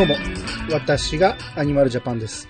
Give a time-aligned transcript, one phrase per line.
[0.00, 0.16] どうも、
[0.72, 2.48] 私がアニマルジャパンです。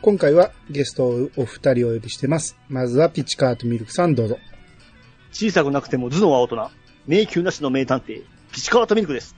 [0.00, 2.56] 今回はゲストをお二人お呼びしてます。
[2.68, 4.38] まずはピチカートミルクさんどうぞ。
[5.32, 6.70] 小さくなくても頭脳は大人。
[7.08, 8.22] 迷宮なしの名探偵、
[8.52, 9.34] ピチカートミルクです。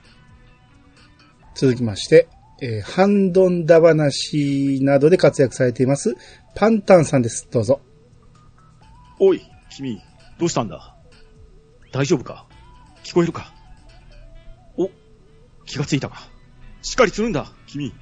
[1.55, 2.27] 続きまして、
[2.61, 6.15] えーハンドンダ話などで活躍されています、
[6.53, 7.47] パンタンさんです。
[7.49, 7.81] どうぞ。
[9.19, 9.99] おい、君、
[10.37, 10.95] どうしたんだ？
[11.91, 12.45] 大丈夫か？
[13.03, 13.51] 聞こえるか？
[14.77, 14.91] お、
[15.65, 16.29] 気がついたか？
[16.87, 17.93] しっかりするんだ、君。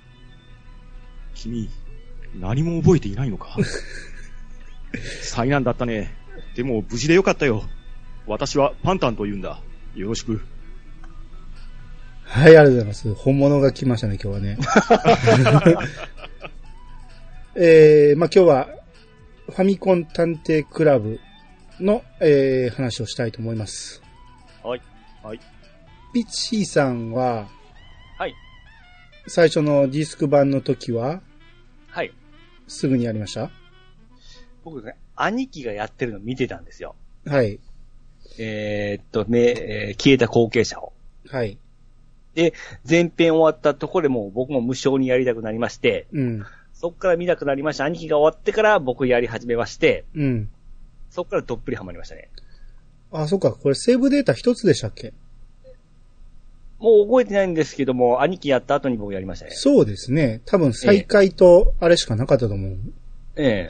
[1.34, 1.68] 君、
[2.40, 3.58] 何も覚えていないのか？
[5.24, 6.14] 災難だったね。
[6.56, 7.64] でも無事でよかったよ。
[8.28, 9.60] 私はパンタンと言うんだ。
[9.96, 10.40] よろしく。
[12.26, 13.14] はい、ありがとうございます。
[13.16, 14.58] 本物が来ましたね、今日はね。
[17.58, 18.70] えー、まあ今日は、
[19.48, 21.20] ファミコン探偵クラブ
[21.80, 24.04] の、えー話をしたいと思います。
[24.64, 24.82] はい。
[25.24, 25.40] はい。
[26.14, 27.48] ピッチーさんは、はい。
[29.28, 31.22] 最初のディスク版の時は、
[31.88, 32.14] はい。
[32.68, 33.50] すぐにやりました？
[34.64, 36.96] 僕ね、兄貴がやってるの見てたんですよ。
[37.26, 37.60] はい。
[38.38, 40.94] えー、っと、め、えー消えた後継者を。
[41.30, 41.58] はい。
[42.34, 42.54] で、
[42.88, 46.46] 前編終わったところでもう僕も無償にやりたくなりまして、うん。
[46.74, 47.86] そっから見なくなりました。
[47.86, 50.50] 兄貴が終わってから僕やり始めまして、うん。
[51.10, 52.30] そっからどっぷりハマりましたね。
[53.12, 53.54] あ、そっか。
[53.54, 55.14] これセーブデータ一つでしたっけ？
[56.80, 59.52] もう覚えてないんですけども、兄貴やった後に僕やりましたね。
[59.52, 60.42] そうですね。
[60.46, 62.78] 多分再開とあれしかなかったと思う。
[63.36, 63.70] え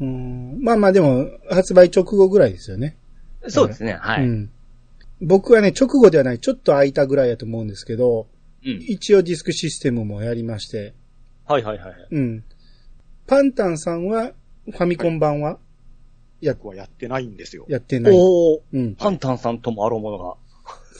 [0.00, 0.62] うん。
[0.62, 2.96] まあまあでも、発売直後ぐらいですよね。
[3.44, 4.24] えそうですね、はい。
[4.24, 4.30] うん。
[4.30, 4.50] うん。
[5.22, 8.26] 僕はね、直後ではない、ちょっと空いたぐらいやと思うんですけど、
[8.62, 10.94] 一応ディスクシステムもやりまして、
[11.46, 12.08] はいはいはいはい。
[12.10, 12.44] うん。
[13.26, 14.32] パンタンさんは、
[14.70, 15.58] ファミコン版は、
[16.40, 17.66] や、僕はやってないんですよ。
[17.68, 18.12] やってない。
[18.14, 18.94] おー、うん。
[18.94, 20.36] パンタンさんともあろうものが。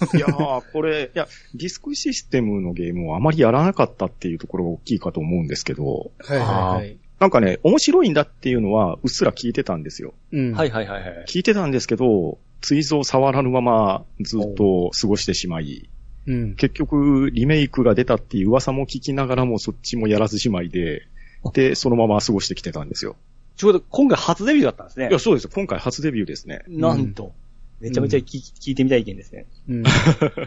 [0.16, 6.46] いやー、これ、いや、ディスクシステムのゲームをあまりやらなかったっていうところが大きいかと思うんですけど、はいはい
[6.78, 6.96] はい。
[7.18, 10.14] なんかね、面白いんだっていうのは、うっすら聞いてたんですよ。
[10.32, 10.52] うん。
[10.52, 11.24] はいはいはいはい。
[11.28, 15.88] 聞いてたんですけど、追蔵触らぬままずっと過ごしてしまい、
[16.26, 16.54] うん。
[16.54, 21.06] 結局、リメイクが出たっていう噂も聞きながらもそっちもやらずじまいで、
[21.52, 23.16] で、そのまま過ごしてきてたんですよ。
[23.56, 25.18] ちょうど今回初デビューだったんですねいや、。
[25.18, 25.48] そうです。
[25.48, 26.62] 今回初デビューですね。
[26.68, 27.34] なんと。
[27.80, 29.46] めちゃめちゃ聞,、聞いてみたい意見ですね。
[29.68, 29.84] うん。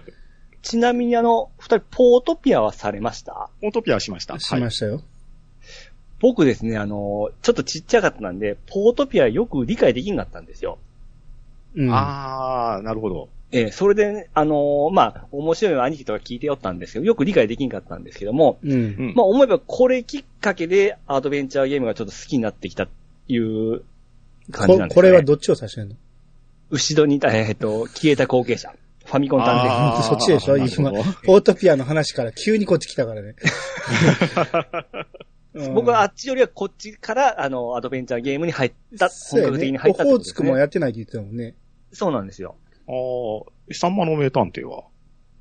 [0.61, 3.49] ちなみにあの、二人、ポートピアはされました？
[3.61, 4.39] オートピアしました。
[4.39, 5.01] しましたよ。
[6.19, 10.77] 僕ですね、あの、ちょっとちっちゃかったんで、ポートピアよく理解できんかったんですよ。
[11.75, 11.89] うん。
[11.91, 13.29] あー、なるほど。
[13.51, 18.71] えーそれでね、あのーまあ、面白い兄貴とか聞いてよったんですけど、よく理解できんかったんですけども、うん。
[18.71, 19.13] うん。
[19.15, 22.87] まあ、思えばこれきっかけでアドベンチャーゲームがちょっと好きになってきたっ
[23.27, 23.83] ていう
[24.49, 24.95] 感じなんですね。
[24.95, 25.95] ここれはどっちを指してんの？
[26.73, 28.73] 後ろにいた、えーっと、消えた後継者。
[29.05, 29.59] ファミコン探偵。
[29.69, 30.57] あーそっちでしょ？
[30.57, 30.91] 今、
[31.23, 33.35] ポートピアの話から急にこっち来たからね。
[35.53, 40.33] うん僕はあっちよりはこっちから、あの、アドベンチャーゲームに入った、本格的に入ったオホーってことですね。
[40.33, 41.55] ツクもやってないって言ってたもんね。
[41.91, 42.55] そうなんですよ。
[42.87, 44.85] あー、サンマの名探偵は？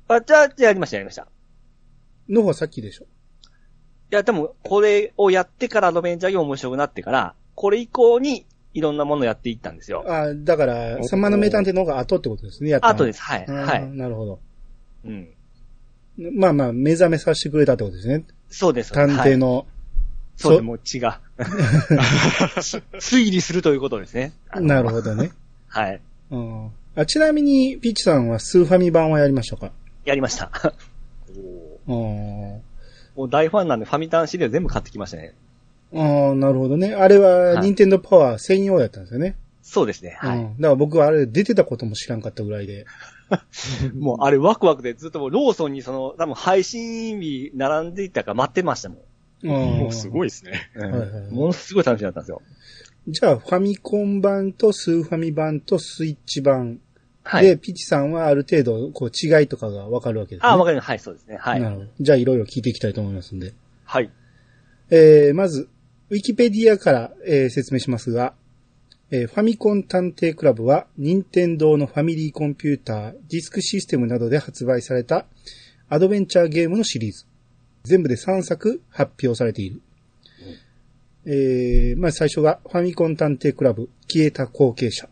[0.09, 1.27] あ、じゃあ、じゃあやりました、やりました。
[2.29, 3.05] いの方はさっきでしょ？
[4.11, 10.03] や、でも、これをやってからアドベンチャーゲーム面白くなってから、これ以降にいろんなものをやっていったんですよ。
[10.07, 13.21] あだから、サンマの名探偵の方が後ってことですね、やったのあとです。
[13.21, 13.45] はい。
[13.47, 13.87] うんはい。
[13.91, 14.39] なるほど。
[15.05, 15.29] うん。
[16.17, 18.25] まあまあ、目覚めさせてくれたってことですね。
[18.49, 18.91] そうです。
[18.91, 19.57] 探偵の。
[19.57, 19.65] はい
[20.35, 21.19] そうもう血が。
[21.37, 24.33] 推理するということですね。
[24.55, 25.31] なるほどね。
[25.67, 26.01] はい。
[26.31, 29.71] うんあちなみに、ピッチさんはスーファミ版はやりましたか？
[30.05, 30.51] やりました。
[31.87, 32.61] うん
[33.15, 35.35] もう大ファンなんでファミタンシリーズ全部買ってきましたね。
[35.95, 36.95] ああ、なるほどね。
[36.95, 39.35] あれは、はいニンテンドーパワー専用やったんですよね。
[39.61, 40.17] そうですね。
[40.19, 40.39] はい。
[40.39, 40.57] うん。
[40.57, 42.85] だから僕はあれ出てたことも知らんかったぐらいで。
[43.97, 48.95] もうあれワクワクでずっともうローソンにその、多分配信日並んでいったから待ってましたも
[49.43, 49.47] ん。
[49.47, 50.71] ももうすごいですね。
[50.75, 52.41] うんはいはいものすごい楽しみだったんですよ。
[53.07, 56.79] じゃあ、ファミコン版とスーファミ版とスイッチ版
[57.23, 57.45] はい。
[57.45, 60.49] で、ピチさんはある程度、こう、違いとかがわかるわけですね。
[60.49, 60.87] あ、わかります。
[60.87, 61.37] はい、そうですね。
[61.37, 61.61] はい。
[61.61, 61.87] なるほど。
[62.01, 63.53] じゃあ、いろいろ聞いていきたいと思いますんで。
[63.85, 64.09] はい。
[64.89, 65.69] えー、まず、
[66.13, 68.35] ウィキペディアから、えー説明しますが、
[69.09, 75.25] えーファミコン探偵クラブは、任天堂のファミリーコンピューター、ディスクシステムなどで発売された
[75.89, 77.25] アドベンチャーゲームのシリーズ。
[77.81, 79.81] 全部で3作発表されている。
[81.25, 85.09] えー、まあ最初がファミコン探偵クラブ、消えた後継者。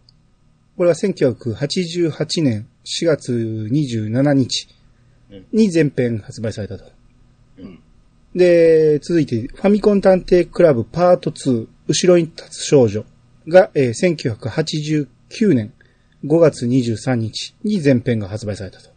[0.77, 3.33] これは1988年4月
[3.71, 4.67] 27日
[5.51, 6.91] に全編発売されたと。
[7.57, 7.79] うん
[8.35, 13.03] で、続いて、ファミコン探偵クラブパート2、後ろに立つ少女
[13.47, 15.73] が、えー1989年
[16.25, 18.89] 5月23日に全編が発売されたと。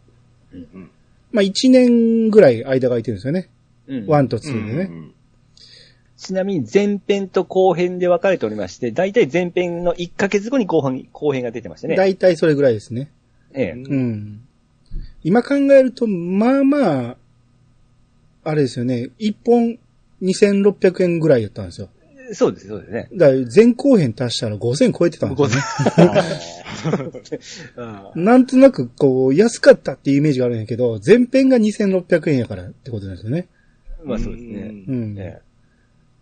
[0.53, 0.91] うん
[1.31, 3.49] まあ1年ぐらい間が空いてるんですよね。
[3.87, 4.83] うん1と2でね。
[4.83, 5.11] うん
[6.17, 11.97] ちなみに前編と後編で分かれておりまして、だいたい前編の1ヶ月後に後編後編が出てましたね。
[11.97, 13.11] だいたいそれぐらいですね。
[13.53, 13.71] ええ。
[13.71, 14.41] うん。
[15.23, 17.17] 今考えると、まあまあ、
[18.45, 19.09] あれですよね。
[19.19, 19.79] 1本
[20.21, 21.89] 2600円ぐらいやったんですよ。
[22.33, 23.09] そうです、そうですね。
[23.13, 26.19] だから前後編足したら5000超えてたんですよね。
[28.15, 33.47] うん なんとなくこう、安かったっていうイメージがあるんやけど、前編が2600円やからってことなんですよね。
[34.03, 34.83] まあそうですね。
[34.87, 35.15] うん。
[35.17, 35.39] え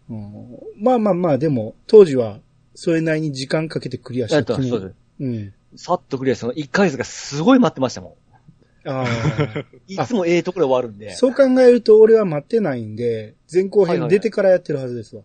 [0.09, 0.31] うん
[0.77, 2.39] まあまあまあ、でも、当時は、
[2.75, 4.93] それなりに時間かけてクリアしたそうです。
[5.19, 5.53] うん。
[5.75, 8.15] さっとクリアしたの1ヶ月がすごい待ってましたも
[8.85, 9.06] あ。
[9.88, 11.15] いつもええところで終わるんで。
[11.15, 15.24] そう考えると俺は待ってないんで、前後編出てからやってるはずですわ。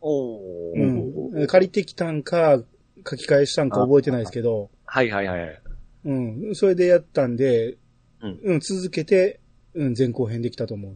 [0.00, 1.44] おうー。
[1.44, 1.46] ん。
[1.46, 2.62] 借りてきたんか、
[3.08, 5.62] 書き換えしたんか覚えてないですけど、はいはいはい。
[6.04, 6.12] う
[6.50, 6.54] ん。
[6.54, 7.76] それでやったんで、
[8.22, 9.40] うんうん、続けて、
[9.74, 10.94] うん、前後編できたと思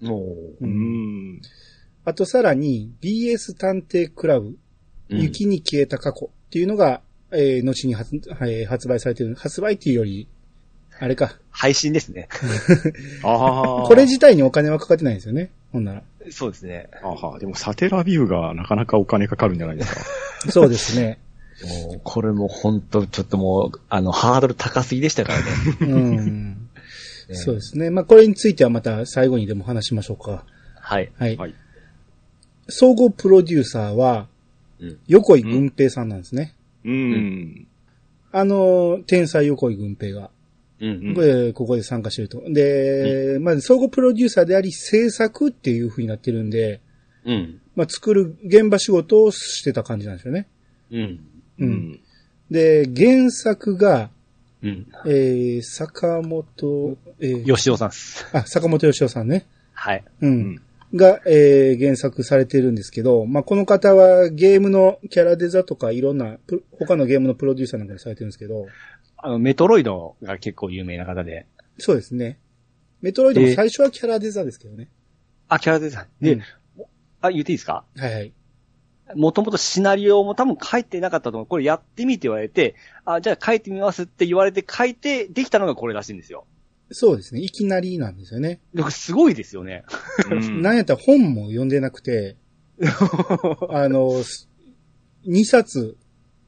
[0.00, 0.04] う。
[0.04, 0.20] も
[0.60, 0.64] う。
[0.64, 1.40] うんん。
[2.04, 4.56] あとさらに、BS 探偵クラブ、う。
[5.10, 9.34] 雪に消えた過去っていうのが、えー、後に発,、はい、発売されてる。
[9.34, 10.28] 発売っていうより、
[11.00, 11.34] あれか。
[11.50, 12.28] 配信ですね。
[13.24, 13.86] ああ。
[13.86, 15.50] これ自体にお金はかかってないんですよね。
[15.72, 16.02] ほんなら。
[16.30, 16.88] そうですね。
[17.02, 20.52] あはでもサテラビューがなかなかお金かかるんじゃないですか。
[20.52, 21.18] そうですね。
[21.62, 25.44] もう、これも本当ちょっともう、あの、ハードル高すぎでしたからね。
[25.80, 26.68] うん。
[27.32, 27.90] そうですね。
[27.90, 30.44] まあ、これについてはまた最後にでも話しましょうか。
[30.74, 31.10] はい。
[31.16, 31.36] はい。
[31.36, 31.54] はい。
[32.68, 34.26] 総合プロデューサーは、
[34.80, 34.98] うん。
[35.06, 36.54] 横井軍平さんなんですね。
[36.84, 37.66] うん。
[38.32, 40.30] あの、天才横井軍平が、
[40.80, 42.42] うんこれ、ここで参加してると。
[42.48, 46.80] で、まず総合プロデューサーであり制作っていう風になってるんで、
[47.24, 47.60] うん。
[47.76, 50.48] まあ、作る現場仕事をしてた感じなんですよね。
[50.90, 51.00] うん。
[51.00, 51.20] う。
[51.58, 52.00] うんん。
[52.50, 54.10] で、原作が、
[54.62, 54.86] うん。
[55.06, 58.26] えー、坂本、えー、吉尾さんです。
[58.32, 59.46] あ、坂本義雄さんね。
[59.74, 60.04] はい。
[60.22, 60.30] うん。
[60.30, 60.62] うん
[60.94, 68.66] が、えー、原作されてるんですけど、まあ、この方はゲームのキャラデザとかいろんな、プ他のゲームのプロデューサーなんかもされてるんですけど、
[69.22, 71.46] あの、メトロイドが結構有名な方で。
[71.78, 72.38] そうですね。
[73.00, 74.88] メトロイドも最初はキャラデザですけどね。
[75.48, 76.06] あ、キャラデザ。
[76.20, 76.42] で、うん
[77.22, 77.84] あ、言っていいですか？
[77.96, 78.32] はいはい。
[79.14, 81.46] もともとシナリオも多分書いてなかったと思う。
[81.46, 86.46] これやってみて言われて、あ、じゃあ書いてみますって言われて書いてできたのがこれらしいんですよ。
[86.92, 87.40] そうですね。
[87.42, 88.60] いきなりなんですよね。
[88.90, 89.84] すごいですよね。
[90.30, 92.36] うん なんやったら本も読んでなくて、
[92.80, 94.22] あの、
[95.26, 95.96] 2冊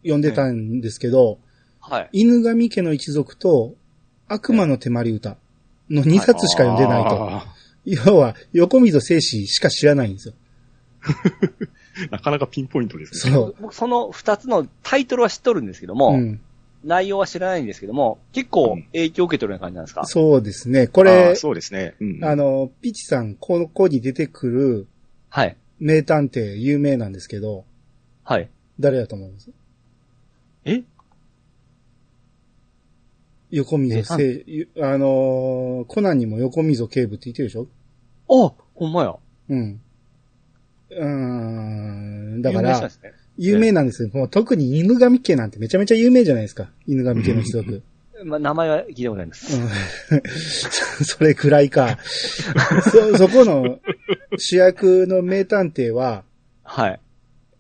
[0.02, 1.38] 読んでたんですけど、
[1.82, 2.08] はい。
[2.12, 3.74] 犬神家の一族と
[4.28, 5.36] 悪魔の手まり歌
[5.90, 7.30] の2冊しか読んでないと。
[7.30, 7.46] あ
[7.84, 10.34] 要は、横溝静止しか知らないんですよ。
[11.02, 13.32] ー なかなかピンポイントですね。
[13.34, 13.54] そう。
[13.60, 16.40] 僕その二つのタイトルは知っとるんですけども、うん。
[16.84, 20.86] 内容は知らないんですけども、結構影響を受けてるような感じなんですか、そうですね。
[20.86, 21.94] ここれ、そうですね。
[22.00, 24.86] うんあの、ピチさん、この子に出てくる
[25.28, 25.56] はい。
[25.78, 27.64] 名探偵有名なんですけど、
[28.24, 28.48] はい。
[28.80, 29.50] 誰だと思います？
[33.52, 37.68] 横溝せい、あのーコナンにも横溝警部って言ってるでしょ？
[38.28, 39.14] あ、ほんまや。
[39.50, 39.80] うん。
[40.90, 41.04] うー
[42.38, 42.42] ん。
[42.42, 42.90] だから
[43.36, 44.10] 有名人なんで、すよ。
[44.12, 46.70] もう特に犬神家なんてめちゃめちゃ有名じゃないですか。
[46.86, 47.82] 犬神家の一族。
[48.24, 49.56] まあ、名前は聞いたことあります。
[49.56, 49.68] うん
[51.04, 51.98] それくらいか。
[52.90, 53.80] そ、そこの
[54.38, 56.24] 主役の名探偵は、
[56.62, 57.00] はい。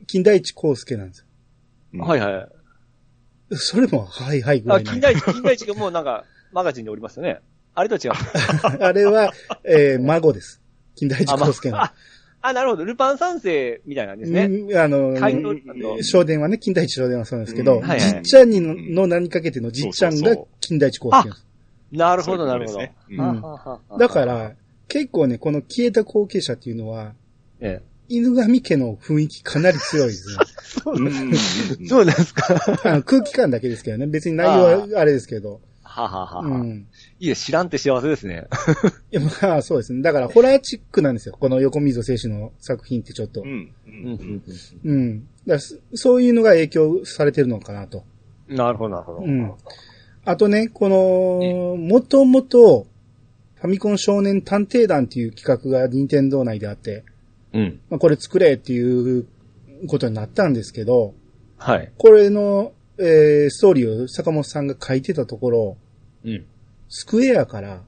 [0.06, 1.24] 金田一耕介なんですよ。
[1.94, 2.48] うんはいはい。
[3.56, 7.40] それも、はいはいぐらあ、いなん金田一、金田一がもうなんか、 マガジンにおりますよね。
[7.74, 8.12] あれとは違う。
[8.84, 9.32] あれは、
[9.64, 10.60] えー孫です。
[10.94, 11.82] 金田一耕介の。
[11.82, 11.94] あ、
[12.42, 12.84] あ、なるほど。
[12.84, 14.44] ルパン三世みたいなんですね。
[14.44, 15.16] うんあの、
[16.02, 21.46] 少年はね、金田一少年はそうなんですけど、うんはいはいじっちゃんにのの名にかけてのじっちゃんが金田一耕介なんです。
[21.92, 22.80] なるほど、なるほ
[23.90, 23.98] ど。
[23.98, 24.52] だか、ら、
[24.88, 27.12] 結構ね、この消えた後継者っていうのは、
[27.60, 30.44] え犬神家の雰囲気かなり強いですね。
[30.82, 31.10] そうな
[32.12, 32.56] んですか？
[32.84, 34.06] あの空気感だけですけどね。
[34.06, 35.60] 別に内容はあれですけど。
[35.82, 36.40] はははは。
[36.42, 36.86] うん。
[37.20, 37.44] いいです。
[37.46, 38.46] 知らんって幸せですね。
[39.10, 40.02] いや、まあそうですね。
[40.02, 41.36] だからホラーチックなんですよ。
[41.38, 43.44] この横溝静止の作品ってちょっとう。
[43.44, 44.42] んううんん
[44.84, 45.20] うん。
[45.20, 48.04] だからそそういうのが影響されてるのかなと。
[48.48, 49.18] うんなるほど、なるほど。
[49.20, 49.52] うん。
[50.24, 52.86] あとね、この、もともと、
[53.54, 57.04] ファミコン少年探偵団っていう企画が任天堂内であって、
[57.52, 57.80] うん。
[57.90, 59.26] まあこれ作れっていう
[59.88, 61.14] ことになったんですけど、
[61.58, 61.92] はい。
[61.96, 65.76] これの、えー、ストーリーを坂本さんが書いてたところ、
[66.24, 66.44] うん。
[66.88, 67.82] スクエアから、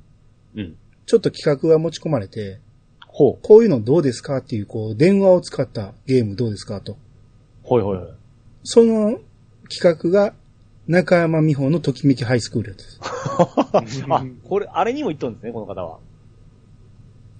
[0.56, 0.76] うん。
[1.06, 2.60] ちょっと企画が持ち込まれて、
[3.08, 3.38] ほう。
[3.42, 6.96] こういうのどうですかっていう、こう、電話を使ったゲームどうですかと。
[7.62, 8.08] ほいほいほい。
[8.64, 9.20] その
[9.68, 10.34] 企画が、
[10.86, 13.00] 中山美穂のときめきハイスクールです。
[14.08, 15.98] あ、これ、あれにも言っとるんですね、この方は。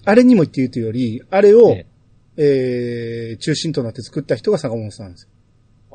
[0.05, 5.29] あれにも言っているというより、あれを、ええー、中心となって作った人が坂本さんです。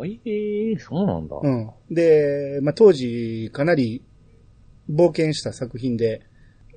[0.06, 1.36] ええー、そうなんだ。
[1.42, 1.72] うん。
[1.92, 4.02] で、まあ、当時、かなり
[4.90, 6.22] 冒険した作品で、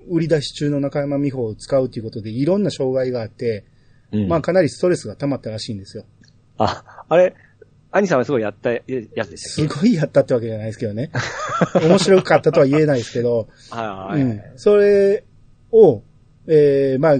[0.08, 3.64] 売り出し中の中山美穂を使うということで、いろんな障害があって、
[4.10, 6.04] うんまあ、かなりストレスが溜まったらしいんですよ。
[6.58, 7.34] あ、あれ、
[7.92, 8.80] 兄さんはすごいやったや
[9.14, 11.10] やつでしたすごいやったってわけじゃないですけどね。
[11.82, 14.22] 面白かったとは言えないですけど、はいはい。
[14.22, 14.42] うん。
[14.56, 15.24] それ
[15.70, 16.02] を、
[16.46, 17.14] えー、まあ、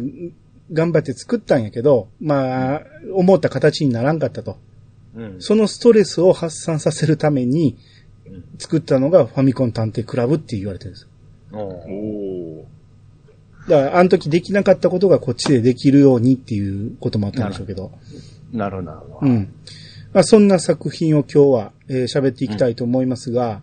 [0.70, 2.82] 頑張って作ったんやけど、まあ、
[3.14, 4.58] 思った形にならんかったと。
[5.16, 5.36] うん。
[5.40, 7.76] そのストレスを発散させるために
[8.26, 11.08] うん作ったのがファミコン探偵クラブって言われてるんですよ。
[11.52, 12.66] おおお
[13.68, 17.92] だから、あの時できなかったことがこっちでできるようにっていうこともあったんでしょうけど。
[18.52, 19.26] なるほど、なるほど。
[19.26, 19.52] うん。
[20.12, 23.62] まあ、そんな作品を今日は、えー喋っていきたいと思いますが、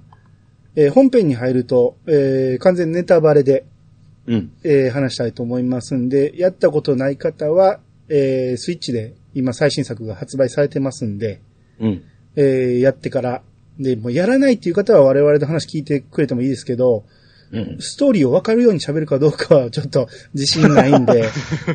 [0.76, 3.66] えー本編に入ると、えー完全ネタバレで、
[4.30, 4.52] うん。
[4.64, 11.42] えー話したいと思いますんで、やったことない方は、えースイッチで今最新作が発売されてますんで、
[11.80, 12.04] うん。
[12.36, 13.42] えーやってから、
[13.80, 17.06] で、もうやらないっていう方は我々の話聞いてくれてもいいですけど、
[17.52, 17.78] うん。
[17.80, 21.24] ストーリーを分かるように喋るかどうかはちょっと自信ないんで、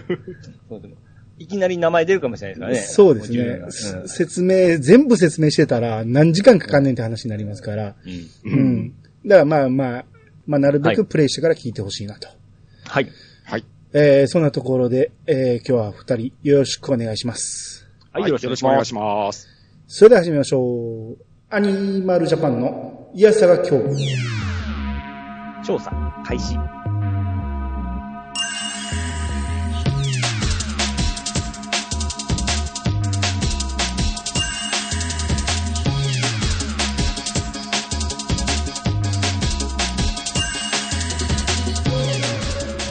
[0.68, 0.94] そうでも
[1.38, 3.36] いきなり名前出るかもしれないですそうからね。
[3.36, 3.98] ですね。
[3.98, 8.12] もう説明、全部説明してたら何時間かかんねんって話になりますから、うん。
[8.52, 8.94] ううんん。
[9.26, 10.04] だからまあまあ、
[10.46, 12.28] まあなるべはいくプレイしてから聞いてほしいなと。
[12.28, 12.36] はい。
[12.94, 13.10] はい。
[13.96, 17.88] えー、そんなところで、えー、今日は二人よろしくお願いします。
[18.12, 18.72] はい、よろしくお願いします。
[18.72, 19.48] よろしくお願いします。
[19.86, 21.18] それでは始めましょう。
[21.50, 24.16] アニマルジャパンのイヤサガ今日。
[25.64, 25.90] 調査
[26.24, 26.73] 開始。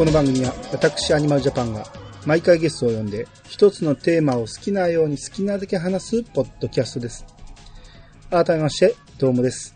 [0.04, 1.86] この番組は私アニマルジャパンが
[2.26, 7.26] 毎回ゲストを呼んで一つのテーマを好きなように好きなだけ話すポッドキャストです。
[8.30, 9.74] 改めまして、どうもです。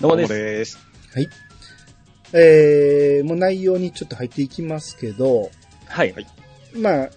[0.00, 0.32] どうもです。
[0.34, 0.78] です。
[1.14, 1.28] はい。
[2.32, 5.48] えー、もう内容にちょっと入っていきますけど、
[5.86, 6.12] はい。
[6.12, 6.26] はい
[6.74, 7.10] まあ、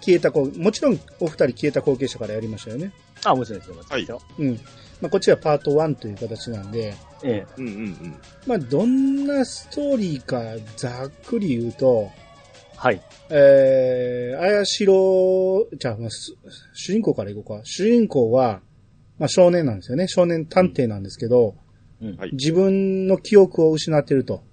[0.00, 2.90] 消えた子、もちろんお二人消えた後継者からやりましたよね。
[3.24, 3.76] あ、もちろんですよ。
[3.76, 4.20] もちろんですよ。
[4.40, 4.54] うん。
[5.00, 8.16] まあ、こっちはパート1という形なんで、えうんうんうん。
[8.46, 10.42] まあ、どんなストーリーか
[10.76, 12.28] ざっくり言うと、え
[12.78, 13.02] はい。
[13.30, 16.32] えー、あやしろ、じゃあ、まあす
[16.74, 17.60] 主人公からいこうか。
[17.64, 18.60] 主人公は、
[19.18, 20.06] まあ、少年なんですよね。
[20.06, 21.56] 少年探偵なんですけど、
[22.00, 22.16] うん。
[22.16, 24.44] はい自分の記憶を失ってると。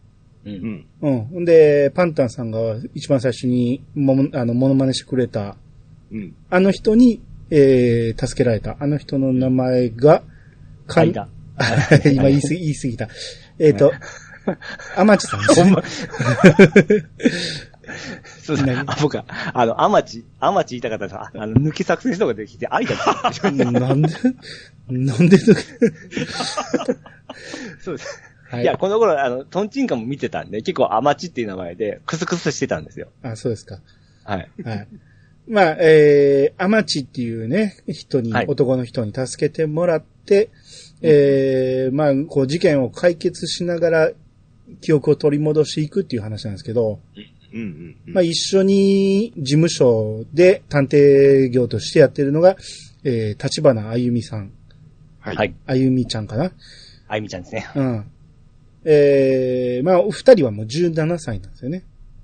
[0.43, 0.49] う。
[0.49, 0.85] うんん。
[1.01, 1.25] うん。
[1.25, 5.55] ほんで、パンタンさんが一番最初にもも、あの、モノマネしてくれた、
[6.11, 6.35] うん。
[6.49, 8.75] あの人に、えー、助けられた。
[8.79, 10.23] あの人の名前が、
[10.87, 11.29] かん間。
[12.05, 13.07] 今言い過ぎ、言い過ぎた。
[13.59, 13.93] えっ、と、
[14.95, 15.83] アマチさんですほんま。
[18.43, 18.83] そうですね。
[18.85, 23.31] あ、僕は、あの、アマチ、アマチ言いたかったんですああの、抜き作戦とかできて、ありだった。
[23.51, 24.09] なんで、
[24.89, 25.51] なんで、そ
[27.93, 28.21] うです。
[28.49, 33.07] はいいや、この頃、あの、トンチンカンも見てたんで、結構アマチっていう名前で、クスクスしてたんですよ。
[33.23, 33.79] あ、そうですか。
[34.23, 34.49] はい。
[34.63, 34.87] はい。
[35.47, 40.49] まあ、えー、アマチっていうね、人に、はい男の人に助けてもらって、
[41.07, 44.11] えー、まあ、こう事件を解決しながら
[44.81, 46.99] 記憶を取り戻していくっていう話なんですけど、
[47.53, 48.13] うんうんうん。
[48.13, 52.55] まあ一緒に事務所で探偵業としてやってるのが、
[53.03, 54.51] えー、立花あゆみさん。
[55.19, 55.35] はい。
[55.35, 55.55] はい。
[55.65, 56.51] あゆみちゃんかな
[57.07, 57.67] あゆみちゃんですね。
[57.75, 58.11] うん。
[58.83, 61.83] えー、まあお二人はもう17歳なんですよね。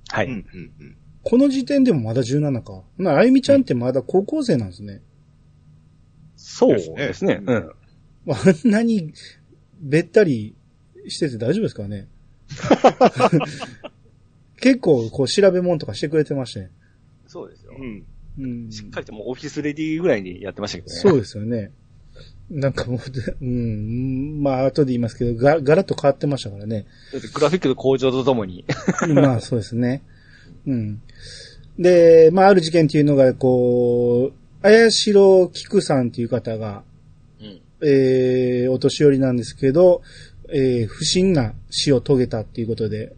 [0.10, 0.26] はい。
[0.28, 0.98] うんうんうん。
[1.24, 2.82] この時点でもまだ17か。
[2.98, 5.02] まああゆみちゃんってまだ高校生なんですね。
[6.36, 7.42] そうですね。
[7.46, 7.72] うん。
[8.28, 9.14] あんなに
[9.80, 10.56] べったり
[11.08, 12.08] してて大丈夫ですかね？
[14.60, 16.70] 結構こう調べ物とかしてくれてましたね。
[17.28, 17.74] そうですよ。
[17.78, 18.06] うん。
[18.38, 18.72] うん。
[18.72, 21.00] しっかりともうオフィスレディぐらいにやってましたけどね。
[21.00, 21.72] そうですよね。
[22.52, 23.00] なんかもう、
[23.42, 26.86] うん、まあ後で言いますけど、が、ガラッと変わってましたからね。
[27.14, 28.66] だってグラフィックの向上とともに。
[29.16, 30.04] まあそうですね。
[30.68, 31.02] うん。
[31.80, 36.82] で、まあある事件っていうのが、こう、綾代菊さんっていう方が、うん。
[37.84, 40.02] えー、お年寄りなんですけど、
[40.50, 43.14] えー、不審な死を遂げたっていうことで、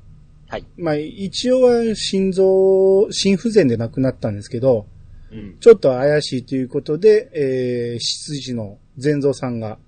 [0.48, 0.66] はい。
[0.78, 4.86] まあ一応は心臓、心不全で亡くなったんですけど、
[5.32, 5.58] うん。
[5.60, 9.80] ちょっと怪しいということで、えー、執事の善蔵さんが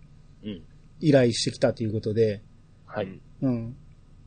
[0.43, 0.61] うん。
[1.01, 2.41] 依頼してきたということで、
[2.85, 3.19] はい。
[3.41, 3.75] うん。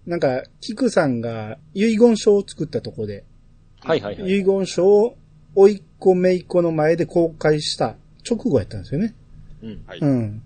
[0.07, 3.25] なんか、菊さんが遺言書を作ったとこで、
[3.81, 4.39] はいはいはい。
[4.39, 5.17] 遺言書を
[5.55, 7.97] 甥っ子姪っ子の前で公開した
[8.29, 9.15] 直後やったんですよね。
[9.63, 9.83] うん。
[9.87, 9.99] はい。
[10.01, 10.43] うん。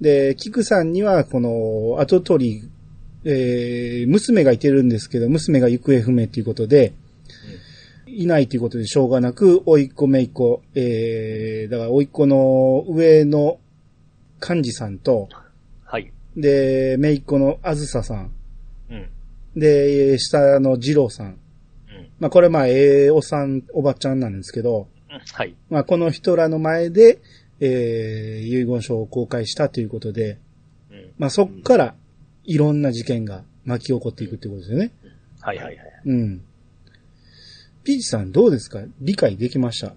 [0.00, 2.68] で、菊さんには、この、後取り、
[3.24, 6.92] えー、娘がいてるんですけど、娘が行方不明ということで、
[8.06, 13.58] いないということでしょうがなく、甥いっ子姪っ子、えー、だから甥いっ子の上の
[14.40, 15.28] 幹事さんと、
[15.84, 16.12] はい。
[16.36, 18.32] で、姪っ子のあずささん、
[18.90, 19.08] うん。
[19.56, 21.26] で、下の二郎さん。
[21.26, 21.36] うん。
[22.18, 24.88] まあこれまあ、ええおさん、おばちゃんなんですけど、
[25.32, 25.54] はい。
[25.70, 27.20] まあこの人らの前で、
[27.64, 30.38] えー、遺言書を公開したということで、
[30.90, 31.12] うん。
[31.16, 31.94] まあそっから
[32.44, 34.90] いろんな事件が巻き起こっていくってことですよね。
[35.40, 35.76] はいはいはい。
[36.06, 36.42] うん。
[37.84, 38.80] ピーチさんどうですか？
[39.00, 39.94] 理解できました？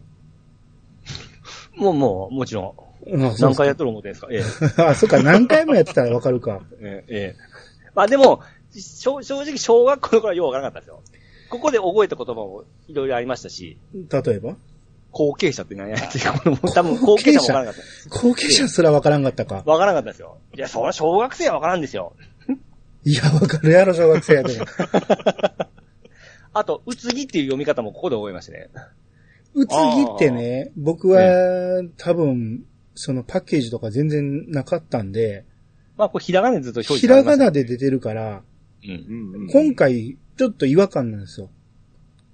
[1.76, 2.76] もうもう、もちろ
[3.08, 3.10] ん。
[3.40, 4.28] 何回やっとる思ってんですか？
[4.32, 4.42] ええ。
[4.82, 6.62] あ、そっか、何回もやってたらわかるか。
[6.80, 7.90] ええ、ええ。
[7.96, 8.42] まあでも、
[8.72, 11.02] 正正直小学校の頃はようわからなかったですよ。
[11.50, 14.56] ここで覚えた言葉もいろいろありましたし、例えば？
[15.16, 18.20] 後継者って何やっていうこの多分後継者もわからなかった。
[18.20, 19.64] 後継者すらわからんかったか。
[19.66, 20.40] わからなかったですよ。
[20.54, 22.18] いや、そりゃ小学生はわからんですよ。
[23.06, 24.60] いや、わかるやろ、小学生やで。
[26.52, 28.68] あと、うつぎっていう読み方もここで覚えましたね。
[29.54, 35.46] うつぎってね、僕は多分、そのパッケージとか全然なかったんで、
[35.96, 38.42] まあ、これひらがなでずっと表示ひらがなで出てるから、
[38.84, 38.90] うん。
[38.90, 41.50] うんうん今回ちょっと違和感なんですよ。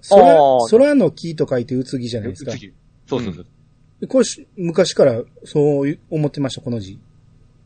[0.10, 2.60] あ空ー、空の木と書いてうつぎじゃないですかうつ。
[2.60, 2.74] ぎ
[3.08, 3.46] そうそうそう。
[4.08, 7.00] これし昔からそう思ってました、この字。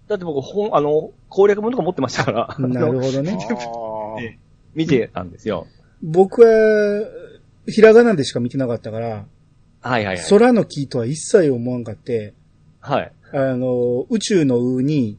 [0.08, 2.56] だって僕、本、あの、攻略本とか持ってましたから。
[2.60, 3.38] なるほどね。
[4.75, 5.68] 見てたんですよ。
[6.04, 7.08] 僕は、
[7.68, 9.25] ひらがなでしか見てなかったから、
[9.82, 10.25] はいはいはい。
[10.30, 12.34] 空の木とは一切思わんかって、
[12.80, 13.12] はい。
[13.34, 15.18] あの、宇宙のうに、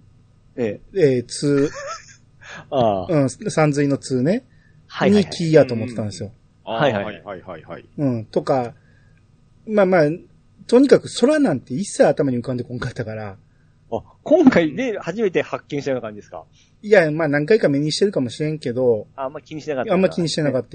[0.57, 1.01] ええ。
[1.17, 1.71] えー、つ、
[2.71, 3.07] ああ。
[3.09, 4.45] うん、三髄のつね、
[4.87, 6.31] はいはい、に木やと思ってたんですよ。
[6.31, 7.85] あーはいはいはいはいはいはい。
[7.99, 8.75] うん、とか、
[9.67, 10.03] まあまあ、
[10.67, 13.37] とにかく空なんて一切頭に浮かんでこんかったから、
[13.93, 16.45] あ、今回で初めて発見したような感じですか？
[16.83, 19.95] いや、まあ何回か目にしてるかもしれんけど、あんま気にしてなかった。
[19.95, 20.71] あんま気にしてなかっった。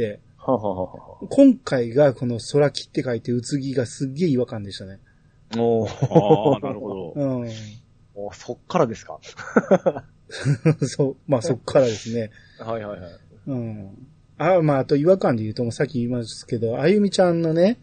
[0.46, 0.52] た。
[0.52, 5.00] はははは今回がこの空木って書いて、うつぎがすっげえ違和感でしたね。
[5.58, 5.90] おー
[6.54, 7.14] ああ、なるほど。
[7.16, 7.50] うん。
[8.16, 9.20] おそっからですか？
[10.82, 12.32] そう、まあそっからですね。
[12.60, 13.12] はいはいはい。
[13.48, 14.08] うん。
[14.42, 17.80] あ、まああと違和感で言うと、もうさっき言いますけど、あゆみちゃんのね、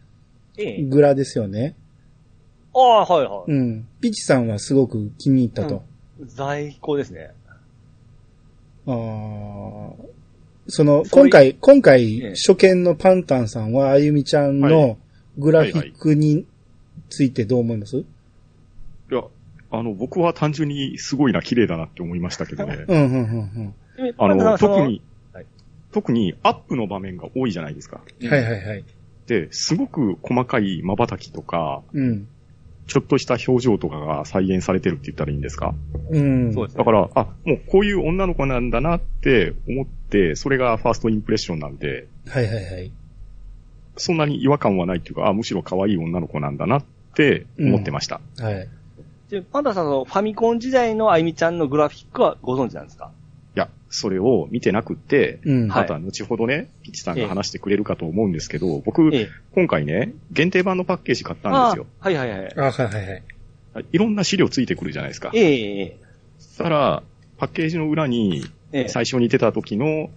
[0.57, 0.83] ええ。
[0.83, 1.75] グラですよね。
[2.73, 3.51] ああ、はいはい。
[3.51, 3.87] うん。
[4.01, 5.83] ピチさんはすごく気に入ったと。
[6.25, 7.31] 在庫ですね。
[8.85, 9.93] あー
[10.71, 14.97] その、今回、今回、ええ初見のパンタンさんは、あゆみちゃんはの
[15.37, 16.45] グラフィックに
[17.09, 18.05] ついてどう思います、い
[19.09, 19.23] や、
[19.71, 22.85] あの、僕は単純にすごいな、綺麗だなって思いましたけどね。
[22.87, 25.01] うん、うん、うん、あの、そ特にはい、
[25.91, 28.01] 特にアップの場面が多いじゃないですか。
[28.19, 28.29] うん。
[28.29, 28.85] はい、はい、はい。
[29.27, 32.27] で、すごく細かい瞬きとか、うん。
[32.87, 35.75] ちょっとした表情とかが再現されてるって言ったらいいんですか？
[36.09, 36.53] うん。
[36.53, 42.91] そうですだから、あ、もうこういう女の子なんだなって思って、それがファーストインプレッションなんで、はい、はい、はい。
[43.95, 48.21] そんなに違和感はないっていうか、あ、むしろ可愛い女の子なんだなって思ってました。
[48.39, 48.67] はい。
[49.29, 53.11] でパンダさんのファミコン時代のあゆみちゃんのグラフィックはご存知なんですか？
[53.89, 59.29] それを見てなくって、また後ほどね、ピッチさんが話してくれるかと思うんですけど、僕、ええ。
[59.53, 61.87] 今回ね、限定版のパッケージ買ったんですよ。
[61.99, 62.53] あはいはいはい。
[62.55, 63.23] あ、はい、はい、
[63.73, 63.85] はい。
[63.91, 65.31] いろんな資料ついてくるじゃないですか。
[65.33, 65.99] えええ
[66.37, 67.03] そしたら、
[67.37, 68.45] パッケージの裏に、
[68.87, 70.09] 最初に出た時の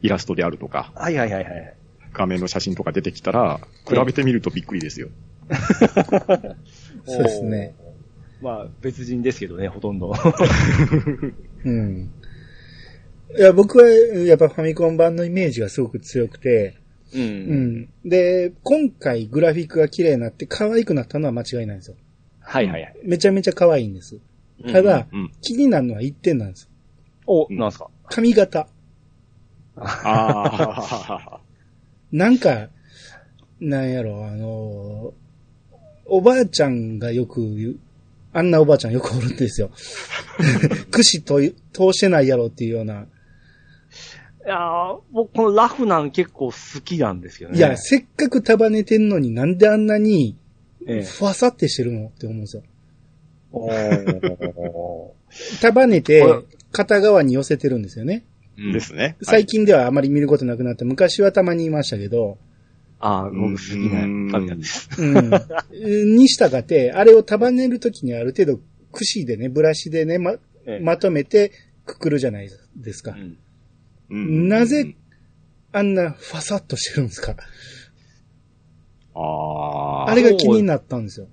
[0.00, 1.74] イラストであるとか、はいはいはいはい。
[2.12, 5.08] 画面の写真とか出てきたら、比べてみるとびっくりですよ。
[7.06, 7.74] そうですね。
[8.40, 10.14] まあ、別人ですけどね、ほとんど。
[11.64, 12.10] うん。
[13.36, 16.76] いや、僕は、やっぱファミコン版のイメージがすごく強くて、
[17.14, 17.18] う。
[17.18, 17.88] うんん。
[18.04, 21.96] で、今回グラフィックが綺麗になって可愛くなったのは間違いないんですよ。
[22.40, 22.94] はいはいはい。
[23.04, 24.18] めちゃめちゃ可愛いんです。
[24.72, 25.32] ただ、うん。
[25.40, 26.68] 気になるのは一点なんです。
[27.26, 27.88] お、なんすか？
[28.08, 28.68] 髪型。
[29.76, 31.40] ああ、
[32.12, 32.68] なんか、
[33.60, 35.24] なんやろ、あのー
[36.06, 37.76] おばあちゃんがよく言う、
[38.34, 39.70] あんなおばあちゃんよくおるんですよ。
[40.92, 43.06] 串と通してないやろっていうような。
[44.44, 47.58] いやー僕このラフなん結構好きなんですけどね。
[47.58, 50.36] いや、せっかく束ねてんのになんであんなに、
[50.86, 52.62] ええふわさってしてるのって思うんですよ。
[55.62, 56.22] 束ねて
[56.72, 58.24] 片側に寄せてるんですよね。
[58.56, 59.16] ですね。
[59.22, 62.38] 最近ではあまり見ることなくなって、昔はたまにいましたけど、
[63.00, 64.00] ああ、僕好きな
[64.32, 64.88] 髪なんです。
[64.98, 66.16] うん。
[66.16, 68.60] にしたがて、あれを束ねるときにある程度、
[68.92, 71.52] 串でね、ブラシでね、ま、ええまとめて
[71.84, 73.14] くくるじゃないですかう。
[73.16, 73.38] んうん
[74.14, 74.94] なぜ、
[75.72, 77.34] あんなファサッとしてるんですか？
[79.14, 80.10] ああ。
[80.10, 81.26] あれが気になったんですよ。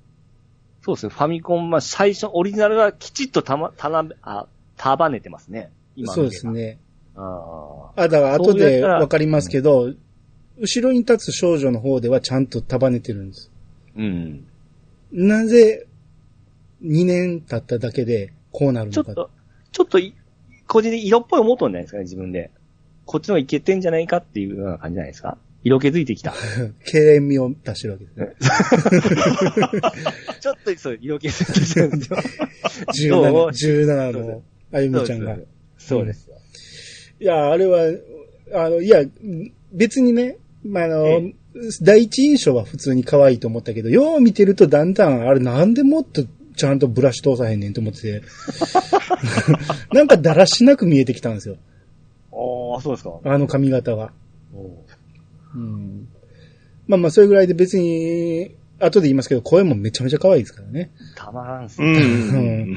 [0.83, 5.71] そうですね、ファミコン、まあ最初、オリジナルがきちっとたま、たな、あ、束ねてますね。
[5.95, 6.47] 今そうです。
[6.47, 6.79] ね。
[7.15, 9.93] ああ、だから後でわかりますけど、
[10.57, 13.51] 後ろに立つ少女の方ではちゃんと束ねてるんです。
[13.95, 14.47] うん。
[15.11, 15.85] なぜ、
[16.83, 19.03] 2年経っただけでこうなるのか。
[19.03, 19.29] ちょっと、
[19.71, 20.15] ちょっとい、
[20.67, 22.49] 個人的に色っぽい思うとんじゃないですかね、自分で。
[23.12, 25.38] こっちの方がいけてんじゃないかっていうような感じじゃないですか？
[25.63, 26.34] 色気づいてきた。
[26.86, 28.36] 経験味を出してるわけですね。
[30.39, 32.06] ちょっと、そう、色気づいてきたんで
[32.93, 33.21] すよ。
[33.21, 35.38] 17、17のあゆみちゃんが。
[35.78, 36.36] そうですよ。
[37.19, 37.82] いや、あれは、
[38.54, 39.04] あの、いや、
[39.74, 41.34] 別にね、まあ、あの、え
[41.82, 46.24] 第一印象は普通に可愛いと思ったけど、よう見てるとだんだん、あれなんでもっと
[46.56, 48.21] ちゃんとブラシ通さへんねんと思ってて、
[49.93, 51.58] なんかだらしなく見えてきたんですよ。
[52.73, 53.19] ああ、そうですか。
[53.23, 54.13] あの髪型は。
[55.55, 56.07] うん。
[56.88, 60.91] まあまあ、それぐらいで別に、後で言いますけど、声もめちゃめちゃ可愛いですからね。
[61.15, 61.89] たまらんっすうん。
[61.89, 62.63] うね。
[62.65, 62.75] ん。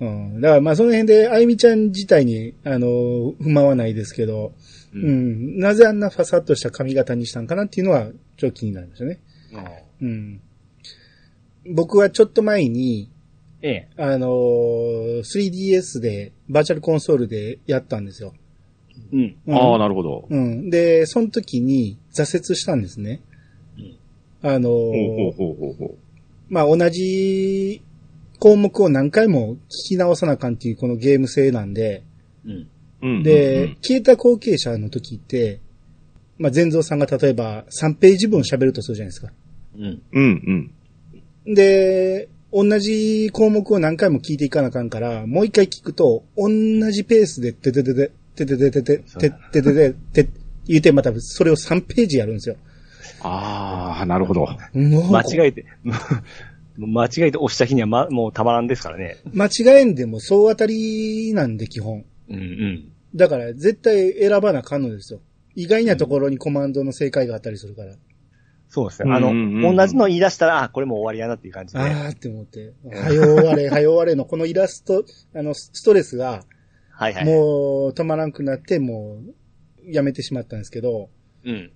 [0.00, 0.32] うん。
[0.34, 0.40] うん。
[0.40, 4.52] だからまあその辺で、あゆみちゃん自体に、あの、不満はないですけど、
[4.94, 4.98] う。
[4.98, 5.58] うんん。
[5.58, 9.20] なぜあんなファサッとした髪型にしたんかなっていうのは、ちょっと気になりましたね。
[10.00, 10.40] うん。
[11.74, 13.10] 僕はちょっと前に、
[13.62, 13.88] ええ。
[13.96, 18.34] あのー 3DS で、バーチャルコンソールでやったんですよ。
[19.12, 19.36] うん。
[19.46, 20.26] うんああ、なるほど。
[20.28, 20.70] うん。
[20.70, 23.20] で、その時に挫折したんですね。
[23.78, 23.96] うん
[24.42, 25.98] あのーほうほうほうほうほ
[26.48, 27.82] まあ、同じ
[28.38, 32.04] 項目を何回も聞き直さなあかんっていうこのゲーム性なんで、
[32.44, 32.52] うん。
[32.52, 32.68] う。
[33.02, 33.22] うん。
[33.22, 35.60] で、消えた後継者の時って、
[36.38, 39.32] まあ、全蔵さんが例えば3ページ分喋るとするじゃないですか。
[39.76, 40.02] うん。
[40.12, 40.72] うん、
[41.46, 41.54] うん。
[41.54, 46.48] で、同じ項目を何回も聞いていかなあかんから、もう一回聞くと、同
[46.90, 50.30] じペースで、てててて、ててててて、てててて、て、
[50.66, 52.56] 言うてまたそれを3ページやるんですよ。
[53.22, 54.46] ああ、なるほど。
[54.74, 55.64] 間違えて、
[56.76, 59.16] 間違えて押した日にはま、もうたまらんですからね。
[59.32, 62.04] 間違えんでも総当たりなんで基本。
[62.28, 62.92] うんうん。
[63.14, 65.20] だから絶対選ばなあかんのですよ。
[65.54, 67.94] 意外なところにコマンドの正解があったりするから。
[68.68, 69.12] そうですね。
[69.12, 71.80] あの、うんうんうん同じの言い出したら、あ、これもう終わりやなっていう感じで。
[71.80, 72.74] あーって思って。
[72.84, 76.44] はよ終われ、はよ終われのこのイラスト、あの、ストレスが、
[76.96, 77.24] はいはい。
[77.24, 79.22] もう止まらんくなって、も
[79.86, 81.10] う、やめてしまったんですけど、
[81.44, 81.70] うん。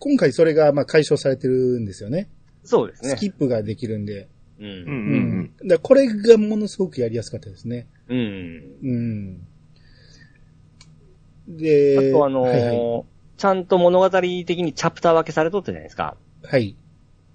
[0.00, 2.28] 今回それが、まあ、解消されてるんですよね。
[2.64, 3.10] そうですね。
[3.10, 4.28] スキップができるんで。
[4.58, 4.64] う。
[4.64, 5.68] うん、うんうん。
[5.68, 7.86] だからこれがものすごくやりやすかったですね。
[8.08, 8.62] うん。
[8.82, 9.46] うん。
[11.48, 13.04] あで、とあのーはいはい。
[13.36, 16.16] ちゃんと物語的にチャプター分けされとったじゃないですか。
[16.44, 16.76] はい。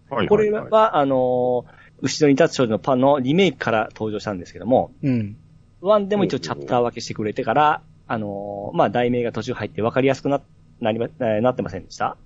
[0.09, 0.27] はい。
[0.27, 5.35] これはいは、あのー後ろに立つ少女のパンのリメイクから登場したんですけども、うん。
[5.87, 10.41] ワンでも一応チャプター分けしてくれてから、あのーまあ、題名が途中入って分かりやすくな、
[10.79, 12.17] なりま、えーなってませんでした？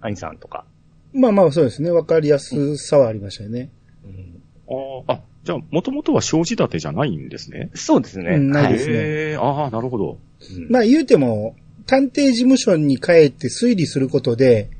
[0.00, 0.64] 兄さんとか。
[1.12, 1.90] まあまあそうですね。
[1.90, 3.70] わかりやすさはありましたよね。
[4.04, 7.70] うんあーあ、じゃあ、もともとは生じ立てじゃないんですね？
[7.74, 8.32] そうですね。
[8.34, 10.18] うんないはいですねへえ、ああ、なるほど。
[10.56, 14.70] うんまあ言うても、探偵事務所に帰って推理することで、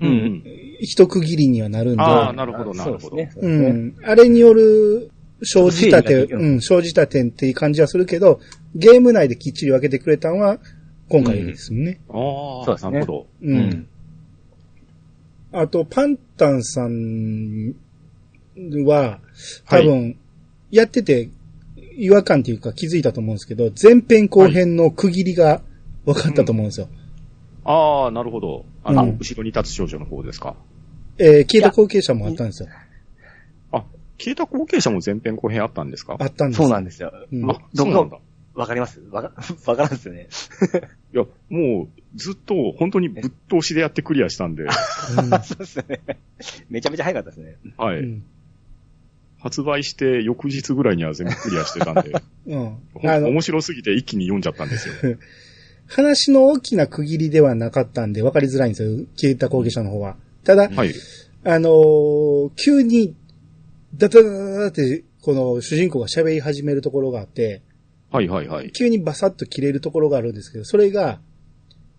[0.00, 0.44] うんうん。
[0.80, 3.08] 一区切りにはなるんで、ああ、なるほど、なるほど。
[3.08, 3.40] そうですね。
[3.40, 3.96] そうん。
[4.04, 5.10] あれによる、
[5.42, 8.40] 生じたて、ちょっと整理ができるうん、生じたてっていう感じはするけど、
[8.74, 10.58] ゲーム内できっちり分けてくれたのは、
[11.08, 12.00] 今回ですもんね。
[12.08, 13.26] ああ、そうですねなるほど。
[13.42, 13.56] うん。
[13.56, 13.88] うん
[15.50, 17.74] あと、パンタンさん
[18.84, 19.18] は、
[19.64, 20.18] 多分、
[20.70, 21.30] やってて、
[21.96, 25.62] 違和感っていうか気づいたと思うんですけど、前編後編の区切りが
[26.04, 26.88] 分かったと思うんですよ。
[27.64, 28.66] ああ、なるほど。
[28.84, 30.54] あの、うん後ろに立つ少女の方ですか？
[31.16, 32.68] えー、消えた後継者もあったんですよ。
[34.18, 36.16] あ、消えた後継者も前編後編あったんですか？
[36.18, 37.12] あったんですそうなんですよ。
[37.32, 38.18] うんあ、どこそうなんだ。
[38.54, 39.00] わかります？
[39.10, 39.32] わか、
[39.66, 40.28] わからんですよね。
[41.14, 44.66] いや、もう、ずっと、本当にぶっ通しでやってクリアしたんで、
[45.44, 46.00] そうですよね。
[46.68, 47.56] めちゃめちゃ早かったですね。
[47.76, 47.98] はい。
[48.00, 48.24] うん。
[49.40, 52.12] 発売して翌日ぐらいには全部クリアしてたんで、
[52.46, 52.76] うん。
[52.94, 54.94] ほあの、面白すぎて一気に読んじゃったんですよ。
[55.86, 59.06] 話の大きな区切りではなかったんで分かりづらいんですよ。
[59.16, 60.16] 消えた後継者の方は。
[60.42, 60.92] ただ、はい。
[61.44, 63.14] あのー急に、
[63.94, 67.62] ダダダダダって、この主人公が喋り始めるところがあって、
[68.10, 68.72] はいはいはい。
[68.72, 71.20] 急にバサッと切れるところがあるんですけど、それが、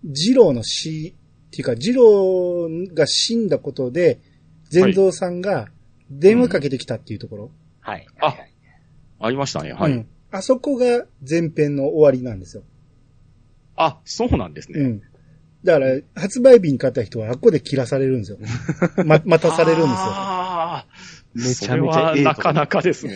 [0.04, 1.16] ジローの死、
[1.48, 4.20] っていうか、ジローが死んだことで、
[4.70, 5.68] 全蔵さんが
[6.10, 7.52] 電話かけてきたっていうところ。
[7.80, 8.08] はい。
[8.20, 8.36] あ
[9.20, 9.74] ありましたね。
[9.74, 9.92] はい。
[9.92, 12.64] うんあそこが前編の終わりなんですよ。
[13.76, 14.80] あ、そうなんですね。
[14.80, 15.02] うん。
[15.64, 18.38] だから、発売日に買った人はあっこで切らされるんですよ。
[19.06, 19.96] ま、待たされるんですよ。
[19.96, 20.88] ああ、
[21.34, 23.14] めちゃめちゃそれはなかなかですね。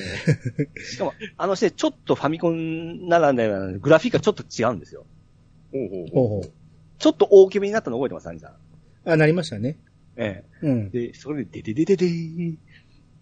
[0.91, 5.05] しかも、あのしてちょっとファミコンならではのグラフィックがちょっと違うんですよ。
[5.71, 6.51] ほうほう。
[6.99, 9.11] ちょっと大きめになったの覚えてます兄さん。
[9.11, 9.77] あ、なりましたね。
[10.15, 11.09] えうんえ。。
[11.09, 12.57] で、それで、でででででー、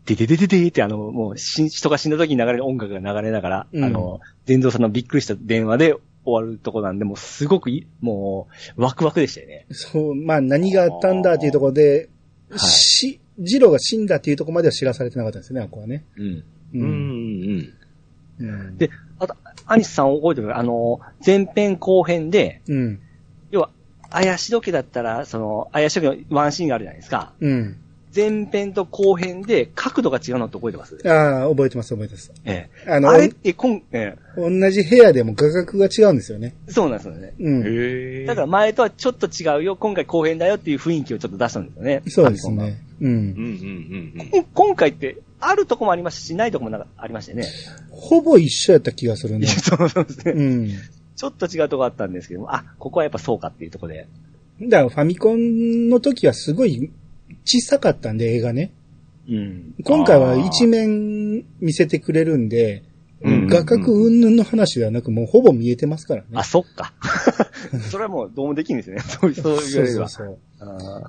[0.05, 9.65] でででででーってあの、もう、し人が死んだ時に流れる音楽が流れながら、うんあの、全蔵さんのびっくりした電話で終わるとこなんで、もうすごくい、もう、ワクワクでしたよね。
[9.71, 12.09] そう、まあ何があったんだっていうところで、
[12.49, 16.03] はいし、ジローが死んだっていうところまでは知らされてなかったんですよね、あこはね。
[16.17, 16.25] うん。
[16.25, 16.83] ううん、
[18.39, 18.45] うん。
[18.47, 18.77] うん。
[18.77, 18.89] で
[19.19, 22.99] あと、アニスさん覚えてるあの、前編後編で、うん。
[23.51, 23.69] 要は、
[24.09, 27.33] 怪し時だったら、その、怪し時のワンシーンがあるじゃないですか。
[27.39, 27.77] うん。
[28.13, 30.97] 前編と後編で角度が違うのって覚えてます？
[31.07, 32.33] ああ、覚えてます、覚えてます。
[32.43, 32.91] ええ。
[32.91, 36.53] あのあれってこん、え同じ部屋でも画角が違うんですよね。
[36.67, 37.33] え、そうなんですよね。
[37.39, 37.63] うん。
[37.63, 38.25] へえ。
[38.25, 42.01] だから前とはちょっと違うよ、今回後編だよっていう雰囲気をちょっと出したんですよね。
[42.07, 42.81] そうですね。
[43.01, 43.09] うん。
[43.09, 43.15] うん、。
[43.15, 46.81] うん、うん、今回って、あるとこもありましたし、ないとこもなん。
[46.81, 47.47] かありましたよね。
[47.89, 49.47] ほぼ一緒やった気がするね。
[49.47, 50.33] そうそうですね。
[50.33, 50.69] うん。
[51.15, 52.13] ちょっと違うとこあったん。
[52.13, 54.07] ですけども、あ、ここはやっぱそうかっていうとこで。
[54.61, 56.91] だからファミコンの時はすごい
[57.43, 58.17] 小さかったん。
[58.17, 58.71] で、映画ね。
[59.27, 59.75] うん。
[59.83, 62.49] 今回は一面見せてくれるん。
[62.49, 62.83] で、
[63.51, 66.27] 画角云々の話ではなく、もうほぼ見えてますからね。
[66.33, 66.93] あ、そっか。
[67.89, 69.01] それはもうどうもできるんですよね。
[69.07, 69.87] そうそうそう。
[69.87, 70.37] そうそう。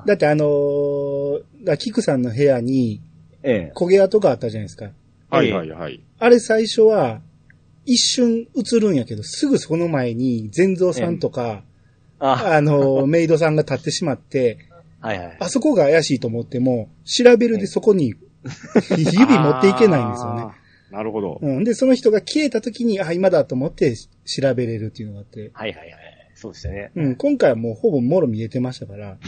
[0.06, 3.00] だってあのー、だキクさんの部屋に
[3.42, 3.72] ええ。
[3.74, 4.90] 焦げ跡があったじゃないですか。
[5.30, 6.00] はい、はい、はい。
[6.18, 7.20] あれ最初は
[7.84, 11.62] 一瞬映るんやけど、すぐその前に全蔵さんとか、
[12.18, 14.58] あ、あのー、 メイドさんが立ってしまって、
[15.00, 15.36] はいはい。
[15.40, 18.14] あそこが怪しいと思っても、調べるでそこに
[18.90, 20.61] 指持っていけないんですよね。
[20.92, 21.38] なるほど。
[21.40, 21.64] うん。
[21.64, 25.50] で、その人が消えた時に、あ、今だと思って調べれるっていうのがあって。
[25.54, 26.22] はいはいはい。
[26.34, 26.92] そうでしたね。
[26.94, 27.16] うん。
[27.16, 29.18] 今回はもうほぼもろ見えてましたから。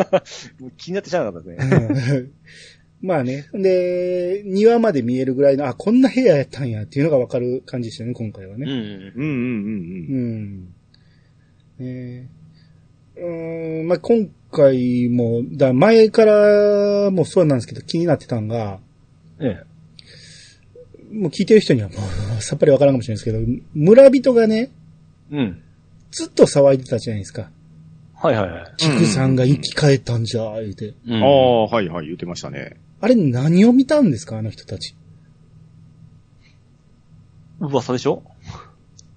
[0.58, 1.76] もう気になってしゃあなかったですね。
[1.76, 2.32] うん
[3.02, 3.46] まあね。
[3.54, 8.66] で、庭まで見えるぐらいの、あ、こんな部屋やったんやっていうのがわかる感じでしたね、今回はね。
[8.66, 8.70] うん。
[8.70, 10.68] うん、うん、うん。
[11.78, 11.86] うん。
[11.86, 12.28] ね
[13.16, 18.80] うーん、まあ、今回も、だ前からもそうなんですけど気になってたんが、
[19.40, 19.62] え
[21.10, 21.94] もう聞いてる人にはも
[22.38, 24.70] うさっぱりわからんかもしれないですけど、村人がね、
[25.32, 25.36] え。
[25.36, 25.62] うん。
[26.10, 27.50] ずっと騒いでたじゃないですか。
[28.14, 28.74] はいはいはい。
[28.76, 30.94] 菊さんが生き返ったんじゃ、言うて。
[31.06, 32.78] うんああ、はい、はい、言ってましたね。
[33.00, 34.94] あれ何を見たんですかあの人たち？
[37.60, 38.22] 噂でしょ？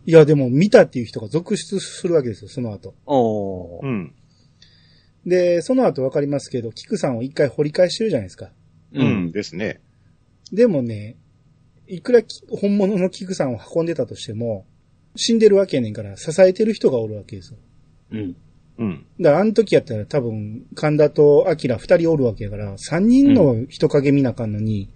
[0.05, 2.93] いや、でも見たっていう人が続出するわけですよ、その後。
[3.05, 3.85] おー。
[3.85, 4.13] うん。
[5.25, 8.49] で、その後わかりますけど、菊さんを一回掘り返してるじゃないですか。
[8.93, 9.79] うん、ですね。
[10.51, 11.15] でもね、
[11.87, 14.65] いくらき本物の菊さんを運んでたとしても、
[15.15, 17.57] 死んでるわけやねんから支えてる人がおるわけですよ。
[18.11, 18.35] うん。
[18.79, 19.05] うん。
[19.19, 24.89] だからあの時やったら多分、神田と明二人おるわけやから、三人の人影見なあかんのに、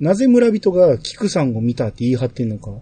[0.00, 2.72] なぜ村人が菊さんを見たって言い張ってんのか。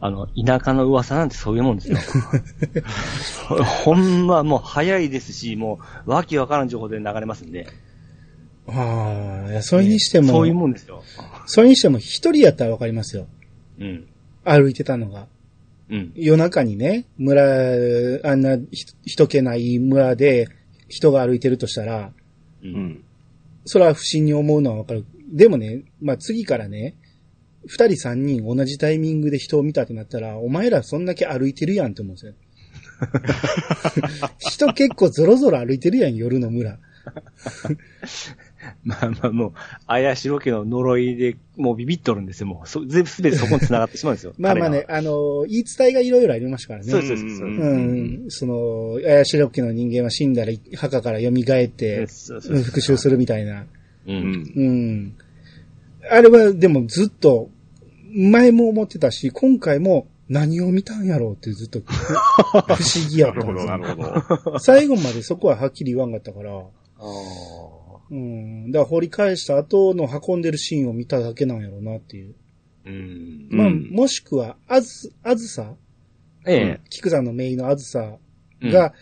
[0.00, 1.98] あの、田舎の噂なんてそういうもんですよ。
[3.84, 7.66] ほんま、もう早いですし、もう、わけわからん情報で流れますんで。
[8.70, 11.02] ああ、いや、それにしても、そういうもんですよ。
[11.46, 13.26] それにしても一人やったらわかりますよ。
[13.80, 14.06] うん。
[14.44, 15.26] 歩いてたのが。
[15.90, 16.12] うん。
[16.14, 17.42] 夜中にね、村、
[18.24, 20.48] あんなひ人気ない村で
[20.88, 22.12] 人が歩いてるとしたら、
[22.62, 22.66] う。
[22.66, 23.04] うんん。
[23.64, 25.06] それは不審に思うのはわかる。
[25.32, 26.94] でもね、まあ次からね、
[27.66, 32.34] 二人三人同じタイミングで人を見たってなったら、お前らそんだけ歩いてるやんって思うんですよ。
[34.38, 36.78] 人結構ゾロゾロ歩いてるやん、夜の村。
[38.84, 39.52] まあまあもう、
[39.86, 42.46] 怪しろ家の呪いで、もうビビっとるんですよ。
[42.46, 44.34] もう、そ全部すべてそこに繋がってしまうんですよ。
[44.38, 46.90] まあまあね、あの、言い伝えがいろいろありましたからね。
[46.90, 48.24] そうそうそうですうん。
[48.28, 53.62] その、怪しろ家の人間は死彼ら墓から蘇って、そうそうそう復讐するみたいな。
[53.62, 53.66] う。
[54.06, 54.52] うんん。
[54.56, 55.14] うん。
[56.10, 57.50] あれはでもずっと、
[58.12, 61.92] 前も思ってたし、今回も何を見たんやろうってずっと不
[62.72, 64.58] 思議やなるほど、ったんですよ なるほど。
[64.58, 66.62] 最後までそこははっきり言わんかったから、あ
[68.10, 68.72] うん。
[68.72, 72.34] だから掘り返した後の運んでるシーンを見ただけなんやろうなっていう。
[72.84, 73.48] ーうん。
[73.50, 75.74] まあ、うんもしくは、あず、あずさ、
[76.46, 76.80] ええ。
[76.88, 78.16] 菊さんのメインのあずさ
[78.60, 78.94] うんが、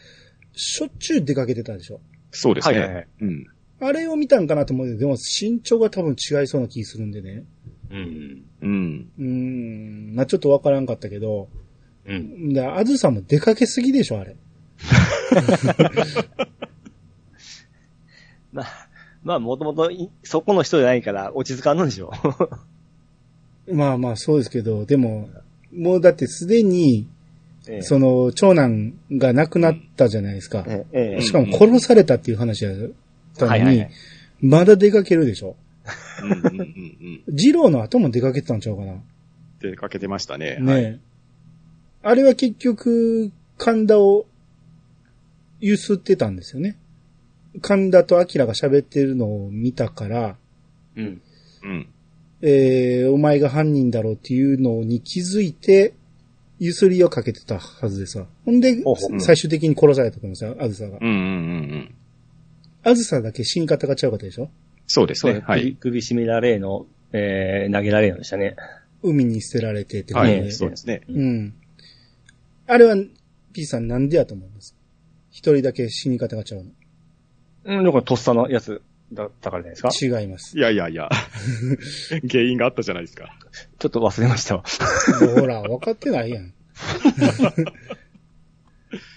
[0.53, 2.01] しょっちゅう出かけてたでしょ。
[2.31, 3.09] そうですはいはいはいね。
[3.21, 3.47] うん。
[3.81, 7.45] あれを見たんかなと思うけど、でも身長が多分違いそうな気するんでね。
[7.91, 8.45] うん。
[8.63, 9.11] うん。
[9.19, 10.15] うーん。
[10.15, 11.49] まあちょっとわからんかったけど、
[12.07, 12.53] うん。
[12.53, 14.37] で、あずさも出かけすぎでしょ、あれ。
[19.27, 22.13] まあ、まあ、もともとい、そこの人じゃないから、落ち着かんのでしょ。
[23.73, 25.29] まあまあそうですけど、でも、
[25.73, 27.09] もうだってすでに、
[27.69, 30.65] ええその、長男が亡くなったじゃないですか。
[31.21, 32.75] しかも殺されたっていう話やっ
[33.37, 33.87] たのに
[34.41, 35.57] まだ出かけるでしょ。
[36.23, 37.23] うんうんうんうん。
[37.27, 39.03] 二郎の後も出かけてたんちゃうかな。
[39.61, 40.59] 出かけてましたね。
[40.61, 41.01] ねえ、はい。
[42.05, 44.27] あれは結局、神田を
[45.59, 46.77] 揺すってたんですよね。
[47.61, 50.37] 神田と明が喋ってるのを見たから、
[50.97, 51.23] うん。
[51.63, 51.89] うん。
[52.43, 55.95] えー、お前が犯人だろうっていうのに気づいて、
[56.59, 58.27] ゆすりをかけてたはずでさ。
[58.45, 61.07] ほんでほうほ、う最終的に殺されたと思うんですよ、あずさがうん。
[61.07, 61.23] うんうんう
[61.77, 61.95] ん。
[62.83, 64.51] あずさだけ死に方が違うかったでしょ？
[64.87, 65.35] そうですね。。
[65.35, 65.61] ねはい。
[65.61, 68.57] 首首絞められの、えー、投げられのでしたね。
[69.03, 70.35] 海に捨てられてってはい。
[70.35, 70.53] 感じで。
[70.53, 71.03] そうですね。
[71.09, 71.55] うん。
[72.69, 72.97] あれは、
[73.53, 74.77] ピーさんなんでやと思います
[75.31, 76.65] 一人だけ死に方が違う
[77.67, 80.09] うん、だからとっさのやつだったからじゃないですか？
[80.09, 80.61] の違いますい。
[80.61, 81.09] やいやいや。
[82.31, 83.37] 原因があったじゃないですか。
[83.79, 84.65] ちょっと忘れましたわ。
[85.37, 86.53] ほら、分かってないやん。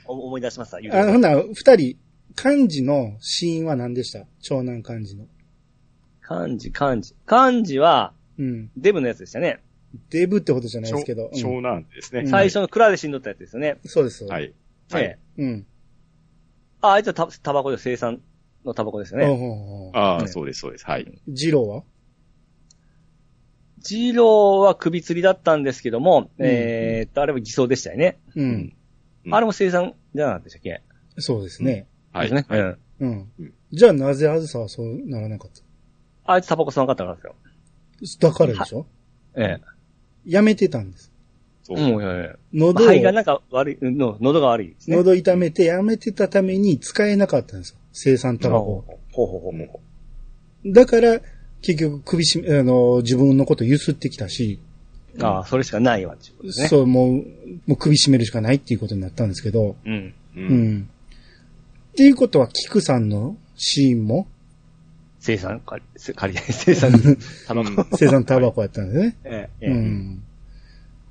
[0.05, 0.79] お思い出しました。
[0.79, 1.97] 言うあ、てほんなら、二人、
[2.35, 4.25] 漢字の死因は何でした？
[4.41, 5.27] 長男漢字の。
[6.21, 7.13] 漢字、漢字。
[7.25, 8.71] 漢字は、うん。
[8.77, 9.59] デブのやつでしたね。
[10.11, 11.29] デブってことじゃないですけど。
[11.33, 12.21] うん長男ですね。
[12.21, 13.77] うん最初の蔵で死んどったやつですよね。
[13.85, 14.23] そうです。
[14.25, 14.53] はい。
[14.93, 15.17] ええ。
[15.37, 15.65] うん。
[16.81, 18.21] あ、あいつはタタバコで生産
[18.65, 19.91] のタバコですよね。
[19.93, 20.85] ああ、ねそうです、そうです。
[20.85, 21.21] はい。
[21.27, 21.83] ジローは？
[23.79, 28.19] ジローは首吊りだったんですけども、うんえーっと、あれは偽装でしたよね。
[28.35, 28.41] う。
[28.41, 28.73] うんん
[29.31, 30.81] あれも生産じゃなかったでしたっけ？
[31.17, 31.87] そうですね。
[32.11, 32.29] はい。
[32.29, 32.45] ですね。
[32.49, 32.77] はいうん。
[32.99, 33.53] うんうん。
[33.71, 35.51] じゃあなぜあずさはそうならなかっ
[36.25, 37.15] あいつタバコ吸わなかったから
[37.99, 38.19] ですよ。
[38.19, 38.85] ただからでしょ？
[39.35, 39.61] ええ。
[40.25, 41.11] やめてたんです。
[41.63, 44.97] そううん、いやいや喉を、肺がなんか悪い、喉が悪いですね。
[44.97, 47.78] 喉痛めてやめてたために使えなかったんですよ。
[47.91, 48.85] 生産タバコを。
[49.11, 49.79] ほうほうほうほ
[50.65, 50.73] う。
[50.73, 51.19] だから、
[51.61, 54.59] 結局首しめ、あの、自分のことゆすってきたし、
[55.21, 56.67] ああ、それしかないわ、っていうことですね。
[56.67, 57.13] そう、もう、
[57.65, 60.13] もう首絞めるしかないっていうことになったんですけど、うん。
[60.35, 60.39] う。
[60.39, 60.89] うんん。
[61.91, 64.27] っていうことは、キクさんのシーンも、
[65.19, 65.83] 生産、仮、
[66.15, 66.91] 仮で、生産、
[67.47, 67.97] タバコ。
[67.97, 69.17] 生産タバコやったんですね。
[69.25, 69.73] ええ、えうえ。
[69.75, 70.23] ん。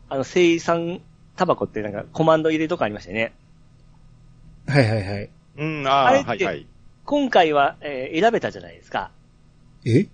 [0.09, 1.03] あの、生産
[1.37, 3.35] タバコってなんかコマンド入れとかありましたよね。
[4.67, 5.31] はいはいはい。
[5.59, 6.67] うん、ああ、あれってはいはい。
[7.05, 9.11] 今回は、えー選べたじゃないですか。
[9.85, 10.01] え？
[10.01, 10.09] い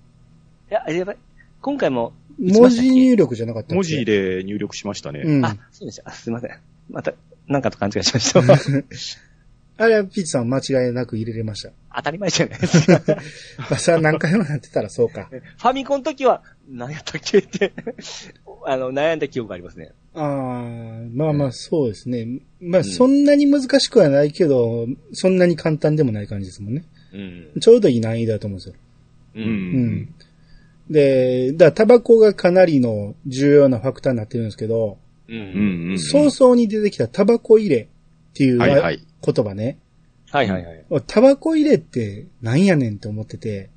[0.71, 1.17] や、選べ、
[1.61, 4.05] 今回も、文字入力じゃなかった文字。
[4.05, 5.21] で入力しましたね。
[5.25, 5.45] うん。
[5.45, 6.03] あ、そうでした。
[6.07, 6.51] あすいません。
[6.91, 7.13] また、
[7.47, 8.41] なんかと勘違いしました。
[9.77, 11.71] あれはピッチさん間違いなく入れれました。
[11.97, 13.03] 当たり前じゃないですか。
[13.59, 15.29] まあ、さあ何回もなってたらそうか。
[15.31, 17.73] ファミコンの時は、何やったっけって、
[18.67, 19.93] あの、悩んだ記憶がありますね。
[20.15, 20.65] ああ、
[21.13, 22.41] まあまあそうですね。
[22.61, 26.85] まあんそんなに難しくはないけど、そんなに簡単でもない感じですもんね。
[27.13, 27.17] う
[27.57, 27.61] ん。
[27.61, 28.75] ちょうどいい難易度だと思うんですよ。
[29.37, 29.41] う。
[29.41, 30.15] うんん。
[30.91, 34.99] で、だからタバコがかなりの重要なファクターになってるんですけど、
[35.29, 35.33] う。
[35.33, 35.91] うんん。
[35.91, 35.99] うん。
[35.99, 37.87] 早々に出てきたタバコ入れっ
[38.35, 39.01] ていうはいはい。
[39.25, 39.79] 言葉ね。
[40.31, 40.85] はいはいはい。
[41.07, 43.71] タバコ入れってなんやねんって思ってて、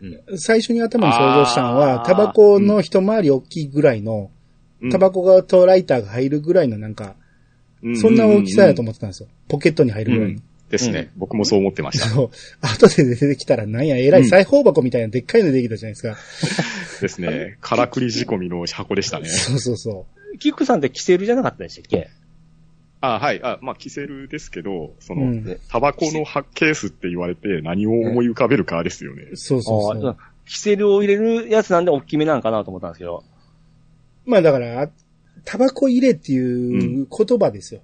[0.00, 0.38] うん。
[0.38, 4.30] 最初に頭に想像したのは、タバコの一回り大きいぐらいの、
[4.80, 7.16] うんタバコがとライターが入るぐらいのなんか、
[8.00, 9.28] そんな大きさやと思ってたんですよ。
[9.48, 10.40] ポケットに入るぐらいの。
[10.70, 11.10] ですね。
[11.16, 12.06] 僕もそう思ってました。
[12.08, 12.30] そう。
[12.60, 16.16] 後で出てきたらなんや、えらい裁縫箱みたいなでっかいの出てきたじゃないですか。
[17.00, 17.56] ですね。
[17.60, 19.28] からくり仕込みの箱でしたね。
[19.28, 20.06] そうそうそ
[20.38, 22.08] キックさんってキセルじゃなかったでしたっけ？
[23.00, 23.40] あはい。
[23.42, 29.22] あ、まあ、キセルですけど、その、うんタバコのはケースって言われて何を思い浮かべるかですよね。
[29.32, 29.36] う。
[29.36, 30.06] そうそうそう。
[30.08, 33.22] ああキセルを入れるやつなんで大きめなんかなと思ったんですけど。
[34.24, 34.90] まあだから、あ
[35.44, 37.82] タバコ入れっていう言葉ですよ。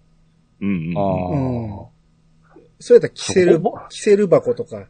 [0.61, 1.79] うんうんうん。
[1.79, 1.87] うん
[2.81, 4.89] それやったらキセルそこ、キセル箱とか、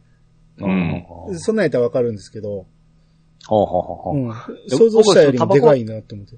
[0.57, 1.39] うんうん。
[1.39, 2.65] そんなんやったらわかるんですけど、
[3.47, 4.33] ほうほうほうほううん
[4.69, 6.35] 想像したよりもでかいなって思って。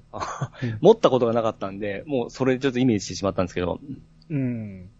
[0.80, 3.80] 持ったことがなかったんで、もうそれでちょっとイメージしてしまったんですけど。
[4.30, 4.90] うん。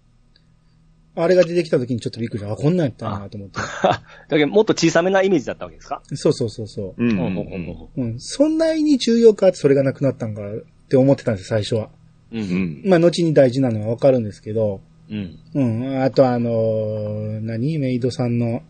[1.17, 2.53] あれが出てきた時にちょっとびっくりした。
[2.53, 3.59] あ、こんなんやったなと思って。
[3.61, 6.01] だけどもっと小さめなイメージだったわけですか？
[6.15, 8.21] そうそうそうそうんうんん。
[8.21, 11.91] そんなに重要かってそれがなくなったんかって思ってたんですよ、最初は。
[12.33, 12.39] う。
[12.39, 12.41] う。
[12.41, 12.83] うんん。
[12.87, 15.39] まあ、後に大事なのはわかるんですけど、うん。
[15.55, 16.03] うん。
[16.03, 17.79] あとあのー何？
[17.79, 18.63] メイドさんの、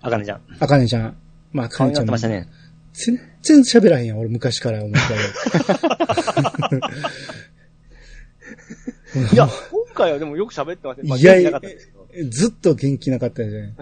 [0.00, 0.40] あかねちゃん。
[0.58, 1.16] あかねちゃん。
[1.52, 2.48] まあ、あかねちゃんましたね。
[2.96, 5.00] 全然喋らへんやん、俺昔から思った
[6.70, 6.86] けど。
[9.32, 11.08] いや、今回はでもよく喋ってますね。
[11.08, 12.30] まあ、いや元気なかったですけど。
[12.30, 13.74] ずっと元気なかったですね。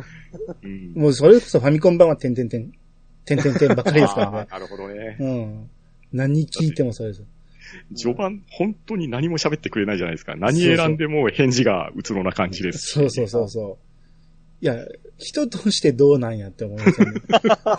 [0.63, 2.73] うんもうそれこそファミコン版は点々点。
[3.25, 4.47] 点々点ばっかりですから ね。
[4.51, 5.17] なるほどね。
[5.19, 5.71] うん。
[6.13, 7.23] 何聞いてもそうです。
[7.97, 10.37] 序盤、本当に何も喋ってくれないじゃないですか。
[10.37, 12.93] 何選んでも返事がうつろな感じです。
[12.93, 13.79] そうそうそうそ
[14.61, 14.65] う。
[14.65, 14.77] いや、
[15.19, 17.21] 人としてどうなんやって思いますよね。
[17.65, 17.79] あ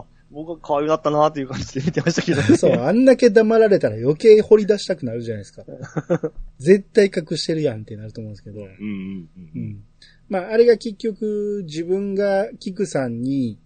[0.00, 5.64] あ、僕は可愛かったなっていう感じで見てましたけど、 そう、あんだけ黙られたら余計掘り出したくなるじゃないですか。
[6.58, 8.60] 絶対隠してるやんってなると思うんですけど。
[8.60, 9.84] うんうんううんん。
[10.28, 13.58] まあ、あれが結局、自分がキクさんに、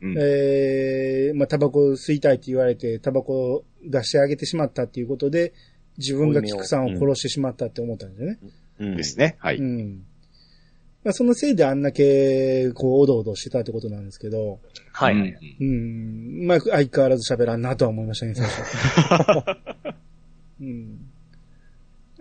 [0.00, 0.14] うん。
[0.18, 5.54] ええまあ、タバコ吸いたいって言われて、タバコを出してあげてしまったっていうことで、
[5.98, 8.38] 自分がキクさんを殺してしまったって思ったんですよね。
[8.78, 9.36] うんですね。
[9.38, 9.56] はい。
[9.56, 10.04] うん。
[11.06, 14.58] まあ、そのせいであんだけ、こう、おどおどしてたってことなんですけど、
[14.90, 15.56] はい、うんはい。
[15.60, 16.46] うん。
[16.48, 19.94] まあ、相変わらず喋らんなとは思いましたね、最初。
[20.60, 20.98] うん。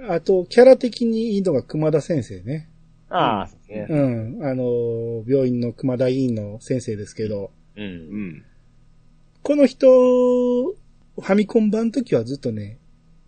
[0.07, 2.69] あと、キャラ的にいいのが熊田先生ね。
[3.09, 3.97] ああ、そうですね。
[3.97, 4.45] うん。
[4.45, 7.81] あの、病院の熊田医院の先生ですけど、う。
[7.81, 8.45] うんん。
[9.41, 12.77] この人、ファミコン版の時はずっとね、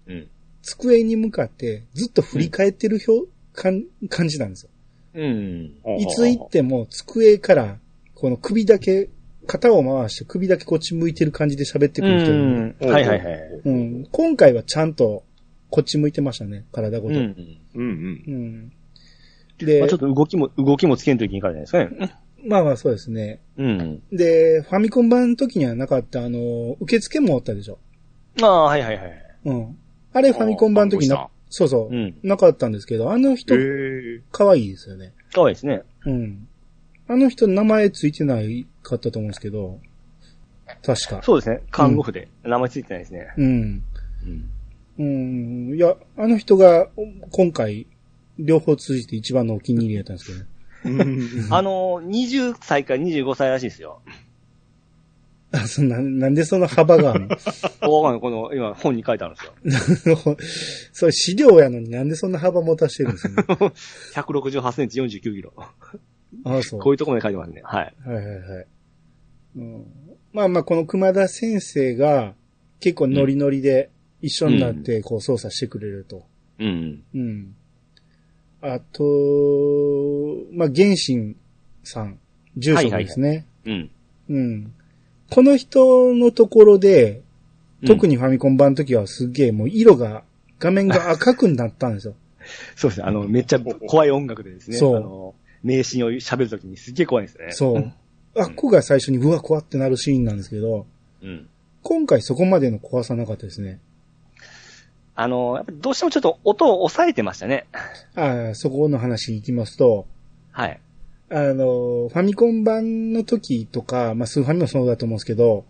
[0.05, 0.27] うん。
[0.61, 4.69] 机に向かってずっと振り返ってる表、かん感じなんですよ。
[5.17, 5.99] うん。
[5.99, 7.77] いつ行っても机から、
[8.15, 9.09] この首だけ、
[9.47, 12.75] 肩を回して首だけこっち向いてる感じで喋ってくる人うん。
[12.81, 13.61] はいはいはい。
[13.65, 14.07] うん。
[14.11, 15.23] 今回はちゃんと
[15.69, 17.15] こっち向いてましたね、体ごと。
[17.15, 17.35] うん。
[17.75, 18.23] うんうん。
[18.27, 18.71] うん
[19.57, 22.15] で、まあちょっと動きも、動きもつけんといけんからじゃないですかね。
[22.45, 23.39] まあまあそうですね。
[23.57, 24.03] うん。
[24.11, 27.79] で、ファミコン版の時にはなかった、あの、受付もあったでしょ。
[28.39, 29.23] まあ、はいはいはい。
[29.45, 29.77] うん。
[30.13, 32.17] あれファミコン版の時あな、そうそう、うん。
[32.23, 33.55] なかったんですけど、あの人。
[34.31, 35.13] 可愛いですよね。
[35.33, 35.83] かわいいですね。
[36.05, 36.47] うん。
[37.07, 39.79] あの人名前ついてないかったと思うんですけど、
[40.83, 41.21] 確か。
[41.23, 41.61] そうですね。
[41.71, 42.27] 看護婦で。
[42.43, 43.33] 名前ついてないですね。
[43.37, 43.83] うん。
[44.97, 45.69] うん。
[45.69, 45.75] うん。
[45.75, 46.89] いや、あの人が、
[47.31, 47.87] 今回、
[48.37, 50.25] 両方通じて一番のお気に入りだったんです
[50.83, 51.03] けどね。
[51.03, 54.01] う んあの、20歳から25歳らしいですよ。
[55.51, 57.29] あ、そんな、なんでその幅があるの？
[57.89, 58.21] わかんない。
[58.21, 60.37] この、今、本に書いてあるんですよ。
[60.91, 63.45] それ資料やのになんでそんな幅持たしてるんですか、ね、
[64.13, 65.53] 168センチ49キロ。
[66.43, 66.79] あそう。
[66.81, 67.61] こういうところに書いてますね。
[67.63, 67.95] はい。
[68.05, 68.67] はいはいはい。
[69.55, 69.85] うん、
[70.33, 72.35] まあまあ、この熊田先生が
[72.79, 73.89] 結構ノリノリで
[74.21, 76.25] 一緒になってこう操作してくれると。
[76.59, 77.03] うん。
[77.13, 77.55] うん。
[78.61, 79.03] あと、
[80.51, 81.35] まあ、原神
[81.83, 82.19] さん、
[82.57, 83.45] 住職ですね。
[83.65, 83.89] うん。
[84.29, 84.73] うん。
[85.29, 87.21] この人のところで、
[87.85, 88.13] 特に。
[88.13, 90.23] にファミコン版の時はすっげえもう色が、
[90.59, 92.15] 画面が 赤くなったんですよ。
[92.75, 93.05] そうですね。
[93.07, 94.77] あの、めっちゃ怖い音楽でですね。
[94.77, 97.51] そうあの、名シーンを喋るときにすっげえ怖いですね。
[97.51, 97.93] そう。
[98.39, 100.85] あっこが最初にうわ、怖ってなるシーンなんですけど、
[101.21, 101.47] うん。
[101.83, 103.79] 今回そこまでの怖さなかったですね。
[105.15, 107.65] あの、やっぱどうしてもちょっと音を抑えてましたね。
[108.15, 110.05] ああ、そこの話に行きますと、
[110.51, 110.79] はい。
[111.29, 115.65] あの、ファミコン版の時とか、まあ、スーファミもそうだと思うんですけど、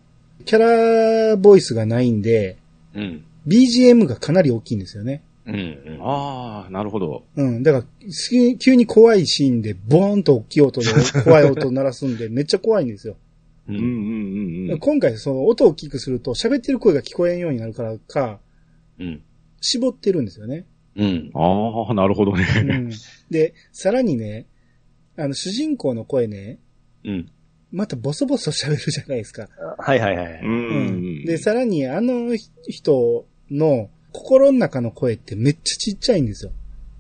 [0.46, 2.58] キャラボイスがないんで、
[2.94, 3.24] うん。
[3.48, 5.24] BGM がかなり大きいんですよね。
[5.46, 5.56] うん。
[5.56, 6.00] うん。
[6.02, 7.24] ああ、なるほど。
[7.36, 7.64] うん。
[7.64, 10.88] だから、す急に怖いシーンで、ボーンと大きい音で、
[11.24, 13.16] 怖い音を鳴らすんで、めっちゃ怖いんですよ。
[13.68, 13.74] う。
[13.74, 14.80] うんんうんうんうん。
[14.80, 18.40] 今回、その音を大きくすると、喋ってる声が聞こえんようになるからか、
[19.00, 19.22] うん。
[19.62, 20.66] 絞ってるんですよね。
[20.96, 21.32] うん。
[21.34, 22.44] ああ、なるほどうね。
[22.78, 22.92] ん。
[23.32, 24.46] で、さらにね、
[25.18, 26.60] あの、主人公の声ね、
[27.04, 27.32] うん。
[27.72, 29.50] またボソボソ喋るじゃないですか。
[29.78, 30.42] はいはいはい。
[30.42, 30.80] うんう
[31.24, 31.26] ん。
[31.26, 32.36] で、さらにあの
[32.68, 36.52] 人の心の中の声ってめっちゃちっちゃいんですよ。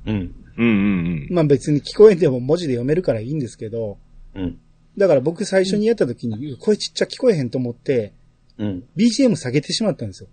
[0.05, 0.35] うん。
[0.57, 1.33] うんうんうん。
[1.33, 3.97] まあ別に聞こえても文字で読めるからいいんですけど、
[4.35, 4.59] うん。
[4.97, 8.13] だから僕最初にやった時に声ちっちゃ聞こえへんと思って、
[8.57, 8.83] うん。
[8.97, 10.29] BGM 下げてしまったんですよ。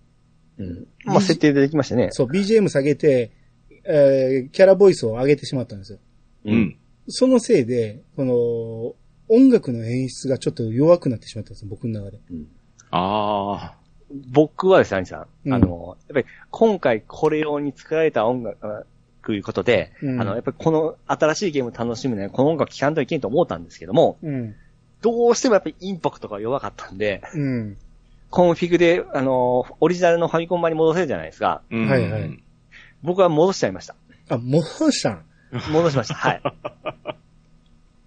[0.58, 0.86] うん。
[1.04, 2.08] まあ、設定でできましたね。
[2.10, 3.30] そう、BGM 下げて、
[3.84, 5.98] えー、キャラボイスを上げてしまったんですよ。
[6.46, 6.54] うう。
[6.54, 6.76] ん。
[7.08, 12.18] そのせいで、この、音楽の演出がちょっと弱くなってしまったんですよ、僕の中で。
[12.90, 13.84] ああ。
[14.30, 15.26] 僕はですね、兄さん。
[15.46, 18.86] うんあの、やっぱり今回これ用に作られた音楽、
[19.24, 24.54] ということで、うんあの、やっぱりこの新しいゲームを楽しむにはこの音楽聴かんといけんと思ったんですけども、うん。
[25.00, 27.76] どうしてもやっぱりインパクトが弱かったんで、うん。
[28.30, 31.62] コンフィグで、あの、オリジナルのファミコン版に戻せるじゃないですか。
[31.70, 32.42] うんはいはい。
[33.02, 33.96] 僕は戻しちゃいました。
[34.28, 35.24] あ、戻したん？
[35.70, 36.14] 戻しました。
[36.14, 36.42] はい。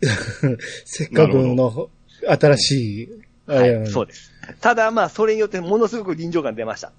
[0.86, 1.90] せっかくの
[2.28, 3.10] 新しい、
[3.48, 3.80] はい。
[3.80, 4.32] にそうです。
[4.62, 6.92] ただまあ、それによってものすごく臨場感出ました。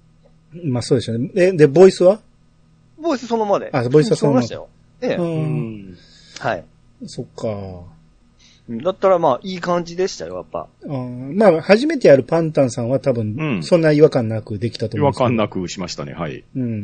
[0.63, 1.29] まあそうでしょうね。
[1.35, 2.19] え、で、ボイスは？
[2.99, 3.69] ボイスそのままで。
[3.71, 4.67] あボイスはそのままましたよ。
[5.01, 5.15] ええ。
[5.15, 5.21] う。
[5.21, 5.97] うんん。
[6.39, 6.65] はい。
[7.05, 7.83] そっか。
[8.83, 10.67] だったらまあ、いい感じでしたよ、やっぱ。
[10.83, 15.27] うんまあ、初めてやるパンタンさんは多分、うんそんな違和感なくできたと違和思うんですけど。
[15.27, 16.43] 感なくしましたね、はい。
[16.55, 16.83] うん。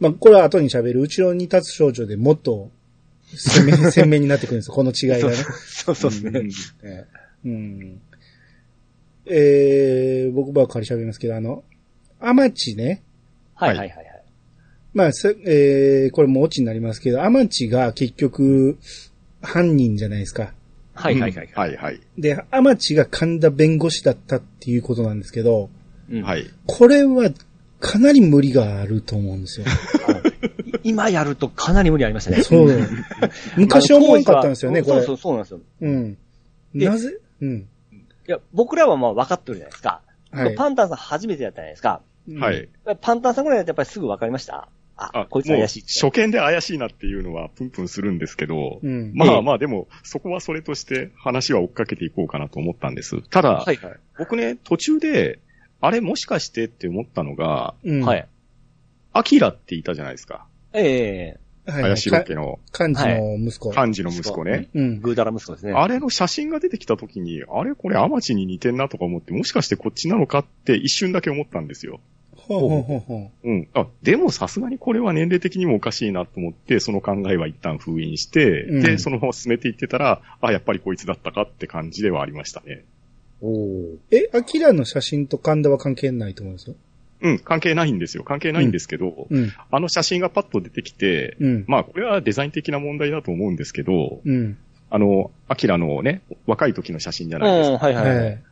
[0.00, 2.70] まあ、これは後に喋る、後ろに立つ少女でもっと
[3.36, 5.34] 鮮明鮮明になってくるんですよ、 この違いがね。
[5.34, 7.04] そうそうですね。
[7.44, 8.00] うん。
[9.26, 11.64] えー、僕ばっかり喋りますけど、あの、
[12.20, 13.02] アマチね。
[13.54, 14.06] はいはいはいはい。
[14.94, 18.78] まあ、せえー、これもオチになりますけど、アマチが結局、
[19.42, 20.52] 犯人じゃないですか。
[20.94, 21.48] はいはいはい。
[21.54, 22.00] はいはい。
[22.16, 25.70] で、アマチが神田弁護士だったっていうことなんですけど、
[26.10, 26.50] うんはい。
[26.66, 27.30] これは
[27.80, 29.66] かなり無理があると思うんですよ。
[30.84, 32.42] 今やるとかなり無理ありましたね。
[32.42, 32.68] そう。
[33.56, 34.96] 昔思わんかったんですよね、これ。
[34.98, 35.60] そうそうそうなんですよ。
[35.80, 36.18] うん。
[36.74, 37.18] でなぜ？
[37.40, 37.56] うん。
[37.58, 40.02] いや、僕らはまあ分かってるじゃないですか。
[40.30, 42.02] はいパンタンさん初めてやったじゃないですか。
[42.38, 42.68] はい。
[43.00, 44.68] パンタンさんぐらいだとやっぱりすぐ分かりました？
[45.00, 49.12] あ、あ、こいつ怪しいもう初見で怪しいなっていうのはプンプンするんですけど、うん。
[49.14, 53.22] まええあまあでも、そこはそれとして話は追っかけていこうかなと思ったんです。
[53.30, 53.96] ただ、はいはい。
[54.18, 55.38] 僕ね、途中で、
[55.80, 58.04] あれもしかしてって思ったのが、うん。
[58.04, 58.28] はい。
[59.12, 60.46] アキラっていたじゃないですか。
[60.72, 61.82] ええはい。
[61.82, 63.70] 林ロ家の漢字の息子。
[63.70, 64.68] 漢字の息子ね。
[64.74, 65.00] うん。
[65.00, 65.72] グーダラ息子ですね。
[65.72, 72.00] あれの写真が出てきた時に、あれこれアマチに似てんなとか思って、もしかしてこっちなのかって一瞬だけ思ったんですよ。
[72.34, 73.68] ほうほうほうほうん。
[73.74, 82.84] あ、でもさすがにこれは年齢的にもおかしいなと思って、その考えは一旦封印して、うんで、そのまま進めていってたら、あ、やっぱりこいつだったかって感じではありましたね。
[84.10, 86.68] え、アキラの写真と神田は関係ないと思うんです？
[86.68, 86.76] よ。
[87.20, 88.24] うん、関係ないんですよ。
[88.24, 89.52] 関係ないんですけど、うん。
[89.70, 91.64] あの写真がパッと出てきて、うん。
[91.66, 94.56] まあ、これはデザイン的な問題だと思うんですけど、うん。
[94.90, 97.74] あの、アキラのね、若い時の写真じゃないですか。
[97.74, 98.24] うん、はいはいはい。
[98.24, 98.42] はい。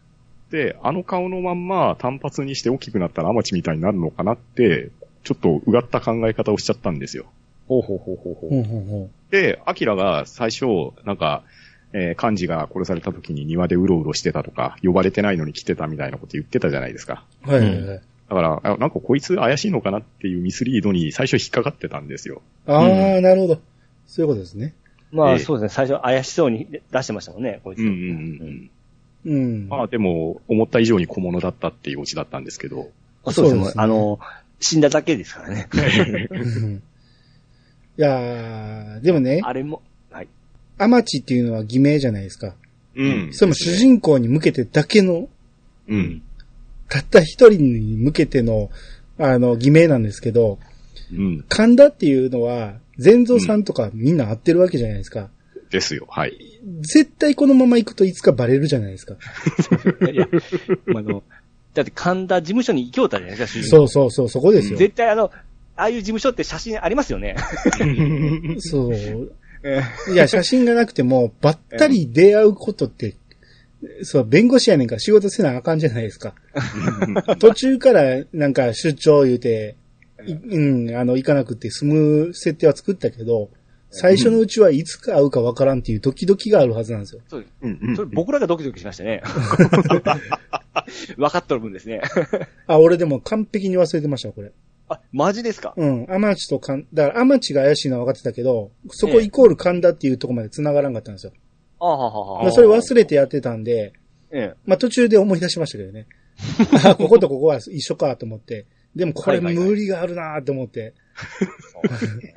[0.51, 4.91] で、あの顔のまんま単発にして大きくなったらアマチみたいになるのかなって、
[5.25, 7.27] ちょっとうがった考え方をしちゃったんですよ。
[7.69, 8.51] ほうほうほうほうほう。
[8.51, 10.67] ほうほうほで、アキラが最初、
[11.05, 11.43] なんか、
[11.99, 17.25] えー、漢字が殺された時に庭でうろうろしてたとか、呼ばれてないのに来てたみたいなこと言ってたじゃないですか。
[17.47, 17.51] う。
[17.51, 18.03] はいはいはい。
[18.29, 22.43] だから、あなんかこいつ怪しいのかなっていうミスリードに最初引っかかってたんですよ。
[22.67, 23.61] ああ、なるほど。
[24.07, 24.75] そういうことですね。
[25.11, 25.75] まあ、ええそうですね。
[25.75, 27.79] 最初怪しそうに出してましたもんね、こいつ。
[27.79, 28.71] うんうん
[29.25, 29.33] うん。
[29.33, 29.69] うん。
[29.69, 32.91] まあでも、思った以上に小物だったっていうオチだったんですけど。
[33.25, 33.73] あそうですね。
[33.75, 34.19] あの、
[34.61, 35.69] 死んだだけですからね。
[35.73, 36.83] うん
[37.99, 39.96] いやー、でもね、あれも、はい。
[40.79, 42.55] アマチっていうのは偽名じゃないですか。
[42.95, 45.29] うんそれも主人公に向けてだけの、
[45.89, 46.23] うん。
[46.89, 48.71] たった一人に向けての、
[49.19, 50.59] あの、偽名なんですけど、
[51.13, 51.45] うん。
[51.49, 55.29] 神田っていうのは、善蔵さんとかみんな合ってるわけじゃないですか。
[55.71, 56.07] ですよ。
[56.09, 56.37] はい。
[56.81, 59.15] 絶対このまま行くといつかバレるじゃないですか。
[60.13, 60.29] いや、
[60.97, 61.23] あの、
[61.75, 64.79] だって神田事務所に行きょうたじゃないですか、主人公そうそうそう、そこですよ。
[64.79, 65.31] 絶対あの、
[65.77, 67.37] ああいう事務所って写真ありますよね。
[68.59, 69.33] そう。
[70.13, 73.17] いや、写真がなくても、ばったり出会うことって、
[74.03, 76.35] そう、弁護士やねんから仕事せなあかんじゃないですか。
[77.39, 79.77] 途中からなんか出張言うて、
[80.27, 83.51] いうん、あの、行かなくて済む設定は作ったけど、
[83.91, 87.23] 最初のうちはいつか会うかわからんっていうドキドキがあるはずなんですよ。
[87.29, 89.23] そううんうんそれ僕らがドキドキしましたね。
[91.17, 92.03] 分かっとる分ですね。
[92.67, 94.53] あ、俺でも完璧に忘れてました、これ。
[94.89, 95.75] あ、マジですか？
[95.77, 101.33] うん、アマチとカン、だからアマチが怪しいのは分かってたけど、そこイコール神田っていうところまで繋がらんかったんですよ。
[101.81, 103.93] あはははまあ、それ忘れてやってたんで、
[104.31, 104.55] ええ。
[104.65, 106.07] まあ途中で思い出しましたけどね。
[106.85, 108.67] あ、こことここは一緒かと思って。
[108.95, 110.95] でもこれ無理があるなと思って。
[111.73, 111.81] そ
[112.17, 112.35] うで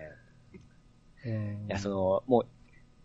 [1.67, 2.45] いや、その、も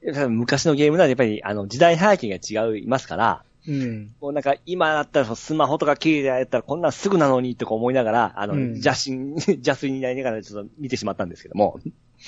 [0.02, 4.14] う、昔のゲームならやっぱり、あの、時代背景が違いますから、うん。
[4.20, 11.80] もうなんか、今だったらスマホとか携帯やったらこんなんすぐなのにとか思いながら、あの、うん邪心、 邪推になりながらちょっと見てしまったんですけども、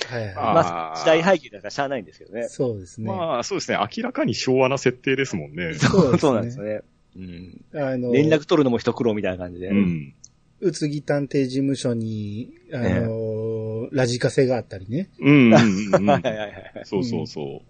[0.09, 2.49] はいあはまあ、時代背景だからしゃあないんですけどねい。。
[2.49, 3.07] そうですね。
[3.07, 3.77] まあ、そうですね。
[3.77, 5.73] 明らかに昭和な設定ですもんね。
[5.75, 6.81] そうですねそうなんですよね。
[7.15, 7.61] うん。
[7.73, 9.69] あの、連絡取るのも一苦労みたいな感じで。
[9.69, 10.13] うん。
[10.59, 15.09] 宇津木探偵事務所に、あの、ラジカセがあったりね。
[15.19, 16.05] うんうんうんうん。
[16.09, 16.85] はいはいはいはい。
[16.85, 17.61] そうそうそ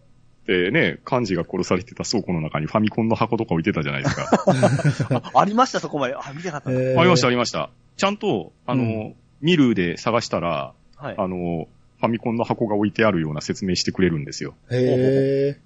[0.47, 0.51] う。
[0.51, 5.31] でね、漢字が殺されてた倉庫の中にファミコンの箱とか置いてたじゃないですか。
[5.33, 6.15] ありました、そこまで。
[6.15, 6.79] あ、見てなかったな。
[6.79, 7.69] えーありました、ありました。
[7.97, 11.15] ちゃんと、あの、うんミルで探したら、はい。
[11.17, 11.67] あの、
[11.99, 14.55] ファミコンの箱が置いてあるような説明してくれるんですよ。
[14.71, 15.59] へえ。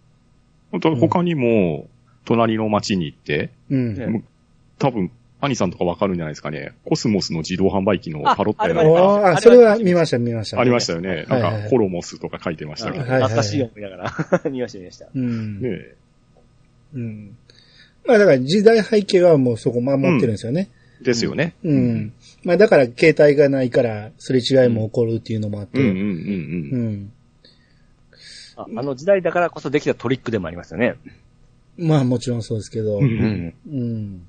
[0.72, 1.88] 本当他にも、
[2.26, 3.96] 隣の町に行って、うん。
[3.96, 4.24] ね
[4.78, 5.12] 多分、
[5.42, 6.74] 兄さんとかわかるんじゃないですかね。
[6.86, 10.60] コスモスの自動販売機のあパロッタやなんかはあれああ、それは見ました、見ました。
[10.60, 11.26] ありましたよね。
[11.28, 13.04] なんか、ホロモスとか書いてましたけど。
[13.04, 14.14] はいはい懐かしい思いながら
[14.52, 15.08] 見ました、見ました。
[15.14, 15.62] うん。
[15.62, 15.96] ね
[16.94, 17.38] うん。
[18.06, 20.70] まあだから時代背景はもうそこ守ってるんですよね。
[21.02, 21.56] ですよね。
[21.64, 22.14] うん。
[22.44, 25.80] まあだから携帯がないからすれ違いも起こるっていうのもあって。
[25.80, 26.94] うんうんうんううん。
[26.94, 27.12] ん。
[28.58, 30.96] ああの時代だからこそできたトリックでもありますよね。
[31.78, 33.00] まあもちろんそうですけど。
[33.00, 33.54] うんうん。
[33.68, 34.22] うん。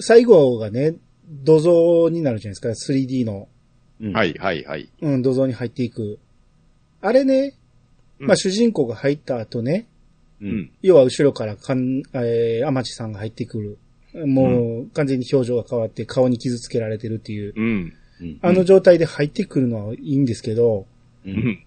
[0.00, 0.94] 最後がね、
[1.28, 2.92] 土蔵になるじゃないですか。
[2.92, 3.48] 3D の、
[4.00, 4.90] うんはいはいはい。
[5.02, 6.18] うん、土蔵に入っていく。
[7.00, 7.54] あれね、
[8.18, 9.86] うんまあ主人公が入った後ね、
[10.40, 10.46] う。
[10.46, 10.70] うんん。
[10.82, 13.78] 要は後ろからかん、えー、天地さんが入ってくる。
[14.26, 17.52] もう、完全に表情が変わって顔に傷つけられてるっていう。
[17.56, 17.92] うん。
[18.20, 18.38] うん。
[18.42, 20.86] あの状態で入ってくるのはいいんですけど、
[21.24, 21.30] う。
[21.30, 21.64] うんん。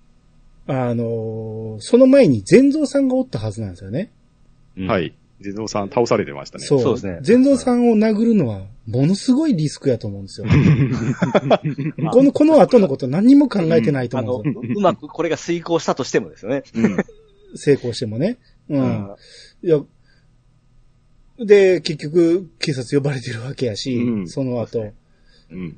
[0.66, 4.12] あのーその前に善蔵さんがおったはずなんですよね。
[4.78, 5.00] うんは。
[5.00, 5.14] い。
[5.44, 6.66] 地蔵さん倒されてましたね。
[6.66, 6.80] そう。
[6.80, 10.48] そうですね善蔵さんを殴るのは、ものすごいリスクやと思うんですよ。
[12.12, 14.80] この、この後のこと何にも考えてないとあの、思うんですよ。
[14.80, 16.64] うまくこれが遂行したとしてもですよね。
[16.74, 16.98] うん。
[17.56, 18.40] 成功してもね。
[18.70, 18.78] う。
[18.78, 19.16] うんん。
[19.62, 19.80] いや、
[21.40, 24.94] で、結局、警察呼ばれてるわけやし、うんその後。
[25.52, 25.78] うん。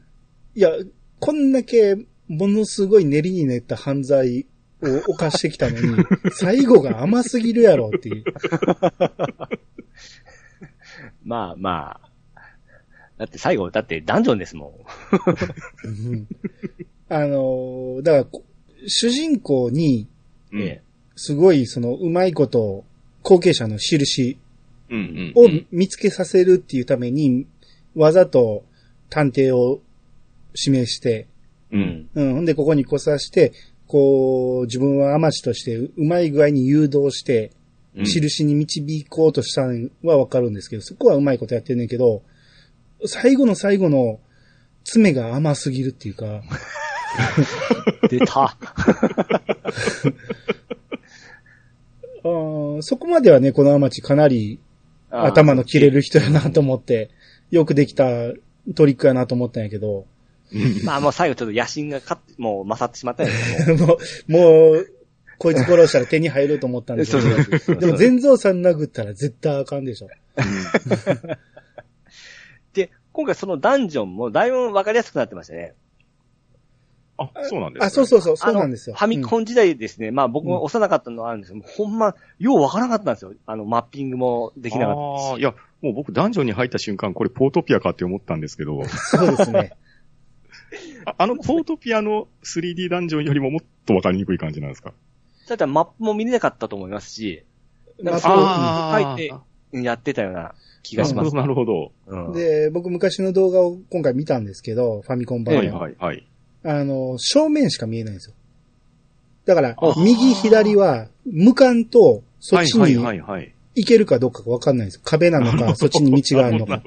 [0.56, 0.72] いや、
[1.20, 1.96] こんだけ、
[2.28, 4.48] ものすごい練りに練った犯罪
[4.82, 8.24] を犯してきたのに、最後が甘すぎるやろっていう。
[11.24, 12.10] まあまあ。
[13.18, 14.86] だって最後、だってダンジョンですも
[15.86, 16.28] うん
[17.08, 18.44] あのーだからこ、
[18.88, 20.08] 主人公に、
[21.16, 22.84] すごい、その、うまいこと、
[23.22, 24.38] 後継者の印
[24.90, 27.48] うんを見つけさせるっていうために、
[27.96, 28.66] わざと
[29.10, 29.82] 探偵を
[30.54, 31.28] 指名して、
[31.72, 31.76] え。
[31.76, 32.10] うん。
[32.14, 32.34] うん。
[32.36, 33.54] ほんで、ここに来さして、
[33.88, 37.52] こう、自分はアマチとしてうまい具合に誘導して、
[37.96, 38.06] うん。
[38.06, 42.24] 印に導こうとしたのはわかるんですけど、そこはうまいことやってんねんけど、
[43.06, 44.20] 最後の最後の
[44.84, 46.44] 爪が甘すぎるっていうか、
[48.10, 48.58] 出た。
[52.24, 54.60] あーそこまではね、このアマチかなり
[55.10, 57.12] 頭の切れる人やなと思って、
[57.52, 58.10] よくできた
[58.76, 60.06] トリックやなと思ったんやけど、
[60.84, 63.86] まあもう最後ちょっと野心がかっもう勝ってしまったんですけど。
[63.86, 63.98] もう、
[64.32, 64.88] もう、
[65.38, 70.08] こいつ殺したら手に入ると思ったんですけそうそうど、そうでも全蔵さん殴ったら絶対あかんでしょ。
[72.74, 75.74] で、今回そのダンジョンもだいぶわかりやすくなってましたね。
[77.18, 78.96] あ、そうなんですかあ、そうそうそう、そうなんですよ。
[78.96, 80.12] ファミコン時代ですね。
[80.12, 83.34] まあ僕も幼かったのはあるんですけど、ほんま、ようわからなかったんですよ。
[83.46, 84.96] あの、マッピングもできなかっ
[85.32, 85.40] たし。
[85.40, 89.74] いや、もう僕ダンジョンに入った瞬間、これポートピアかって思ったんですけど、そうですね。
[91.06, 94.94] ああのポートピアの 3D ダンジョンよりももっとわかりにくい感じなんですか？
[95.48, 97.44] だってマップも見れなかったと思いますし、
[98.02, 101.36] まあそう書いてやってたような気がします。
[101.36, 105.56] なるほど、うんで、僕昔の動画を今回見たんですけど、ファミコン版。
[105.56, 106.26] はいはいはい。
[106.64, 108.36] あの、正面しか見えないんですよ。
[109.46, 113.00] だからあ、右左は、向かんと、そっちはいに。
[113.76, 115.02] 行けるかどうかがわかんないんですよ。
[115.04, 116.82] 壁なのか、 そっちに道があるのか。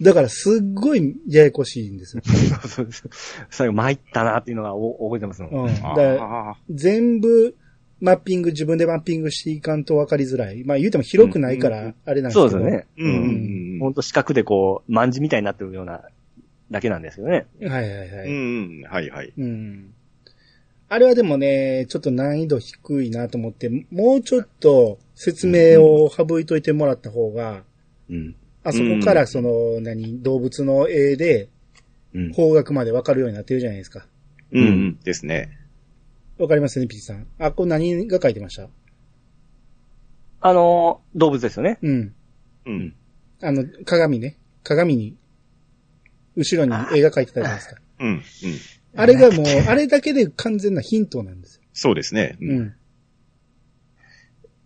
[0.00, 2.22] だから、すっごいややこしいんですよ。
[2.26, 3.10] そうそうそう
[3.50, 5.66] 最後参ったなっていうのがお覚えてますもん。
[5.66, 5.74] うん。
[5.74, 7.54] だからあ全部、
[8.00, 10.64] マッピング、自分でマッピングしていかんと分かりづらい。
[10.64, 12.50] まあ言うても広くないかうんうんら、あれなんですけど。
[12.50, 12.86] そうですよね。
[12.98, 16.02] ーうんうんほんと四角でこう、万字みたいになってるような、
[16.70, 17.46] だけなんですよね。
[17.60, 18.28] はいはいはい。
[18.28, 18.34] うん。
[18.34, 18.82] うんうん。
[18.82, 19.32] はいはい。
[19.36, 19.94] うん。
[20.88, 27.62] あれはでもね、ちょっと難易度低いなと思って、もうちょっと説明を省いといてもらった方が、
[28.10, 28.36] うん。
[28.64, 31.48] あそこからその、何、動物の絵で
[32.14, 32.32] うん。
[32.32, 34.06] 方角まで分かるようになってるじゃないですか。
[34.52, 34.98] うんうん。
[35.00, 35.50] ですね。
[36.38, 37.26] わかりますね、ピッチさん。
[37.38, 38.68] あ、これ何が書いてました？
[40.40, 41.78] あのー、動物ですよね。
[41.82, 42.14] うん。
[42.66, 42.94] うん。
[43.42, 44.36] あの、鏡ね。
[44.62, 45.16] 鏡に、
[46.36, 47.80] 後ろに絵が描いてたじゃないですか。
[47.98, 48.08] うん。
[48.08, 48.22] うん。
[48.96, 51.62] あれがもう、あれだけで完全なヒントなんですよ。
[51.72, 52.36] そうですね。
[52.40, 52.54] う。
[52.54, 52.74] ん。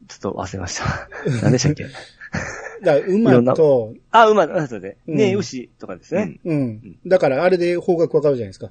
[0.09, 1.09] ちょっと忘れました。
[1.43, 1.87] 何でしたっけ？
[2.83, 4.97] だから、馬と、あ、馬、あそうで。
[5.07, 6.39] うんね牛とかですね。
[6.45, 6.59] うん。
[6.59, 6.99] うん。
[7.07, 8.71] だから、あれで方角わかるじゃないですか。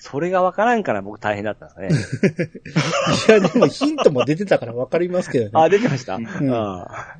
[0.00, 2.48] それがわからんから僕大変だったんですかね。
[3.28, 5.50] いや、でもヒントも出てたからわかりますけどね。
[5.60, 7.18] あ、出てました、んあ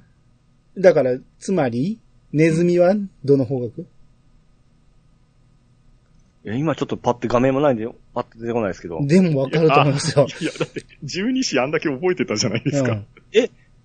[0.79, 2.01] だから、つまり、
[2.33, 3.83] ネズミはどの方角？
[6.43, 9.05] いや今ちょっとパッて画面もないんで、パッて出てこないですけど。
[9.05, 10.27] でもわかると思いますよ。
[10.41, 12.93] いや、だって、十二支あんだけ覚えてたじゃないですか。
[12.93, 13.07] うん。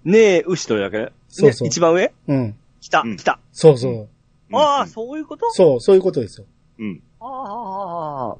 [0.05, 1.11] ねえ、牛というだけ？
[1.27, 2.13] そうそうね一番上？
[2.27, 2.55] うん。
[2.79, 3.39] 来た、うん来た。
[3.51, 3.93] そうそう。
[3.93, 4.07] うん
[4.53, 5.49] ああ、そういうこと？
[5.51, 6.45] そう、そういうことですよ。
[6.79, 7.01] うん。
[7.19, 8.37] ああ。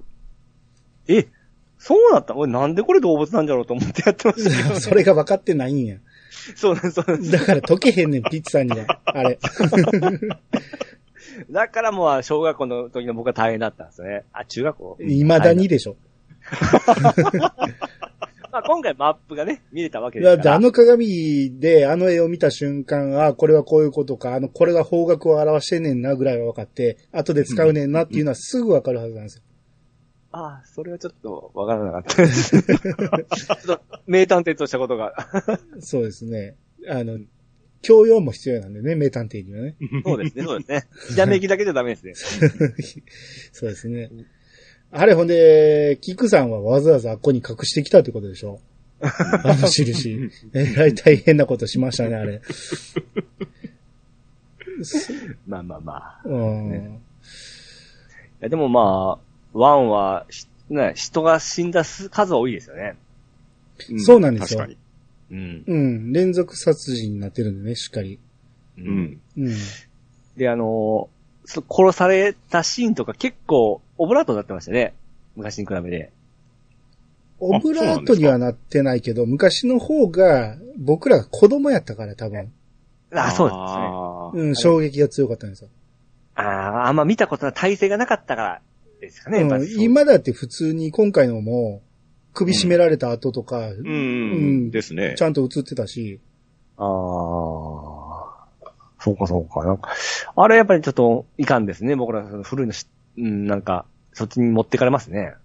[1.07, 1.28] え、
[1.80, 2.36] そうだった？
[2.36, 4.80] 俺なんでこれ動物なんじゃろうと思ってやってましたけど、ね。
[4.80, 5.97] それが分かってないんや。
[6.55, 7.32] そうなんです、そうなんです。
[7.32, 8.99] だから解けへんねん、ピッチさんには。
[9.05, 9.39] あれ。
[11.49, 14.24] だからもう、小学校の時の僕は大変だったんですね。
[14.32, 14.97] あ、中学校？
[15.01, 15.95] 未だにでしょ。
[18.66, 20.55] まあ今回マップがね、見れたわけでだってすから。
[20.55, 29.43] あの鏡であの絵を見た瞬間、あこれはこういうことか、あの、これが方角を表してんねんなぐらいは分かって、後で使うねんなっていうのはすぐ分かるはずなんですよ。
[30.32, 32.61] ああ、それはちょっとわからなかったです。
[32.61, 35.13] ちょっと名探偵としたことが。
[35.80, 36.55] そうですね。
[36.89, 37.20] あの、
[37.82, 39.76] 教養も必要なんでね、名探偵にはね。
[40.03, 40.88] そうですね、そうですね。
[41.09, 42.16] ひらめきだけじゃダメですね。
[43.53, 44.09] そうですね。
[44.91, 48.59] あれほんで、キクさんはわざわざあっこに隠してきたってことでしょ？
[49.01, 50.29] あの印。
[50.53, 52.41] えらい大変なことしましたね、あれ。
[55.47, 56.21] まあまあまあ。
[56.25, 56.71] うん。
[56.73, 56.81] い
[58.41, 62.95] やでもまあ、ワンは、しね、人が死んだ数は多いですよね。
[64.05, 64.77] そうなんですよ確かに。
[65.31, 65.63] うん。
[65.67, 65.75] う
[66.09, 66.13] ん。
[66.13, 68.19] 連続殺人になってるんでね、しっかり。
[68.77, 68.83] うう。
[68.83, 69.21] ん。
[69.38, 69.53] うん。
[70.38, 71.09] で、あの
[71.46, 74.93] 殺されたシーンとか結構、オブラートになってましたね。
[75.36, 76.12] 昔に比べて。
[77.39, 82.52] オブラートにはなってないけど、昔の方が、僕らが子供やったから多分、
[83.12, 83.54] あ、そうで
[84.34, 84.48] すね。
[84.48, 85.70] うん、衝撃が強かったんですよ。
[86.36, 88.62] ああ、あんま見たことない体勢がなかったから
[89.00, 89.41] ですかね。
[89.41, 91.82] うん今だって普通に今回のも、
[92.34, 93.88] 首絞められた後とか、うん。
[93.88, 93.89] う
[94.68, 95.22] んですねち。
[95.22, 96.20] ゃんと映ってたし、
[96.78, 97.95] ああ。
[99.06, 99.64] そうかそうか。
[99.64, 99.91] なんか、
[100.36, 101.95] あれやっぱりちょっといかんですね。
[101.95, 102.88] 僕らその古いのし、
[103.20, 105.36] うん、なんか、そっちに持ってかれますね。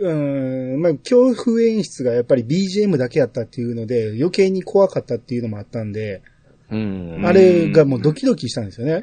[0.00, 6.22] うん、まあ、恐怖演出がやっぱり BGM だけやったっていうので、余計に怖かったっていうのもあったんで、
[6.70, 7.22] うん。
[7.24, 9.02] あれがもうドキドキしたんですよね。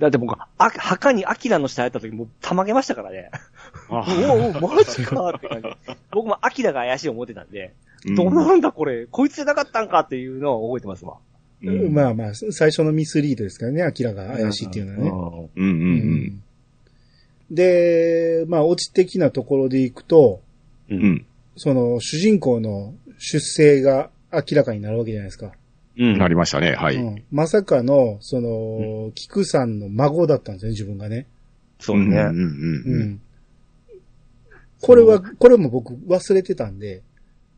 [0.00, 3.30] だって僕、あ、墓にアキラの下やった時もうたまげましたからね。
[3.90, 5.68] あおおお、マジかって感じ。
[6.10, 7.74] 僕もアキラが怪しい思ってたんで、
[8.06, 11.18] うんどうなんだこれ、こいつじゃなかったんかっていうのを覚えてますわ。
[11.64, 15.48] うんまあまあ、最初のミスリードですからね、アキラが怪しいっていうのはね。
[15.56, 15.82] うんうんう。
[15.84, 16.42] うん
[17.52, 20.40] で、まあ、オチ的なところでいくと、
[20.88, 20.94] う。
[20.94, 21.26] うんん。
[21.56, 25.52] その、主人公の出生が明らかになるわけじゃないですか。
[25.98, 26.18] うん。
[26.18, 26.72] なりましたね。
[26.72, 26.96] はい。
[26.96, 31.26] うんまさかの、その、菊さんの孫だったんですね、自分がね。
[31.78, 32.04] そうね。
[32.04, 33.20] うんうんううんん。
[34.80, 37.02] これは、これも僕忘れてたんで、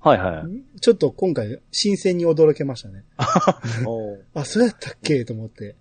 [0.04, 0.80] はいはい。
[0.80, 3.04] ちょっと今回新鮮に驚けましたね。
[3.16, 5.24] あ、そうやったっけ？
[5.24, 5.76] と思って。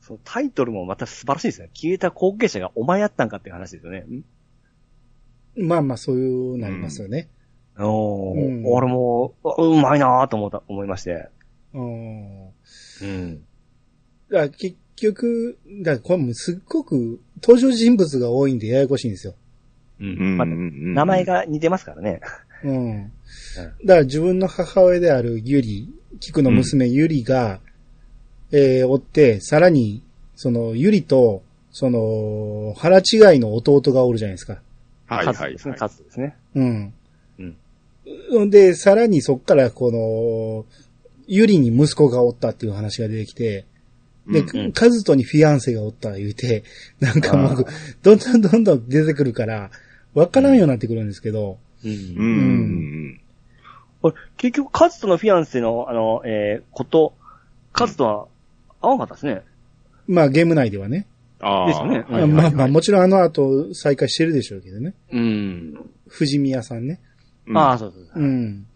[0.00, 1.70] そのタイトルもまた素晴らしいですね。
[1.72, 4.00] 消えた後継者がお前やったんかっていう話ですよね。
[4.00, 4.24] ん？
[5.56, 7.28] まあまあ、そういうなりますよね。
[7.78, 11.28] おーうん俺も、あうまいなぁと思った、思いまして。
[11.72, 12.46] うん。
[12.48, 12.50] う
[13.04, 13.36] ん。
[14.30, 19.34] だから結局、だこれもすっごく登場人物が多いんでややこしいんですよ。
[20.00, 20.36] ううんん。
[20.36, 22.20] まあうん名前が似てますからね。
[22.64, 23.12] うん。
[23.84, 25.88] だから自分の母親であるユリ、
[26.20, 27.60] 菊の娘ユリが、
[28.50, 30.02] えー、追って、さらに、
[30.36, 34.60] その、ユリと、その、腹違いの弟がおるじゃないですか。
[35.06, 35.80] はいはいカツですね、はい。
[35.80, 36.36] カツですね。
[36.54, 36.94] うん。
[38.30, 38.50] うん。
[38.50, 40.66] で、さらにそっからこの、
[41.26, 43.66] ユリに息子がおったっていう話が出てきて、
[44.26, 46.64] で、うんうんカズトにフィアンセがおった言うて、
[47.00, 47.66] なんかもあう、
[48.02, 49.70] どんどんどんどん出てくるから、
[50.14, 51.73] わからんようになってくるんですけど、う。
[51.84, 52.22] うんんう
[53.10, 53.20] ん
[54.02, 57.14] これ、結局、カツとのフィアンセの、あの、えー、こと、
[57.72, 58.26] カツとは
[58.80, 59.42] 合わなかったですね。
[60.06, 61.06] まあゲーム内ではね。
[61.40, 61.66] ああ。
[61.66, 64.94] ですよねはいはいまあまあもちろんあの後再開してるでしょうけどね。
[65.12, 65.90] うん。
[66.08, 67.00] 藤宮さんね。
[67.46, 68.26] うんああ、そうそうそうう。
[68.26, 68.66] ん。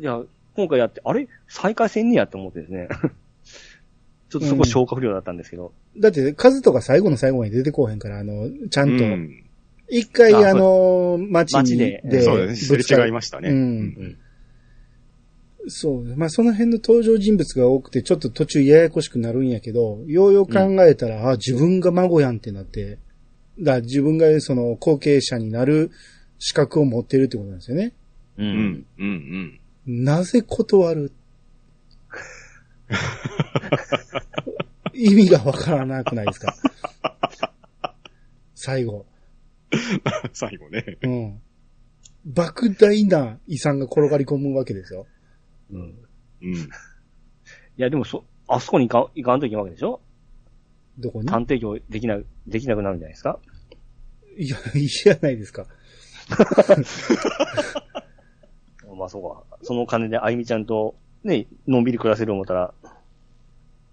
[0.00, 0.20] いや、
[0.56, 1.28] 今回やって、あれ？
[1.48, 2.88] 再開戦にやって思ってですね。
[4.30, 5.72] ちょっとそこ消化不良だったんですけど。
[5.98, 9.44] だって、カズトが最後の最後まで出てこうへんから、あの、ちゃんとう、ん
[9.94, 12.82] 一回ああの、街に街でで、そうですね。
[12.82, 13.50] すれ違いましたね。
[13.50, 13.52] う。
[13.52, 14.18] うんん。
[15.68, 16.16] そう。
[16.16, 22.98] まあ、その辺の登場人物が多くて、ちょっと途中ややこしくなるんやけど、ようよう考えたら、あ、自分が孫やんってなって、
[23.60, 25.90] だ自分がその後継者になる
[26.38, 27.92] 資格を持ってるってことなんですよね。
[28.38, 28.42] う。
[28.42, 28.86] うんん。
[28.98, 30.04] うん。
[30.04, 31.12] なぜ断る？
[34.94, 36.54] 意味がわからなくないですか？
[38.54, 39.04] 最後。
[40.32, 40.98] 最後ね。
[41.02, 41.40] うん。
[42.32, 45.06] 莫大な遺産が転がり込むわけですよ。
[45.72, 45.80] うん。
[46.42, 46.54] うん。
[46.54, 46.58] い
[47.76, 50.00] や、でもそ、あそこに行か行かんといけないわけでしょ？
[50.98, 51.26] どこに？
[51.28, 53.38] 探偵業できな、できなくなるんじゃないですか？
[54.36, 55.66] いや、 いいじゃないですか。
[58.96, 59.58] まあそうか。
[59.62, 60.94] その金であゆみちゃんと、
[61.24, 62.74] ね、のんびり暮らせる思ったら、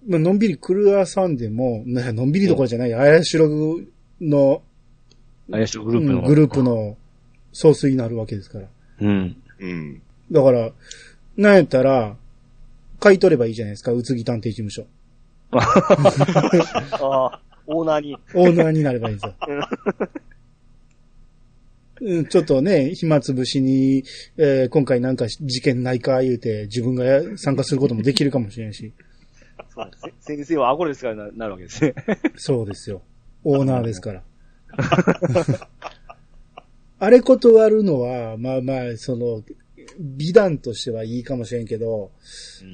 [0.08, 3.48] まあのんびり狂わさんでも、なのんびりどころじゃない、あやしろ
[4.22, 4.62] の、
[5.52, 6.20] 怪しいグループの。
[6.20, 6.64] うんグループ。
[6.64, 6.98] の
[7.52, 8.68] 総帥になるわけですから。
[9.02, 9.36] うん。
[9.60, 10.02] うん。
[10.32, 10.72] だから、
[11.38, 12.16] なんやったら、
[13.00, 14.86] 買い取ればいいじゃないですか、宇津木探偵事務所。
[15.52, 15.60] あ
[17.34, 18.18] あ、オーナーに。
[18.36, 19.36] オーナーになればいいんですよ。
[22.02, 24.06] うん、ちょっとね、暇つぶしに、
[24.38, 28.94] えー今回なんか事件ないか言うて、自分がや参加することもできるかもしれんし。
[29.70, 31.94] そうですね先生はアゴレですからななるわけですね。
[32.38, 33.02] そうですよ。
[33.44, 34.24] オーナーですから。
[37.00, 39.44] あれ断るのは、まあまあ、その、
[40.00, 42.12] 美談としてはいいかもしれんけど、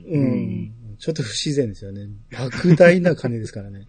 [0.10, 2.08] うん、うんちょっと不自然ですよね。
[2.32, 3.86] 莫大な金ですからね。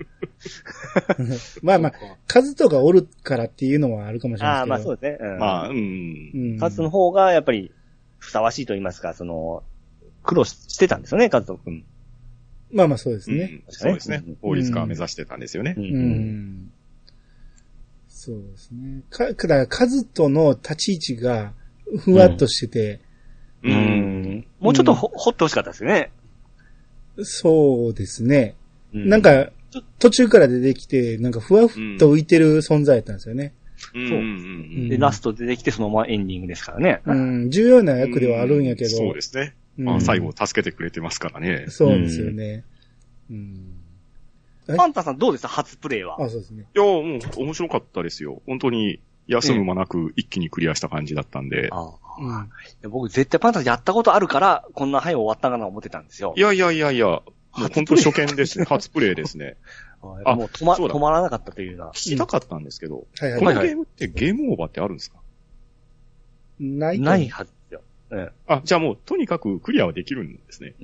[1.63, 1.93] まあまあ、
[2.27, 4.89] 数とかおるからっていうのはあるかもしれああ、ないですけど。
[4.91, 5.29] まあそうですね。
[5.31, 5.39] うん。
[5.39, 6.31] まあ、うん。
[6.35, 7.73] うんカツの方がやっぱり、
[8.19, 9.63] ふさわしいと言いますか、その、
[10.25, 11.85] 苦労ししてたんですよね、カツト君。
[12.73, 13.63] まあまあそうですね。
[13.67, 14.37] うんそうですねうん。
[14.43, 15.81] 法律家を目指してたんですよねう。。
[15.81, 16.73] うんん。
[18.27, 19.03] そうですね。
[19.09, 21.53] か、だから、カズとの立ち位置が、
[22.01, 23.01] ふわっとしてて、
[23.63, 23.73] う。
[23.73, 24.47] ん。
[24.59, 26.11] もうちょっとほ、ほってほしかったですよね。
[27.23, 28.57] そうですね。
[28.93, 29.51] うなん、か、
[30.01, 31.69] 途中から出てきて、なんかふわっ
[31.99, 33.55] と浮いてる存在だったんですよね。
[33.95, 37.03] うんそううんで、ラスト出てきてそのままエンディングですからね。
[37.05, 38.91] うん、重要な役ではあるんやけど。
[38.91, 39.55] そうですね。
[39.79, 41.67] うんまあ、最後助けてくれてますからね。
[41.69, 42.65] そうですよね。
[43.31, 43.76] うん。
[44.69, 44.77] え？
[44.77, 45.49] パンタンさんどうでした？
[45.49, 46.17] 初プレイは。
[46.23, 46.65] あ、そうですね。
[46.75, 48.43] いや、もう面白かったですよ。
[48.47, 51.69] 本当に休む間なく一気にクリアした感じだったんで。
[51.73, 52.33] あうん。
[52.33, 52.49] あ
[52.89, 56.35] 僕絶対パンタンさんやったことあるから、こんな早終わったかな思ってたんですよ。
[56.37, 57.23] いやいやいやいや、も
[57.67, 58.65] う本当初見ですね。
[58.69, 59.57] 初プレイですね。
[60.25, 61.87] あもう止ま、止まらなかったというな。
[61.89, 65.17] 聞きたかったんですけど、はいはいこのはいゲームってゲームオーバーってあるんですか？
[66.61, 67.81] ないないはずですよ。
[68.11, 70.75] うんあ、じゃあもうとにかくクリアはできるんですね。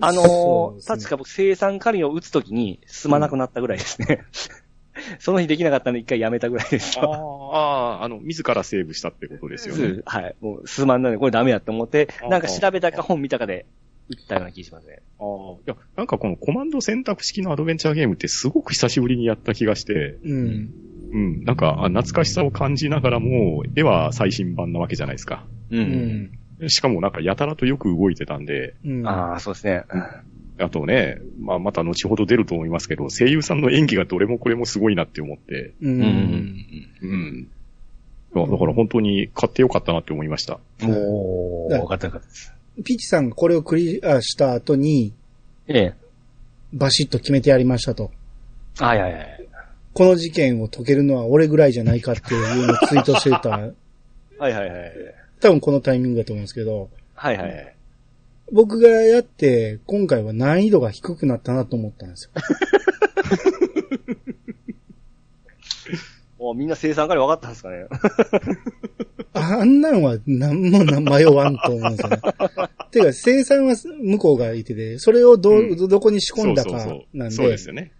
[0.00, 4.24] あのー確か僕生産カリを打つときに進まなくなったぐらいですね。
[5.18, 7.02] その日できなかったんで一回やめたぐらいですあ。
[7.04, 10.02] あ、あの、自らセーブしたってことですよね。
[10.04, 10.36] はい。
[10.40, 13.66] もう進まんのでこれダメやって思ってあ、なんか調べたか本見たかで
[14.08, 15.02] 打ったような気がしますね。
[15.18, 20.70] ああ、いや、なんかこのコマンド選択式のアドベンチャーゲームってすごく久しぶりにやった気がして、うん。
[21.10, 25.46] うん、なんかあ懐かしさを感じながらも、絵は最新版なわけじゃないですか。
[25.70, 25.76] う。
[25.76, 26.38] うんん。
[26.66, 29.06] しかもなんかやたらとよく動いてたんで、うん。
[29.06, 29.84] ああ、そうですね。
[30.60, 35.88] あとね、まあまた後ほど出ると思いますけど、声優さんの演技がどれもこれもすごいなって思って、う。
[35.88, 36.64] うんん。
[37.02, 37.48] うん。
[38.34, 40.58] いやだから本当に買ってよかったなって思いました。
[40.80, 42.52] もう、だ分かった分かったです。
[42.84, 45.14] ピッチさんがこれをクリアした後に、
[45.68, 45.94] ええ。
[46.72, 48.10] バシッと決めてやりましたと。
[48.78, 49.48] はいはいはい。
[49.94, 53.50] この事件を解けるのは俺ぐらいじゃないかっていうのをツイートしてた。
[53.50, 53.72] はい
[54.38, 54.68] はいはい。
[55.40, 57.74] 多分このタイミングだと思うんですけど、はいはいはい。
[58.50, 62.30] 僕がやって、今回は難易度が低くなったなと思ったんですよ。
[66.40, 67.86] おみんな生産から分かったんですかね？
[69.34, 72.20] あんなんは何もな迷わんと思うんですよね。
[72.90, 77.92] てか、生産は向こうがいてて、それをど、うんどこに仕込んだかそうそうそうなんでそうです、よね。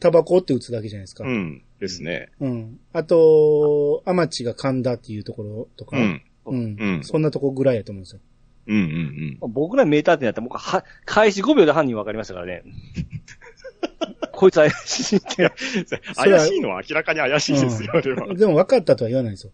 [0.00, 1.24] タバコって打つだけじゃないですか。
[1.24, 1.28] う。
[1.28, 1.62] ん。
[1.80, 2.30] ですね。
[2.40, 2.80] うん。
[2.92, 6.22] あと、アマチが噛んだっていうところとか、うん。
[6.46, 6.76] うん。
[6.78, 8.20] うんそんなとこぐらいやと思うんですよ。
[8.66, 9.52] うんうんうん。
[9.52, 12.62] 僕らメーターってやったら僕は、開始5秒で犯人分かりましたからね。
[14.32, 15.50] こいつ怪しいって。
[16.16, 18.34] 怪しいのは明らかに怪しいですよ、あれは。
[18.34, 19.52] でも分かったとは言わないんですよ。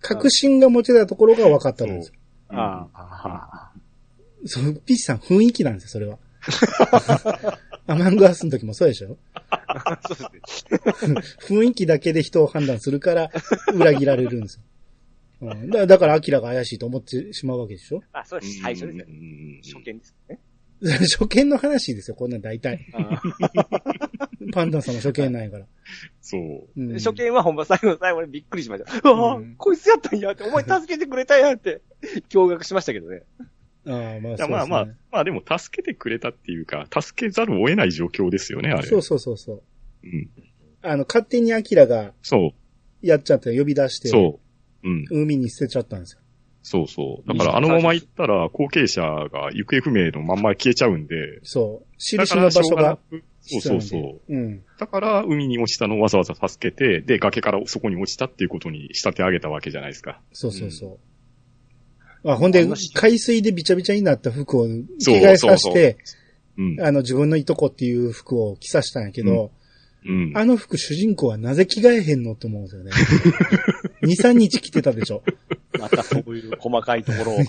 [0.00, 2.14] 確信が持てたところが分かったんですよ。
[2.50, 3.72] ああ。
[4.44, 6.18] そう、ピッチさん雰囲気なんですよ、それは。
[7.88, 9.16] アマングアスの時もそうでしょ？
[10.08, 11.20] そうですね。
[11.40, 13.30] 雰囲気だけで人を判断するから、
[13.74, 14.62] 裏切られるんですよ。
[15.40, 18.02] うん、だ だから、アキラが怪しいと思ってしまうわけでしょ？
[18.12, 19.10] あ、それ最初ですねう。
[19.12, 20.40] ん初見ですね。
[20.82, 22.86] 初見の話ですよ、こんなん大体。
[22.92, 23.22] あ
[24.52, 25.66] パンダンさんも初見なんやから。
[26.20, 26.40] そう。
[26.76, 29.10] うんー初見はほんま最後の最後にびっくりしました。
[29.10, 31.80] うわうんこいつやったんやって、お前助けてくれたんやって、
[32.28, 33.22] 驚愕しましたけどね。
[33.86, 34.42] ああ、まあ、そういですね。
[34.42, 38.86] やまあまあ、まあでも助けてくれたっていうか、助けざるを得ない状況ですよね、あれ。
[38.86, 39.62] そうそうそうそう。
[40.04, 40.30] うん。
[40.82, 42.52] あの、勝手にアキラがそ
[43.02, 43.06] う。
[43.06, 44.45] やっちゃって呼び出して、そう。
[44.86, 45.04] うん。
[45.10, 46.20] 海に捨てちゃったんですよ。
[46.62, 47.28] そうそう。
[47.28, 52.16] だからあのまま行ったら、後継者が行方不明のまんま消えちゃうんで、そう。
[52.16, 52.98] だ印の場所が
[53.42, 53.82] そうそう。
[53.82, 54.20] そう。
[54.28, 54.64] うん。
[54.78, 60.20] だから、海に落ちたのをわざわざ助けて、で、崖からそこに落ちたっていうことに仕立て上げたわけじゃないですか。
[60.32, 60.98] そうそうそ
[62.24, 62.30] う。
[62.30, 65.98] あほんであんなし、海水でびちゃびちゃになった服を着替えさせて、
[66.58, 66.80] うん。
[66.80, 69.52] あの、自分のいとこっていう服を着させたんやけど、
[70.04, 70.32] うん。
[70.34, 72.90] あの服主人公はなぜ着替えへんのって思うんですよね。
[74.06, 75.22] 2、3日着てたでしょ。
[75.78, 77.38] またそういう細かいところを。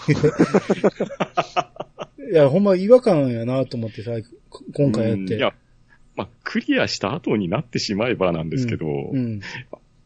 [2.30, 4.12] いや、ほんま違和感やなと思ってさ、
[4.50, 5.22] こ今回やって。
[5.22, 5.54] うんいや、
[6.16, 9.40] まあ、クリアした後になってしまえばなんですけど、うん。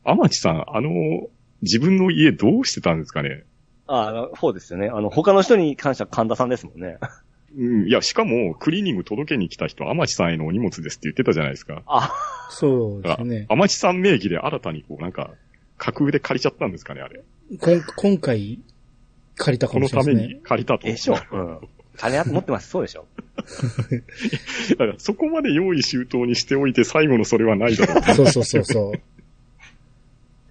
[0.03, 1.29] 天地さん、あの、
[1.61, 3.43] 自分の家どうしてたんですかね？
[3.87, 4.89] ああの、そうですよね。
[4.89, 6.97] あの、他の人に関しては神田さんですもんね。
[7.57, 11.83] うん、いや、しかも、クリーニング届けに来た人、天地さんへのお荷物ですって言ってたじゃないですか。
[11.85, 12.13] あ、
[12.49, 13.45] そうですね。
[13.49, 15.31] 天地さん名義で新たにこう、なんか、
[15.81, 17.23] 架空で借りちゃったんですかね、あれ。
[17.59, 18.59] こん今回、
[19.35, 20.35] 借りたかこのためもしれないですね。
[20.35, 20.85] に借りたと。
[20.85, 21.17] でしょ。
[21.31, 21.57] うん。
[21.97, 22.69] 金持ってます。
[22.69, 23.07] そうでしょ。
[24.69, 28.03] だから、そこまで用意周到にしておいて、最後のそれはないだろう。
[28.13, 28.99] そうそうそうそう。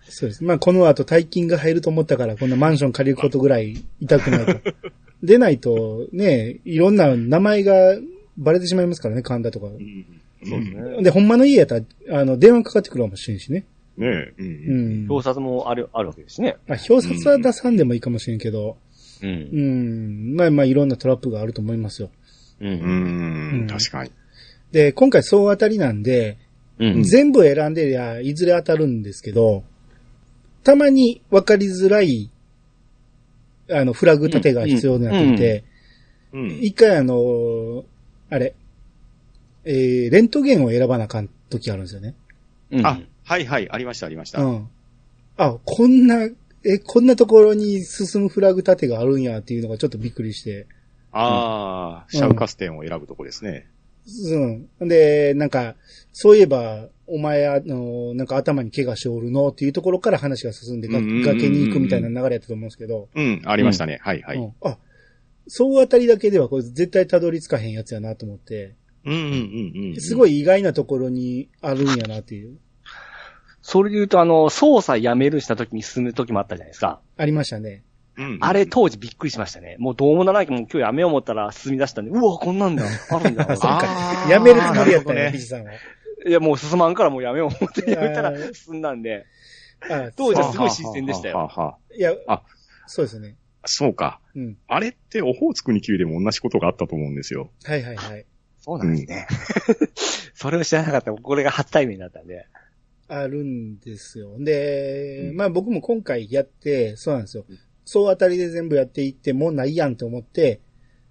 [0.03, 0.43] そうです。
[0.43, 4.61] まあ、この後大金が入ると思ったから、こんなマンション借りることぐらい痛くないと。
[5.23, 7.97] でないと、ね、いろんな名前が
[8.37, 9.67] バレてしまいますからね、神田とか。
[9.67, 10.07] うん
[10.43, 11.03] そうですね。
[11.03, 11.77] で、ほんまの家やった
[12.09, 13.65] ら、あの、電話かかってくるかもしれんしね。
[14.01, 14.43] ねえ、う。
[14.43, 15.11] うんん。
[15.11, 16.57] 表札もある、あるわけですしね。
[16.69, 18.79] あ、表札は出さんでもいいかもしれんけど、
[19.23, 19.27] う。
[19.27, 20.37] うんん。
[20.37, 22.11] まあまあ、いろんなトラップがあると思いますよ。
[22.61, 22.65] う。
[22.67, 24.11] うんん、確かに。
[24.73, 26.39] で、今回総当たりなんで、
[26.79, 27.03] うん。
[27.03, 29.65] 全部選んでりゃ、いずれ当たるんですけど、
[30.65, 32.31] たまに分かりづらい、
[33.71, 35.65] あの、フラグ立てが必要になっていて、
[36.33, 36.49] うん。
[36.63, 37.85] 一回あの、
[38.31, 38.55] あれ、
[39.65, 42.15] えー、レントゲンを選ばなあかん時あるんですよね。
[42.71, 42.99] うんあ、
[43.31, 44.43] はいはい、ありました、ありました。
[44.43, 44.69] うん。
[45.37, 46.25] あ、こんな、
[46.65, 50.67] え、こんなところに進むフラグ立てがあるんやっていうのがちょっとびっくりして。
[51.13, 53.69] ああ、シャウカス点を選ぶとこですね。
[54.81, 54.89] うん。
[54.89, 55.77] で、なんか、
[56.13, 64.01] そういえば、お前、あの、なんか頭に怪我しておるのっていうところから話が進んで、崖に行くみたいな流れやったと思うんですけど、うん、ありましたね。
[64.03, 64.39] はいはい。
[64.39, 64.77] うんあ、
[65.47, 68.75] 総当たりだけではこれ絶対たどり着かへんやつやなと思って、
[69.05, 70.01] うんうんうんうん。
[70.01, 72.59] すごい意外なところにあるんやなっていう。
[73.63, 77.01] それで言うと、あの、操作やめるした時に進む時もあったじゃないですか。
[77.17, 77.83] ありましたね。
[78.17, 79.77] うん、あれ当時びっくりしましたね。
[79.79, 82.85] もうどうもならないけど、もう今日やめよう思ったら進み出したんで、うわ、こんなんだ。
[82.85, 83.45] あるんだ。
[83.57, 84.27] そうかあ。
[84.27, 85.73] ーやめるつもりやったるほどねピチさんは。
[85.73, 89.25] いや、もう進まんからもうやめよう思ってやめたら進んだんで、
[89.89, 92.43] あ当時はすごい新鮮でしたよはあはあはあいやあ、
[92.87, 93.37] そうですね。
[93.65, 94.21] そうか。
[94.35, 94.59] うん。
[94.69, 97.51] あれって、オホーツクに級でも同じことがあったと思うんですよ。
[97.65, 98.27] はいはいはい。
[98.59, 99.27] そうなんですね。
[100.35, 101.13] それを知らなかった。
[101.13, 102.47] これが初対面だったんで。
[103.13, 104.37] あるんですよ。
[104.39, 107.45] で、まあ僕も今回やって、そうなんですよ。
[107.85, 110.61] 総当たりで全部やっていって、もうないやんと思って、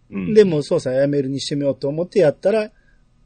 [0.09, 0.33] うん。
[0.33, 2.71] で、も操作やめるにしてみようと思ってやったら、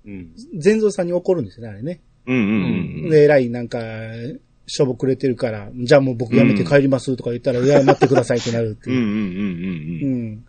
[0.06, 0.32] うん。
[0.58, 2.02] 全蔵さんに怒るんですよね、あれね。
[2.26, 3.10] うんうんうん。
[3.10, 3.80] で、偉いなんか、
[4.66, 8.98] しょぼくれてるから、じゃあもう僕やめて帰りますとか言ったら、いや、待ってくださいってなるっていう。
[8.98, 10.46] うんうんうんううんん。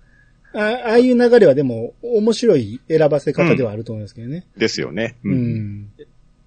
[0.54, 4.46] あああいう流れはでも、面白い選ばせ方ではあると思いますけどね。
[4.54, 4.60] うん。
[4.60, 5.16] ですよね。
[5.24, 5.34] う。
[5.34, 5.88] ん。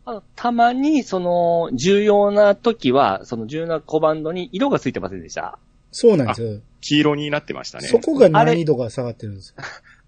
[0.09, 5.59] あのたまに、その、重要な時は、その重要なコマンドに色がついてませんでした？
[5.91, 6.61] そうなんですよ。
[6.79, 7.87] 黄色になってましたね。
[7.89, 9.53] そこが難易度が下がってるんです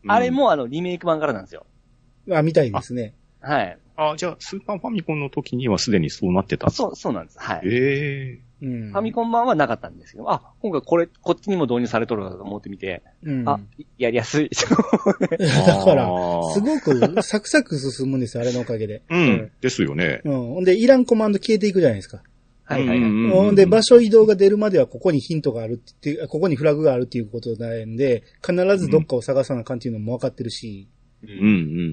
[0.05, 0.31] うんあれ。
[0.31, 1.65] もあの、リメイク版からなんですよ。
[2.27, 2.37] よ。
[2.37, 3.13] あ、みたいですね。
[3.41, 3.77] はい。
[3.99, 7.39] あ、じゃあ、スーパーファミコンの時にはすでにそうなってたそう、そうなんです。
[7.39, 7.61] はい。
[7.65, 8.91] ええうん。
[8.91, 13.47] ファミコン版はなかったんですけど、あ、今回これ、こっちにも導入されとるかと思ってみて、うん。
[13.47, 13.59] あ、
[13.97, 14.49] やりやすい。
[14.55, 16.09] だから、
[16.53, 19.01] すごくサクサク進むんですよ、あれのおかげで。
[19.09, 19.51] うん。
[19.61, 20.21] ですよね。
[20.23, 20.33] うん。
[20.53, 22.21] ほんで、いらんコマンド消えていくじゃないですか。
[22.65, 23.09] はいはいはい。
[23.09, 30.87] うんほんで、場所移動が出るまではここにヒントがあるって言って、ここにフラグがあるっていうことなんで、必ずどっかを探さなあかんっていうのも分かってるし、
[31.23, 31.43] うんう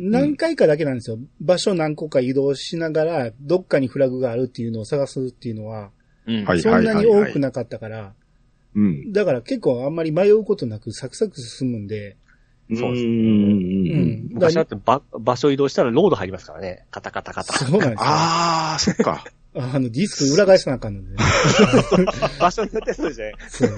[0.09, 0.11] ん。
[0.11, 1.19] 何回かだけなんですよ。
[1.41, 5.91] 場所何個か移動しながら、どっかにフラグがあるっていうのを探すっていうのは、
[6.61, 8.15] そんなに多くなかったから、
[8.75, 9.13] うん。
[9.13, 12.17] だから結構あんまり迷うことなくサクサク進むんで、
[12.75, 14.29] そうですねんうんうん。
[14.33, 16.85] 昔だってば場所移動したらロード入りますからね。
[16.91, 17.59] カタカタカタ。
[17.59, 17.97] そうなんですよ。
[18.01, 19.25] ああ、そっか。
[19.55, 21.17] あの、ディスク裏返さなあかんのでね。
[22.41, 23.33] 場所によってそうですね。
[23.49, 23.69] そう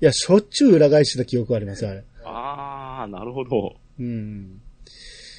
[0.00, 2.04] いや、しょっちゅう裏返してた記憶ありますよ、あれ。
[2.24, 3.76] ああ、なるほど。
[3.98, 4.60] うん。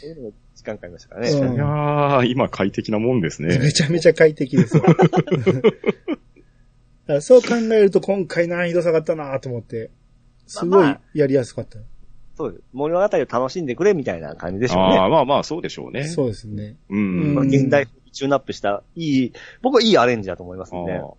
[0.01, 1.55] そういうのも時間かかりましたからうんね。
[1.55, 3.57] いやー、今快適なもんですね。
[3.61, 4.83] めちゃめちゃ快適ですよ。
[4.83, 5.03] だか
[7.05, 9.91] らそう考えると今回難易度下がったなと思って、
[10.47, 11.77] すごいやりやすかった。
[12.35, 12.63] そうです。
[12.73, 15.09] 物語を楽しんでくれみたいな感じでしょうああ、ね。
[15.09, 16.05] まあまあ、そうでしょうね。
[16.05, 16.77] そうですね。
[16.89, 17.35] ううんん。
[17.35, 20.93] まあ現代風にチューンアップした、いい、僕はいいアレンジだと思いますあんで。
[20.93, 21.13] ー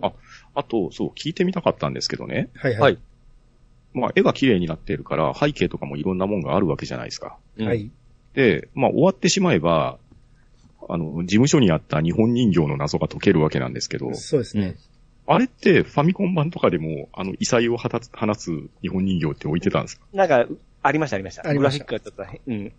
[0.00, 0.12] あ、
[0.54, 2.48] あと、そう、聞いてみたかったんですけどね。
[2.54, 2.80] はいはい。
[2.80, 2.98] はい
[3.92, 7.38] まあ、絵が綺麗になっているから、背景とかもいろんなもんがあるわけじゃないですか。
[7.56, 7.90] うんはい。
[8.34, 9.98] で、まあ、終わってしまえば、
[10.88, 14.76] あの、事務所にあった日本人形の謎が解けるわけなんですけど、そうですね。
[15.26, 20.04] あれってファミコン版とかでも、あの、異彩を放つ放つ日本人形って置いてたんですか？
[20.12, 20.46] なんか、
[20.82, 21.48] ありました、ありました。
[21.48, 22.72] ありましたグラフィックがちょっと、うん。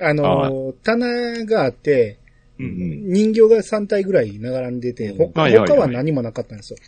[0.00, 2.18] あのー、棚があって、
[2.58, 3.12] うんうん。
[3.12, 5.42] 人形が3体ぐらい並んでて、他
[5.74, 6.78] は何もなかったんですよ。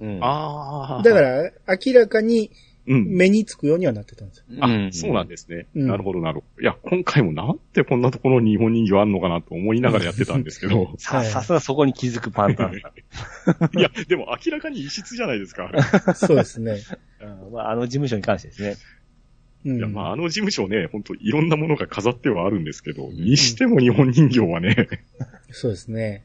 [0.00, 0.18] うん。
[0.22, 1.02] ああ。
[1.02, 1.50] だか、ら、
[1.86, 2.50] 明らかに
[2.88, 3.06] うん。
[3.06, 4.44] 目につくようにはなってたんですよ。
[4.60, 5.66] あ、うんそうなんですね。
[5.74, 6.62] うんなるほど、なるほど。
[6.62, 10.94] いや、今回もなんでこんなところに日本人形あんのかなと思いながらやってたんですけど。
[10.98, 12.72] さ、はいさすがそこに気づくパンタン。
[13.76, 15.70] いや、でも明らかに異質じゃないですか。
[16.16, 16.78] そうですね。
[17.20, 18.76] うんまあ、あの事務所に関してですね。
[19.66, 19.78] うん。
[19.78, 24.88] いや、まあ、あの事務所ね、本当いろんなものが飾ってはあるんですけど、にしても日本人形はね、
[25.50, 26.24] そうですね。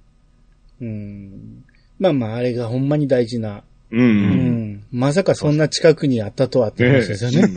[0.80, 1.66] うん。
[2.00, 3.64] まあまあ、あれがほんまに大事な。
[3.94, 4.84] うん。
[4.92, 7.54] まさかそんな近くにあったとはって話ですよね。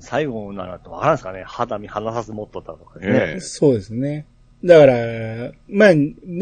[0.00, 1.42] 最後ならとわからんですかね。
[1.46, 3.06] 肌身離さず持っとったとかね。
[3.06, 4.26] ええそうですね。
[4.62, 5.88] だから、まあ、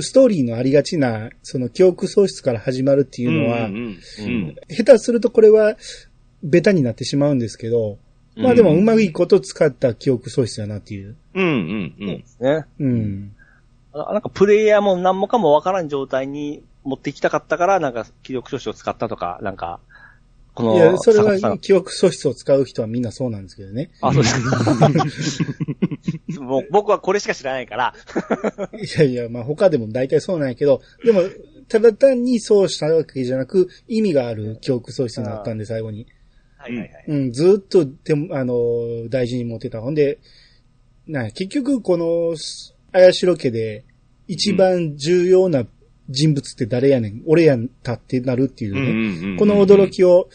[0.00, 3.68] ストーリーのありがちな、その記憶喪失から始まるっていうのは、
[4.68, 5.76] 下手するとこれは、
[6.42, 7.98] ベタになってしまうんですけど、
[8.36, 11.16] まあでもうまいこと使った記憶喪失だなっていう。
[11.34, 12.26] うんうんうそうんで。
[12.26, 12.64] すね。
[12.80, 13.32] うん。
[13.92, 19.80] あなんかプレイヤーも何もかもわからん状態に持っていきたかったから、なんか記録書士を使ったとか、なんか、
[20.55, 23.91] この、いや、それは記憶喪失を使う人はみんなそうなんですけどね。
[24.01, 25.45] あ、そうです
[26.34, 26.41] か。
[26.41, 27.95] もう僕はこれしか知らないから、
[28.72, 31.22] いやいや、まあ他でも大体そうなんやけど、でも、
[31.68, 36.07] ただ単にそうしたわけじゃなく、意味がある記憶喪失になったんで、最後に。
[36.57, 37.05] はいはいはい。
[37.09, 38.55] うん、ずっと、でも、あの、
[39.11, 39.80] 大事に持ってた。
[39.80, 40.18] ほんで、
[41.07, 42.34] な、結局、この、
[42.93, 43.84] 綾代家で、
[44.26, 45.66] 一番重要な
[46.09, 48.80] 人物って誰やねん、俺やんたってなるっていうね。
[48.80, 50.28] うんうんうんこの驚きを、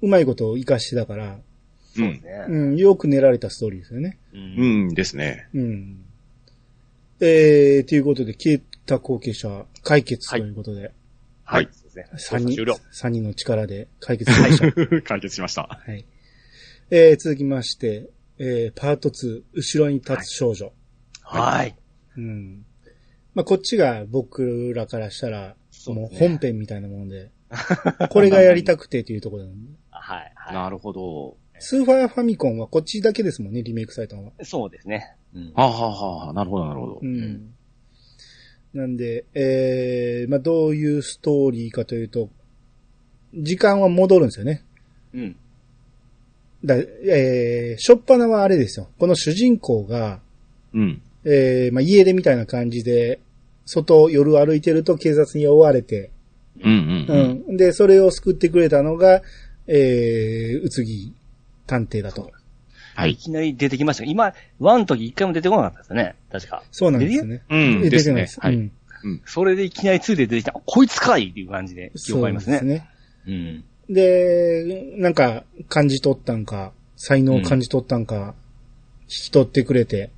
[0.00, 1.38] うまいことを活かしてたから、
[1.94, 2.22] そうね。
[2.48, 4.18] うん、よく練られたストーリーですよね。
[4.32, 4.36] う。
[4.36, 5.48] うんんですね。
[5.54, 6.04] うん。
[7.20, 10.92] えー、ということで、消えた後継者、解決ということで、
[11.44, 11.68] はい。
[12.16, 14.72] 三人終了。、三人の力で解決しました。
[15.02, 15.80] 解決しました。
[15.84, 16.04] はい。
[16.90, 18.08] えー、続きまして、
[18.38, 20.72] えー、パート2、後ろに立つ少女。
[21.20, 21.76] はい。
[22.16, 22.64] うん。
[23.34, 25.54] まあ、こっちが僕らからしたら、
[25.86, 27.30] もう本編みたいなもんで、
[28.10, 30.32] これがやりたくてっていうところなのねはい。
[30.34, 30.54] はい。
[30.54, 31.36] なるほど。
[31.58, 34.32] スーファーファミコンはこっちだけですもんね、リメイクされたのは。
[34.42, 35.14] そうですね。
[35.34, 35.52] うん。
[35.54, 37.06] はあ、はあはあ、なるほど、なるほどう。
[37.06, 37.54] ん。
[38.74, 42.30] なんで、えー、まあ、どういうストーリーかというと、
[43.34, 44.64] 時間は戻るんですよね。
[45.14, 45.36] うん。
[46.64, 48.88] だえー、しょっぱなはあれですよ。
[48.98, 50.20] この主人公が、
[50.72, 51.02] うん。
[51.24, 53.20] えー、まあ、家出みたいな感じで、
[53.64, 56.10] 外を夜歩いてると警察に追われて、
[56.62, 57.44] うんうんうん。
[57.48, 57.56] うん。
[57.56, 59.22] で、それを救ってくれたのが、
[59.66, 61.14] えー、宇津木
[61.66, 62.30] 探偵だと。
[62.94, 63.16] はいい。
[63.16, 66.14] きなり出てきましたが今、ワンの時一回も出てこなかったですよね。
[66.30, 66.62] 確か。
[66.70, 67.42] そうなんですよね。
[67.48, 67.82] うん。
[67.82, 68.40] 出てないです。。
[68.40, 68.54] はい。
[68.54, 68.72] うん。
[69.24, 72.58] それでいきなり2で出てきた、こいつかいっていう感じで記憶ありますね。
[72.58, 72.88] そうですね。
[73.26, 73.64] うん。
[73.88, 78.34] で、なんか、感じ取ったんか、才能を感じ取ったんか、
[79.02, 80.10] 引き取ってくれて、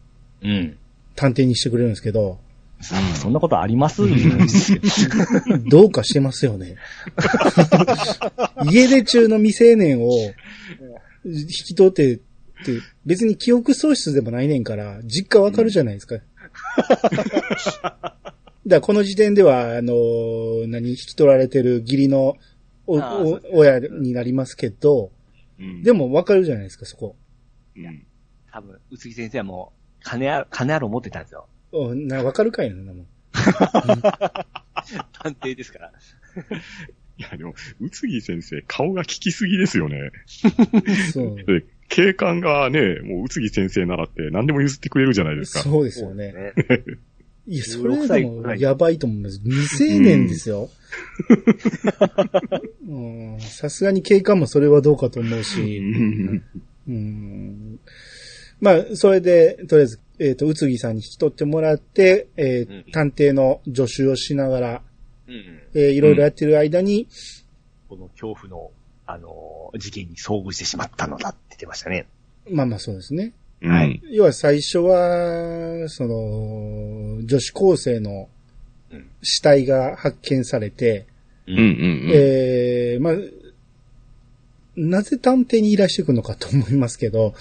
[0.42, 0.76] うん。
[1.16, 2.38] 探偵にしてくれるんですけど、
[2.80, 4.02] そそんなことあります？
[5.70, 6.76] どうかしてますよね。
[8.70, 10.10] 家出中の未成年を
[11.24, 12.22] 引き取ってって、
[13.06, 16.16] 別に記憶喪失でもないねんから、実家わかるじゃないですか。
[16.16, 18.16] だか
[18.66, 19.94] らこの時点では、あの、
[20.66, 22.36] 何、引き取られてる義理の
[22.86, 25.10] おお親になりますけど、
[25.58, 27.16] うんでもわかるじゃないですか、そこ。
[27.76, 28.04] うん
[28.52, 31.48] 多分、宇津木先生はもう、金ある、金ある思ってたんですよ。
[31.72, 33.06] おなわかるかいな、もん。
[33.32, 34.46] 探
[35.40, 35.92] 偵ですから。
[37.16, 40.10] いや、でも、宇津木先生、顔が効きすぎですよね。
[41.12, 41.36] そう。
[41.46, 45.60] で、警官がね、もう宇津木先生ならって何でも譲ってくれるじゃないですか。
[45.60, 46.32] そうですよね。
[46.32, 46.52] ね。
[47.46, 49.40] いや、そ16れで歳ぐらいもやばいと思います。
[49.44, 50.70] 未成年ですよ。
[52.88, 53.00] う
[53.36, 55.80] んさすがに警官もそれはどうかと思ううし。
[55.80, 56.42] ん
[56.88, 57.73] うん
[58.60, 64.82] まあ、それで、とりあえず、えっ、と、宇津木さんに引き取ってもらって、えーうん探偵の助手をしながら、
[65.28, 65.60] うん。
[65.74, 67.08] えーいろいろやってる間に、
[67.88, 68.70] この恐怖の、
[69.06, 72.06] あのー事件に遭遇してしまったのだって言ってましたね。
[72.48, 73.32] まあまあそうですね。
[73.62, 74.00] はい。
[74.10, 78.28] 要は最初は、その、女子高生の
[78.90, 81.06] うん死体が発見されて、
[81.48, 82.10] ううんうんうん。
[82.14, 83.14] ええまあ、
[84.76, 87.34] なぜ探偵に依頼してくるのかと思いますけど、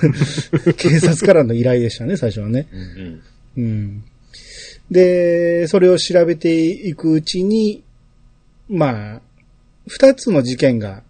[0.76, 2.66] 警察からの依頼でしたね、最初はね。
[3.56, 3.62] うん。
[3.64, 4.04] うん。
[4.90, 7.82] で、それを調べていくうちに、
[8.68, 9.20] まあ、
[9.86, 11.02] 二つの事件が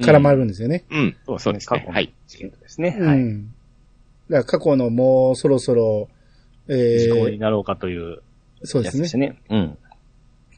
[0.00, 0.84] 絡まるんですよね。
[0.90, 1.16] うん。
[1.38, 1.86] そうですね。
[1.88, 2.12] はい。。
[2.26, 2.96] 事件ですね。
[3.00, 3.18] はい。
[3.18, 3.54] うん。
[4.28, 6.08] だから過去のもうそろそろ、
[6.68, 8.22] え事故にー、なろうかという
[8.64, 9.16] そうです。
[9.16, 9.38] ね。
[9.50, 9.78] うん。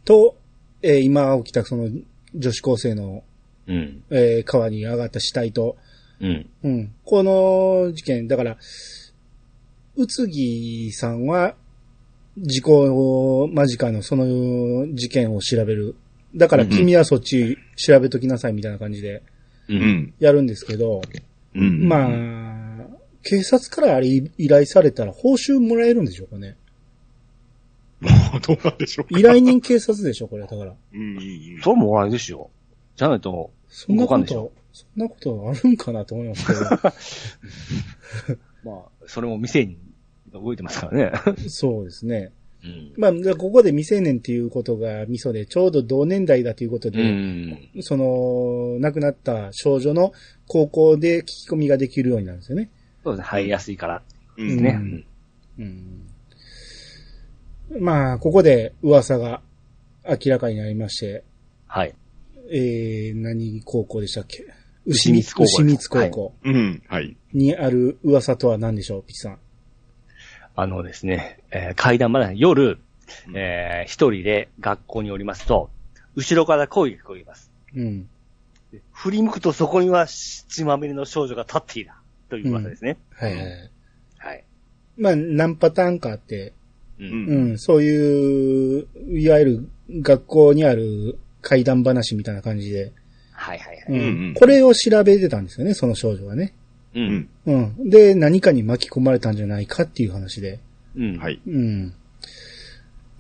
[0.05, 0.36] と、
[0.82, 1.90] えー今起きたその
[2.34, 3.22] 女子高生の、
[3.68, 4.02] うん。
[4.10, 5.76] えー川に上がった死体と、
[6.20, 6.50] うん。
[6.64, 6.92] うん。
[7.04, 8.56] この事件、だから、
[9.96, 11.54] 宇津木さんは、
[12.36, 15.96] 事故間近のその事件を調べる。
[16.36, 19.22] だから君はそっち調べときなさいみたいな感じで。
[20.18, 21.02] やるんですけど、
[21.54, 21.88] うん。
[21.88, 22.86] まあ、
[23.22, 26.57] 警察からあれ依頼されたら報酬もらえるんでしょうかね。
[28.03, 29.18] あ、どうなんでしょうか。
[29.18, 30.46] 依頼人警察でしょ、これ。
[30.46, 30.74] だから。
[30.95, 31.61] うんうんうん。
[31.62, 32.50] それもあれですよ。
[32.96, 36.61] じゃないと、そんなこと、そんなことあるんかなと思いますけど。
[38.64, 39.76] まあ、それも未成年
[40.32, 41.12] が動いてますからね。
[41.49, 42.32] そうですね。
[42.64, 42.92] うん。
[42.96, 47.70] まあ、ここで未成年っていうことがミソで、ちょうど同年代だということで、うん。
[47.80, 50.12] その、亡くなった少女の
[50.46, 52.70] 高校で聞き込みができるようになるんですよね。
[53.04, 53.24] そうですね。
[53.26, 54.03] 入りやすいから
[54.36, 54.70] うんね。
[54.80, 55.04] うん
[55.58, 56.08] うん。
[57.80, 59.42] まあ、ここで噂が
[60.08, 61.24] 明らかになりまして、
[61.66, 61.95] はい。
[62.50, 64.45] えー、何高校でしたっけ？
[64.87, 66.83] 牛光高校牛光高校うん。
[66.88, 67.16] はい。
[67.33, 69.38] にある噂とは何でしょう、ピチさん？
[70.57, 72.79] あのですね、えー階段まで夜、
[73.34, 75.70] えー一人で学校におりますと、
[76.16, 77.50] 後ろから声が聞こえます。
[77.75, 78.08] うん。
[78.72, 82.00] で振り向くとそこには血まみれの少女が立っていた。
[82.29, 82.99] という噂ですね。
[83.14, 83.70] はいはいはい。
[84.18, 84.45] はい。
[84.99, 86.53] まあ、何パターンかあって、
[86.99, 87.04] う。
[87.04, 87.29] うんん。
[87.50, 88.87] うん、そういう、
[89.18, 89.68] いわゆる
[90.03, 91.18] 学校にある
[91.49, 92.92] 怪談話みたいな感じで、
[93.33, 93.84] はいはいはい。
[93.88, 96.53] うんうんこれを調べてたんですよね、その少女はね。
[96.95, 97.00] う。
[97.00, 97.29] うんん。
[97.46, 97.88] うん。
[97.88, 100.61] で、何かに巻き込まれたんじゃないかっていう話で。
[100.95, 101.18] うん。。
[101.18, 101.41] はいい。
[101.46, 101.95] うん。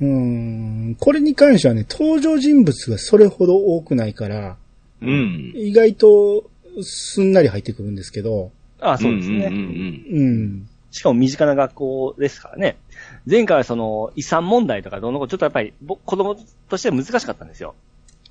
[0.00, 0.96] うん。
[1.00, 4.58] これに関してはね、登場人物がそれほど多くないから、
[5.00, 5.52] うん。
[5.56, 6.50] 意外と
[6.82, 9.48] すんなり入ってくるんですけど、あそうですね。
[9.48, 10.68] んうんうん。
[10.90, 12.76] しかも身近な学校ですからね。
[13.26, 16.36] 前回はその遺産問題とかどうのこうちょっとやっぱり僕子供
[16.68, 17.74] としては難しかったんですよ。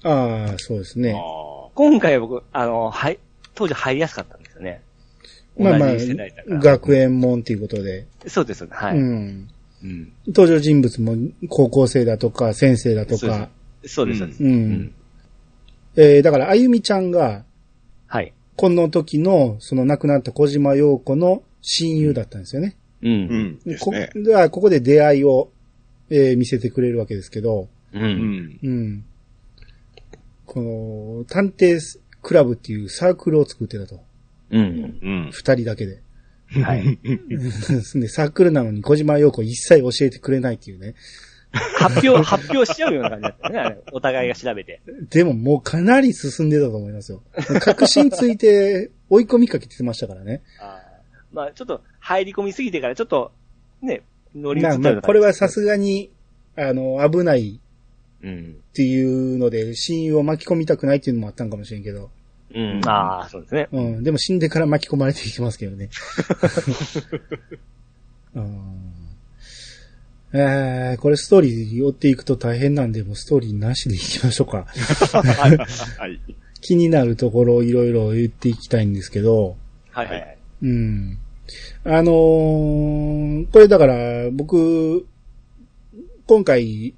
[0.03, 1.03] ああ、そうですうん。
[1.03, 1.14] ね。
[1.14, 3.19] あ今回は僕、あの、はい、
[3.56, 4.82] 当時入りやすかったんですよね。
[5.60, 5.91] まあまあ
[6.60, 8.06] 学園門っていうことで。
[8.28, 8.76] そうですよね。
[8.76, 8.98] はい。
[8.98, 9.49] うん。
[9.84, 10.11] うん。
[10.28, 11.15] 登場人物も
[11.49, 13.49] 高校生だとか、先生だとか。
[13.86, 14.44] そうです、そうです。
[14.44, 14.48] う。
[14.48, 14.91] うんん。
[15.95, 17.44] えー、だから、あゆみちゃんが、
[18.07, 18.34] はい。
[18.56, 22.76] この時の、その亡くなった小島陽子の親友だったんですよね。
[23.02, 23.10] う。
[23.10, 23.60] うんん。
[23.65, 24.10] ですこね。
[24.15, 25.49] ではここで出会いを、
[26.10, 27.99] えー見せてくれるわけですけど、う。
[27.99, 28.60] うんん。
[28.64, 29.03] うん。
[30.48, 31.80] この、探偵
[32.24, 34.02] クラブっていうサークルを作ってたと。
[34.49, 34.99] うん。
[35.02, 35.30] うん。
[35.32, 36.02] 二人だけで。
[36.64, 36.98] はい。
[37.99, 40.95] で、サークルなのに小島陽子一切教えてくれないっていうね。
[41.52, 43.78] 発表、発表しちゃうような感じだったねあれ。
[43.91, 44.82] お互いが調べて。
[45.10, 47.22] でももうかなり進んでたと思いますよ。
[47.61, 50.41] 確信ついて追い込みかけてましたからね。
[50.60, 50.88] あー
[51.34, 53.32] まあ、ちょっと入り込みすぎてから、ちょっと、
[53.82, 54.03] ね、
[54.36, 56.11] 乗り移っまあたような感じまあこれはさすがに、
[56.56, 57.60] あの、危ない
[58.23, 58.56] うん。
[58.57, 62.10] っていうので、親友を巻き込みたくないっていうのもあったんかもしれんけど。
[62.53, 62.81] うん。
[62.85, 63.68] ああ、そうですね。
[63.72, 64.03] うん。
[64.03, 65.89] でも死んでから巻き込まれていきますけどね。
[68.35, 68.88] うん。
[70.34, 74.65] えー、これストーリー追っていくと大変なんで、もうストーリーなしでいきましょうか。
[74.68, 76.19] はい。
[76.61, 79.56] 気になるところをいろいろ言っていきたいんですけど、
[79.91, 80.38] はいはいはい。
[80.64, 81.18] うん。
[81.85, 85.06] あのーこれだから、僕、
[86.26, 86.94] 今回、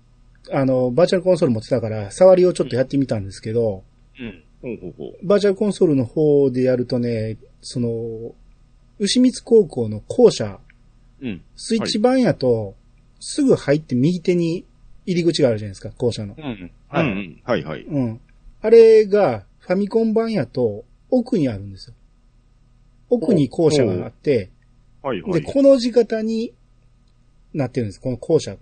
[0.51, 3.84] あの、バーチャルコンソール持ってたから、触りをちょっとやってみたんですけど、
[4.19, 4.43] うん。
[5.23, 8.35] バーチャルコンソールの方でやるとね、その、
[8.99, 10.59] 牛光高校の校舎、
[11.21, 11.41] うん。
[11.55, 12.76] スイッチ版やと、
[13.19, 14.65] すぐ入って右手に
[15.05, 16.35] 入り口があるじゃないですか、校舎の。
[16.38, 16.71] うん。
[16.88, 17.05] はい。
[17.05, 17.41] うんうん。
[17.43, 17.81] はいはい。
[17.84, 18.21] うん。
[18.61, 21.95] あれが、ファミコン版やと、奥にあるんですよ。
[23.09, 24.49] 奥に校舎があって、で、
[25.01, 25.43] はいはい。
[25.43, 26.53] この字型に
[27.53, 28.57] なってるんです、この校舎。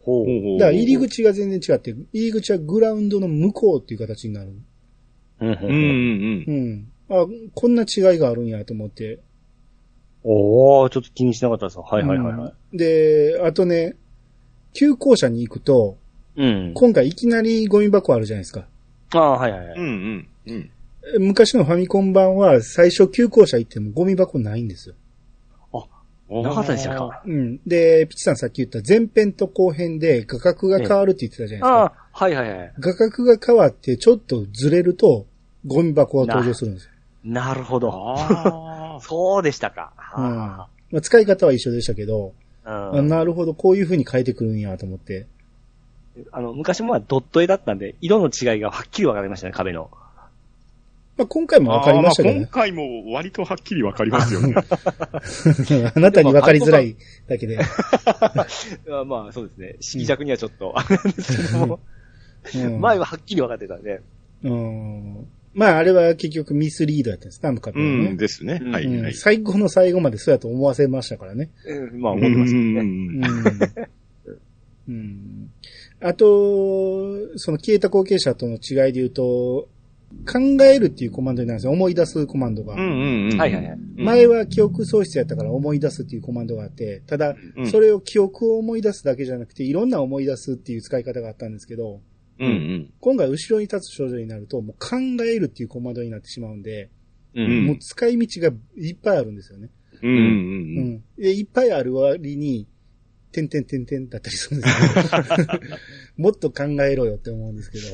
[0.00, 0.24] ほう。
[0.24, 4.52] ほうほうだから入り口が全然違って、入り口はグラウンドの向こうっていう形になる。
[5.40, 5.48] うん。
[5.48, 6.92] うんうんうん。
[7.10, 9.20] あ、こんな違いがあるんやと思って。
[10.24, 12.52] おー、ちょっと気にしなかったですはいはいはいはい。
[12.72, 13.96] うんで、あとね、
[14.74, 15.96] 旧校舎に行くと、
[16.36, 16.72] うん。
[16.74, 18.66] 今回いきなりゴミ箱あるじゃないですか。
[19.14, 19.80] ああ、はいはいはうん。
[19.80, 19.86] うい。
[19.86, 20.70] んうん。
[21.14, 21.26] うん。
[21.28, 24.94] 昔のファミコン版は最初旧校舎行ってもゴミ箱ないんですよ。
[26.30, 27.22] なかったでしたか？
[27.26, 27.60] うん。
[27.66, 31.68] で、ピチさんさっき言った前編と後編で画角が変わるって言ってたじゃないですか。
[31.68, 32.72] ああ、はいはいはい。
[32.78, 35.26] 画角が変わってちょっとずれると
[35.66, 36.90] ゴミ箱が登場するんですよ。
[37.24, 37.90] なるほど。
[38.16, 39.92] あ そうでしたか。
[40.16, 42.32] うんあまあ、使い方は一緒でしたけど、
[42.64, 45.26] ああなるほど、こういう風に変えてくるんやと思って。
[46.32, 49.90] あの、昔もまあドット絵だったんで、色の違いがはっきり分かりましたね、壁の。
[51.18, 52.40] まあ、今回もわかりましたけどね。
[52.42, 54.54] 今回も割とはっきりわかりますよね。
[55.94, 56.96] あなたにわかりづらい
[57.26, 57.58] だけで。
[57.58, 57.64] あ
[59.04, 59.76] まあそうですね。
[59.80, 61.80] 色弱にはちょっと、あれなんですけども、
[62.54, 64.00] うん前ははっきり分かってたんで。
[64.44, 68.60] うんまあ、あれは結局ミスリードやったんですか、あの方ねんですね。
[68.62, 68.96] うんはいはい。
[68.96, 71.50] うん最後の最後までそうやと思わせましたからね。
[71.66, 73.90] うんまあ思ってましたけどね。
[74.88, 75.50] うん
[76.00, 79.68] あと、その消えた後継者との違いで言うと、
[80.26, 81.72] 考えるっていうコマンドになるんですよ。
[81.72, 82.74] 思い出すコマンドが。
[82.74, 83.38] うんうんうん。
[83.38, 83.78] はいはいはい。
[83.96, 92.00] 前は記憶喪失やったから思い出すっていうコマンドがあって、ただ、うんそれを記憶を思い出すだけじゃなくて、いろんな思い出すっていう使い方があったんですけど、
[92.40, 92.92] うんうん。
[93.00, 96.90] 今回後ろに立つ少女になると、もう考えるっていうコマンドになってしまうんで、
[97.34, 99.70] ううんもう使い道がいっぱいあるんですよね。
[100.02, 100.90] うんうんううん。
[100.94, 101.04] ん。
[101.18, 102.66] で、いっぱいある割に、
[103.32, 105.60] てんてんてんてんだったりするんですけど、
[106.16, 107.84] もっと考えろよって思うんですけど、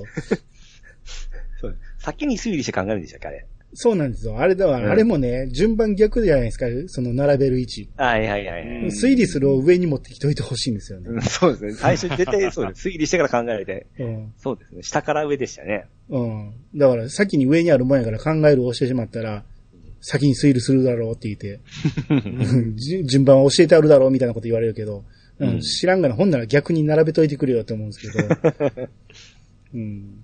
[2.05, 3.47] 先に推理して考えるんでしたっけ、あれ？
[3.77, 4.39] そうなんですよ。
[4.39, 7.89] あれだわ、うんあれもね、順番逆じゃないですか、その並べる位置。
[7.97, 8.67] はいはいはいはい。
[8.67, 11.09] うん推理するを上に持ってきといてほしいんですよね。
[11.11, 11.73] うんそうですね。
[11.73, 12.89] 最初に絶対そうです。
[12.89, 13.87] 推理してから考えて。
[13.99, 14.33] うん。
[14.37, 14.83] そうですね。
[14.83, 15.87] 下から上でしたね。
[16.09, 16.53] うん。
[16.77, 19.45] だから、先に上にあるもんやから考えるをしてしまったら、
[20.01, 21.61] 先に推理するだろうって言って、
[22.11, 22.15] う
[22.75, 25.05] んじ順番を教えてあるだろうみたいなこと言われるけど、
[25.41, 28.29] うんうん知らんがな、ほんなら逆に並べといてくれよって思うんですけど、
[29.75, 30.24] うん。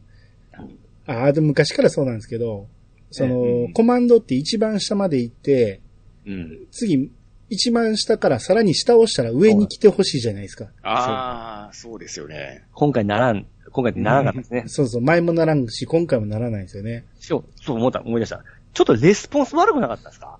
[1.06, 2.68] ああ、でも昔からそうなんですけど、
[3.10, 5.80] その、うんコマンドって一番下まで行って、
[6.26, 6.66] うん。
[6.70, 7.10] 次、
[7.48, 10.66] 一番下からさらに下を押したら上に来てほしいじゃないですか。
[10.82, 12.64] ああ、そうですよね。
[12.74, 14.64] 今回ならん、今回ならなかったですね。
[14.66, 17.04] そうそう、前もならんし、今回もならないんですよね。
[17.18, 18.44] そう、そう思った、思い出した。
[18.72, 20.38] ちょっとレスポンス悪くなかったですか？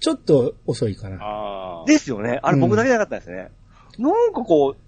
[0.00, 1.16] ちょっと遅いかな。
[1.20, 1.84] ああ。
[1.86, 2.38] ですよね。
[2.42, 3.50] あれ僕だけじゃなかったですね。
[3.98, 4.87] なんかこう、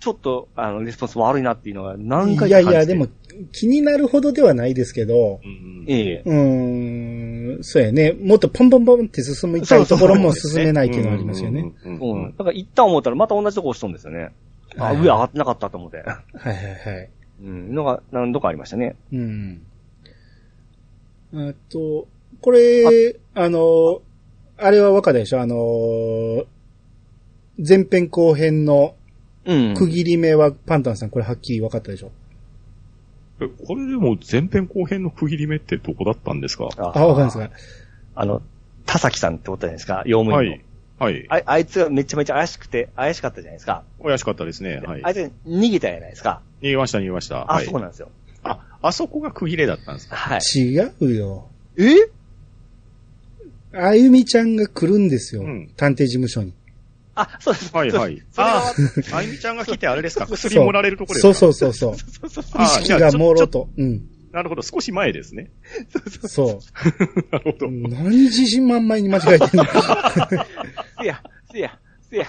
[0.00, 3.06] ちょっと、あの、レスポンス悪いなっていうのが何回いやいや、でも、
[3.52, 6.22] 気になるほどではないですけど、うんええ。
[6.24, 8.12] うーん、そうやね。
[8.12, 11.72] もっとポンポンポンって進みたいところも進めないっていうのはありますよね。。
[11.84, 12.34] うんうん。
[12.36, 14.30] だから一旦思ったらまた同じとこ押しとんですよね。
[14.76, 15.98] あ、はい上上がってなかったと思って。
[15.98, 16.06] はい
[16.48, 17.10] はいはい。
[17.42, 17.74] うん。
[17.74, 18.96] のが何度かありましたね。
[19.12, 19.62] うん。
[21.34, 22.08] あと、
[22.40, 24.02] これ、あの、
[24.58, 25.40] あれは分かったでしょ？
[25.40, 26.46] あのー
[27.62, 28.94] 前編後編の
[29.54, 29.74] うん。
[29.74, 32.10] 区切り目はパンタンさんこれはっきり分かったでしょ？
[33.40, 36.68] えこれでも前編後編の区切り目ってどこだったんですか？
[36.76, 37.50] ああ、わかるんですか
[38.14, 38.42] あの、
[38.86, 40.56] 田崎さんってことじゃないですか、用務員の。
[41.04, 41.26] はい。
[41.28, 41.42] はい。
[41.46, 43.82] ああいつがめちゃめちゃ怪しくて、怪しかったじゃないですか。
[44.02, 44.80] 怪しかったですね。
[44.84, 45.10] はいあ。
[45.10, 46.42] いつが逃げたじゃないですか。
[46.60, 47.50] 逃げました、逃げました。
[47.50, 47.66] あ、はい。
[47.66, 48.10] そうなんですよ。
[48.42, 50.16] あ、あそこが区切れだったんですか？
[50.16, 50.40] はい。
[50.54, 51.48] 違うよ。
[51.78, 51.84] え？
[53.72, 55.42] あゆみちゃんが来るんですよ。
[55.42, 56.52] うん探偵事務所に。
[57.20, 57.70] あ、そうです。
[57.74, 58.22] はいはい。
[58.30, 58.62] それは
[59.12, 60.26] あ、あゆみちゃんが来てあれですか？
[60.26, 61.34] 薬そう盛られるところですか？
[61.34, 62.10] そうそうそうそう。
[62.10, 62.60] そうそうそう。
[62.60, 63.68] あ意識が朦朧と。
[63.76, 64.02] うん。
[64.32, 65.50] なるほど、少し前ですね。
[66.28, 66.60] そ
[67.32, 67.70] なるほどう。。
[67.70, 69.64] 何自信満々に間違えてんの？
[71.00, 71.20] せや、
[71.52, 71.78] せや、
[72.10, 72.26] せや。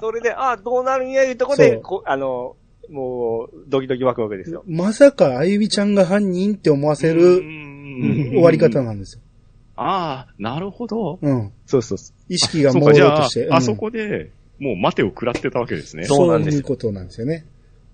[0.00, 2.56] それで、あ、どうなるんやいうとこで、そうこあの、
[2.90, 4.64] もう、ドキドキワクワクですよ。
[4.66, 9.22] まさかあゆみちゃんが犯人って思わせうるん終わり方なんですよ。
[9.76, 11.18] ああ、なるほど。
[11.20, 11.52] うん。
[11.66, 16.04] そうそうそ意識が朦そうか、じゃあ朧として。、うんあそこで、もう待てを食らってたわけですね。
[16.04, 17.44] そうそなんですよういうことなんですよね。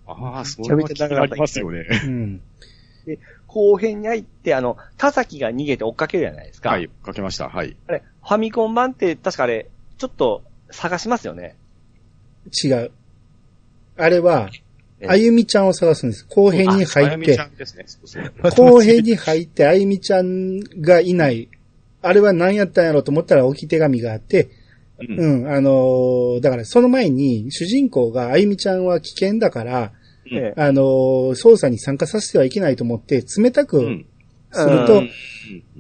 [0.07, 1.87] ああ、それは気になりますよね。
[2.05, 2.41] うん。
[3.47, 6.71] 後編に入って、あの、田崎が逃げて追っかけるじゃないですか。
[6.71, 7.49] はい、かけました。
[7.49, 7.77] はい。
[7.87, 11.57] あれ、ファミコン版って、確かあれ、ちょっと探しますよね。
[12.63, 12.91] 違う。
[13.97, 14.51] あれは、
[15.01, 16.27] えあゆみちゃんを探すんです。
[16.29, 17.85] 後編にあ入ってやみちゃ、んですね。
[17.87, 18.33] そうそう
[18.71, 21.49] 後編に入ってあゆみちゃんがいない。
[22.03, 24.51] あれは何やったんやろうと思ったら置き手紙があって、
[25.01, 25.19] うん。
[25.19, 29.93] うん、あのーだからその前に主人公があゆみちゃんは危険だから、
[30.57, 34.07] あのー捜査に参加させてはいけないと思って冷たくうん。
[34.51, 35.11] すると、うん。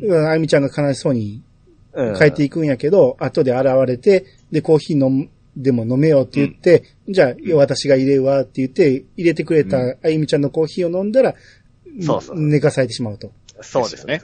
[0.02, 0.28] うん。
[0.28, 1.42] あゆみちゃんが悲しそうに
[1.92, 11.34] うん帰っていくんやけど、後で現れて、で、コーヒー飲む、でも飲めよって言って、じゃあ、私が入れるわって言って、入れてくれたうあゆみちゃんのコーヒーを飲んだら、
[12.00, 12.40] そうそう。
[12.40, 13.32] 寝かされてしまうと。
[13.62, 14.20] そうですね。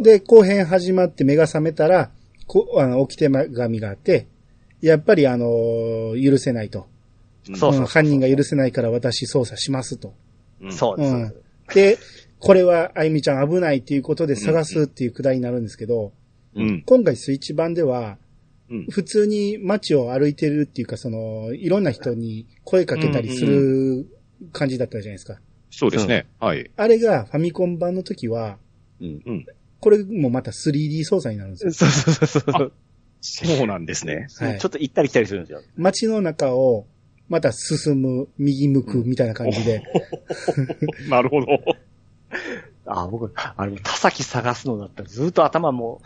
[0.00, 2.10] で、後編始まって目が覚めたら、
[2.46, 4.26] こあの、起きて紙があって、
[4.80, 6.86] やっぱりあのー許せないと。
[7.48, 10.14] うんそうそううん犯人が許せないから私捜査しますと。
[10.60, 11.12] うんそうです。
[11.12, 11.34] うん
[11.74, 11.98] で、
[12.38, 16.12] これはあゆみちゃん危ないっていうことで探すっていうくだりになるんですけど、
[16.54, 16.82] うん。
[16.86, 18.18] 今回スイッチ版では、
[18.70, 18.86] うん。
[18.86, 24.06] 普通に街を歩いてるっていうか、その、いろんな人に声かけたりする
[24.52, 25.38] 感じだったじゃないですか。
[25.70, 26.26] そうですね。
[26.40, 26.70] はい。
[26.76, 28.58] あれがファミコン版の時は、
[29.00, 29.22] うん。
[29.24, 29.46] うん。
[29.80, 31.72] これもまた 3D 操作になるんですよ。
[31.72, 32.72] そうそうそうそう。
[33.20, 34.28] そうなんですね。
[34.38, 35.62] はいちょっと行ったり来たりするんですよ。
[35.76, 36.86] 街の中を
[37.28, 39.82] また進む、右向くみたいな感じで。
[41.08, 41.46] なるほど。
[42.86, 46.02] あ、僕、あれ、田崎探すのだったらずっと頭も、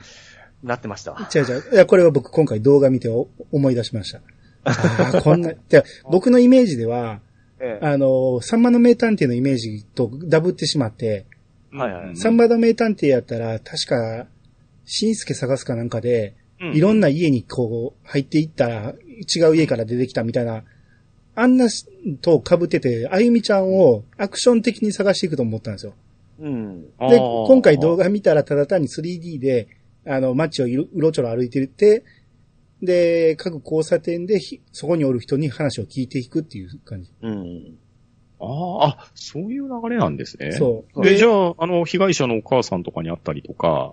[0.62, 1.28] なってましたわ。
[1.34, 1.62] 違う違う。
[1.72, 4.20] いや、これは僕今回動画見てお思い出しました。
[4.64, 7.20] ああ、こんな、 で僕のイメージでは、
[7.60, 11.26] ええあの、サンマの名探偵のイメージとダブってしまって、
[11.72, 14.26] はいはいサンマの名探偵やったら、確か、
[14.84, 18.94] しんすけ探すかなんかで、うんいろんな家にこう、入っていったら、
[19.34, 20.64] 違う家から出てきたみたいな、
[21.34, 21.68] あんな
[22.20, 25.94] と被ってて、あゆみちゃんをアクション的に探していくと思ったんですよ。
[26.40, 26.82] うん。
[26.82, 29.68] で、今回動画見たらただ単に 3D で、
[30.06, 32.04] あの、街をうろうろちょろ歩いてて、
[32.82, 37.10] で、各交差点でひそこにおる人に話を聞いていくっていう感じ。
[37.22, 37.78] うん。
[38.40, 40.52] ああ、あ、そういう流れなんですね。
[40.52, 41.02] そう。
[41.02, 43.92] で、でじゃあ、あの、被害者のお母さんとかに会ったりとか、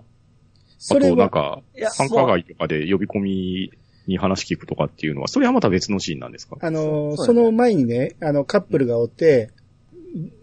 [0.78, 3.70] それと、なんは、かいや、繁華街とかで呼び込み
[4.06, 6.56] に話聞くとかっていうのは、それはまた別のシーンなんですか？
[6.60, 9.50] あの、そうその前にね、あの、カップルがおって、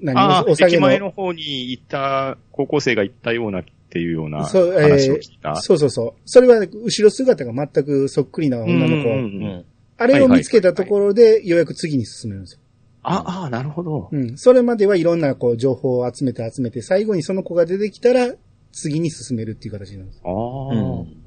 [0.01, 5.55] 何ああ、お酒の駅前の方に行った、高校生が行ったようなっていうようなそうえー話を聞いた。
[5.55, 6.21] そうそうそう。
[6.25, 8.93] それは、ね、後ろ姿が全くそっくりな女の子。
[8.93, 9.65] うんうんうんうん。
[9.97, 12.59] あれを見つけたところで、ようやく次に進めるんですよ。
[13.07, 14.09] ああ、なるほど。
[14.11, 14.37] うん。
[14.37, 18.33] それまではいろんなこう情報を集めて集めて、最後にその子が出てきたら、
[18.71, 20.21] 次に進めるっていう形になるんです。
[20.25, 21.25] ああ、うん。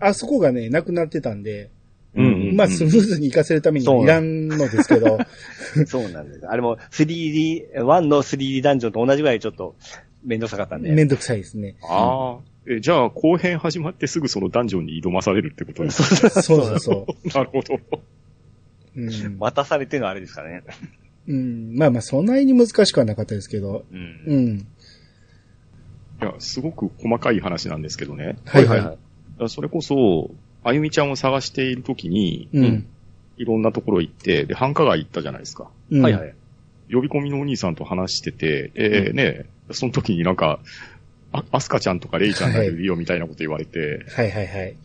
[0.00, 1.70] あそこがね、なくなってたんで、
[2.16, 5.18] うんうんうんまあスムーズに活かせるためにはいらんのですけど、
[5.86, 6.46] そうなんです。
[6.46, 9.74] あれも 3D、1の 3D ダンジョンと同じぐらいちょっと
[10.24, 10.92] めんどくさかったんで。
[10.92, 11.74] めんどくさいですね。
[11.82, 12.38] ああ。
[12.68, 16.30] え、じゃあ、後編始まってすぐそのダンジョンに挑まされるってことですか？
[16.42, 17.06] そうそうそ
[17.38, 17.78] なるほど。
[18.96, 19.02] う。
[19.02, 19.38] うん。
[19.38, 20.62] 渡されてるのはあれですかね。
[21.26, 24.22] うん、まあまあ、そんなに難しくはなかったですけど、うん。
[24.26, 24.58] うん。
[26.22, 28.36] いや、すごく細かい話なんですけどね。
[28.44, 28.96] はいは
[29.40, 29.48] い。
[29.48, 30.30] それこそ、
[30.62, 32.86] あゆみちゃんを探しているときに、うん。
[33.36, 35.70] いろんなところ行って、で、繁華街行ったじゃないですか。
[35.90, 36.34] うんはいはい。
[36.90, 40.60] 呼び込みのお兄さんと話してて、えーね、その時になんか、
[41.32, 44.76] あ、アスカちゃんとかレイちゃんがいるよみたいなこと言われて、はいはいはい。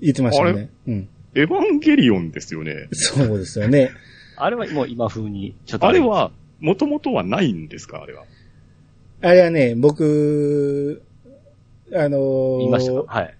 [0.00, 0.70] 言ってましたあね。
[0.86, 1.08] うん。
[1.34, 2.88] エヴァンゲリオンですよね。
[2.92, 3.90] そうですよね。
[4.36, 6.30] あれはもう今風に、ちょっとあれ、は、
[6.60, 8.02] もともとはないんですか？
[8.02, 8.24] あれは。
[9.22, 11.02] あれはね、僕、
[11.94, 13.02] あのー言いました？
[13.02, 13.36] かはい。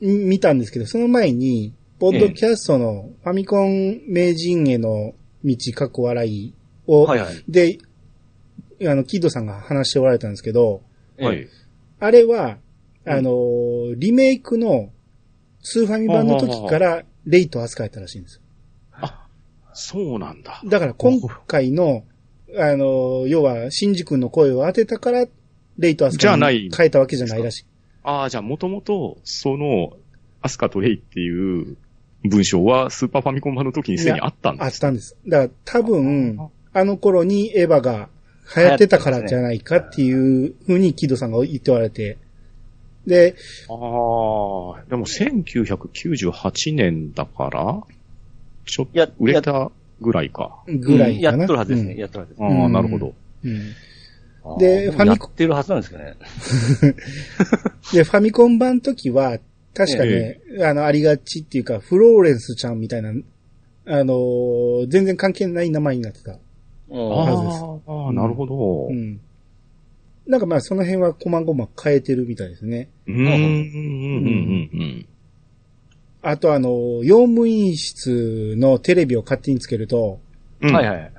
[0.00, 5.12] 見たんですけど、その前に、ポッドキャストのファミコン名人への
[5.44, 6.54] 道、かっこ笑い
[6.86, 7.44] を、はいはい。
[7.48, 7.78] で、
[8.88, 10.82] あの、キッドさんが話しておられたんですけど、
[11.18, 11.48] はえい。
[12.00, 12.56] あれは、
[13.04, 14.90] うんあのーリメイクの
[15.62, 18.40] スーファミ版の時からレイト扱えたらしいんです
[19.72, 20.60] そうなんだ。
[20.62, 20.70] よ。
[20.70, 22.04] だから今回の、
[22.56, 25.26] あのー要は、シンジ君の声を当てたから、
[25.78, 27.66] レイト扱じゃないに変えたわけじゃないらしい。
[28.02, 29.96] ああ、じゃあもともと、その、
[30.42, 31.76] アスカとレイっていう
[32.24, 34.64] 文章はスーパーファミコン版の時にすでにあったんです。
[34.64, 35.16] あったんです。
[35.26, 38.08] だから多分、あの頃にエヴァが
[38.56, 42.18] 流行ってたからじゃないかっていうふうにキッドさんが言っておられて。
[43.06, 43.34] で、
[43.68, 43.76] ああ、
[44.88, 47.80] でも1998年だから、
[48.66, 49.70] ちょっやと売れた
[50.00, 50.62] ぐらいか。
[50.66, 51.44] ぐらいやかな。
[51.44, 51.92] っとるはずですね。
[51.94, 52.62] うんやっとるはずですあね。
[52.62, 53.14] あ、うんなるほど。
[54.58, 56.14] でファミコやってるはずなんですけどね。
[57.92, 59.38] で、ファミコン版の時は、
[59.74, 63.10] 確かね、あの、ありがちっていうか、フローレンスちゃんみたいな、
[63.86, 66.36] あのー全然関係ない名前になってた。
[66.90, 68.86] うんはずですああ、なるほど。
[68.86, 68.88] う。
[68.88, 69.20] うん
[70.30, 72.88] なんかまあ、その辺は細々変えてるみたいですね。
[73.08, 75.06] ーん、うん、うん、うん。
[76.22, 80.20] あとあの、用務員室のテレビを勝手につけると、
[80.60, 81.12] うんはいはい。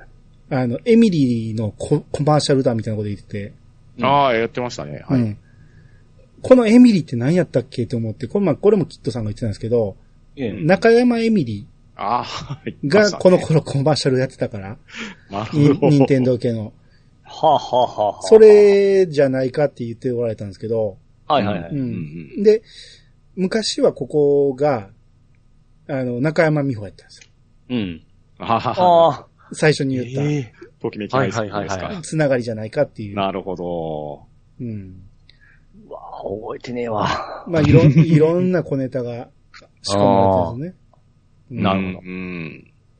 [0.50, 3.52] あの、エミリーのココマーシャルだみたいなこと言ってて、
[4.00, 5.04] ああ、やってましたね。
[5.06, 5.20] はい。
[5.20, 5.38] うん。
[6.40, 9.96] このエミリーって何やったっけと思って、これまあ、これもキッドさんが言ってたんですけど、
[10.36, 14.78] ええ中山エミリああ、はいーがこの頃コマーシャルやってたから。
[15.30, 16.72] 任天堂系の。
[17.42, 21.70] はあ、はあはあはあ、そ、れじゃないかって言っておられたんですけど、はいはいはい。
[21.72, 22.42] ううんん。
[22.42, 22.62] で、
[23.34, 24.90] 昔はここが、
[25.88, 27.28] あの、中山美穂やったんですよ。
[27.70, 28.02] うん。
[28.38, 29.26] ははは。
[29.26, 30.04] あ最初にあ。
[30.04, 32.02] 言った、えときめきないはいはいはいはいですか。
[32.02, 33.16] つながりじゃないかっていう。
[33.16, 34.26] なるほど。
[34.60, 35.02] うん。
[35.76, 37.44] えうわあ覚えてねえわ。
[37.48, 39.28] まあ、いろん、いろんな小ネタが
[39.82, 40.78] 仕込まれてるんですね。
[41.50, 41.98] うんなるほど。
[42.00, 42.71] うん。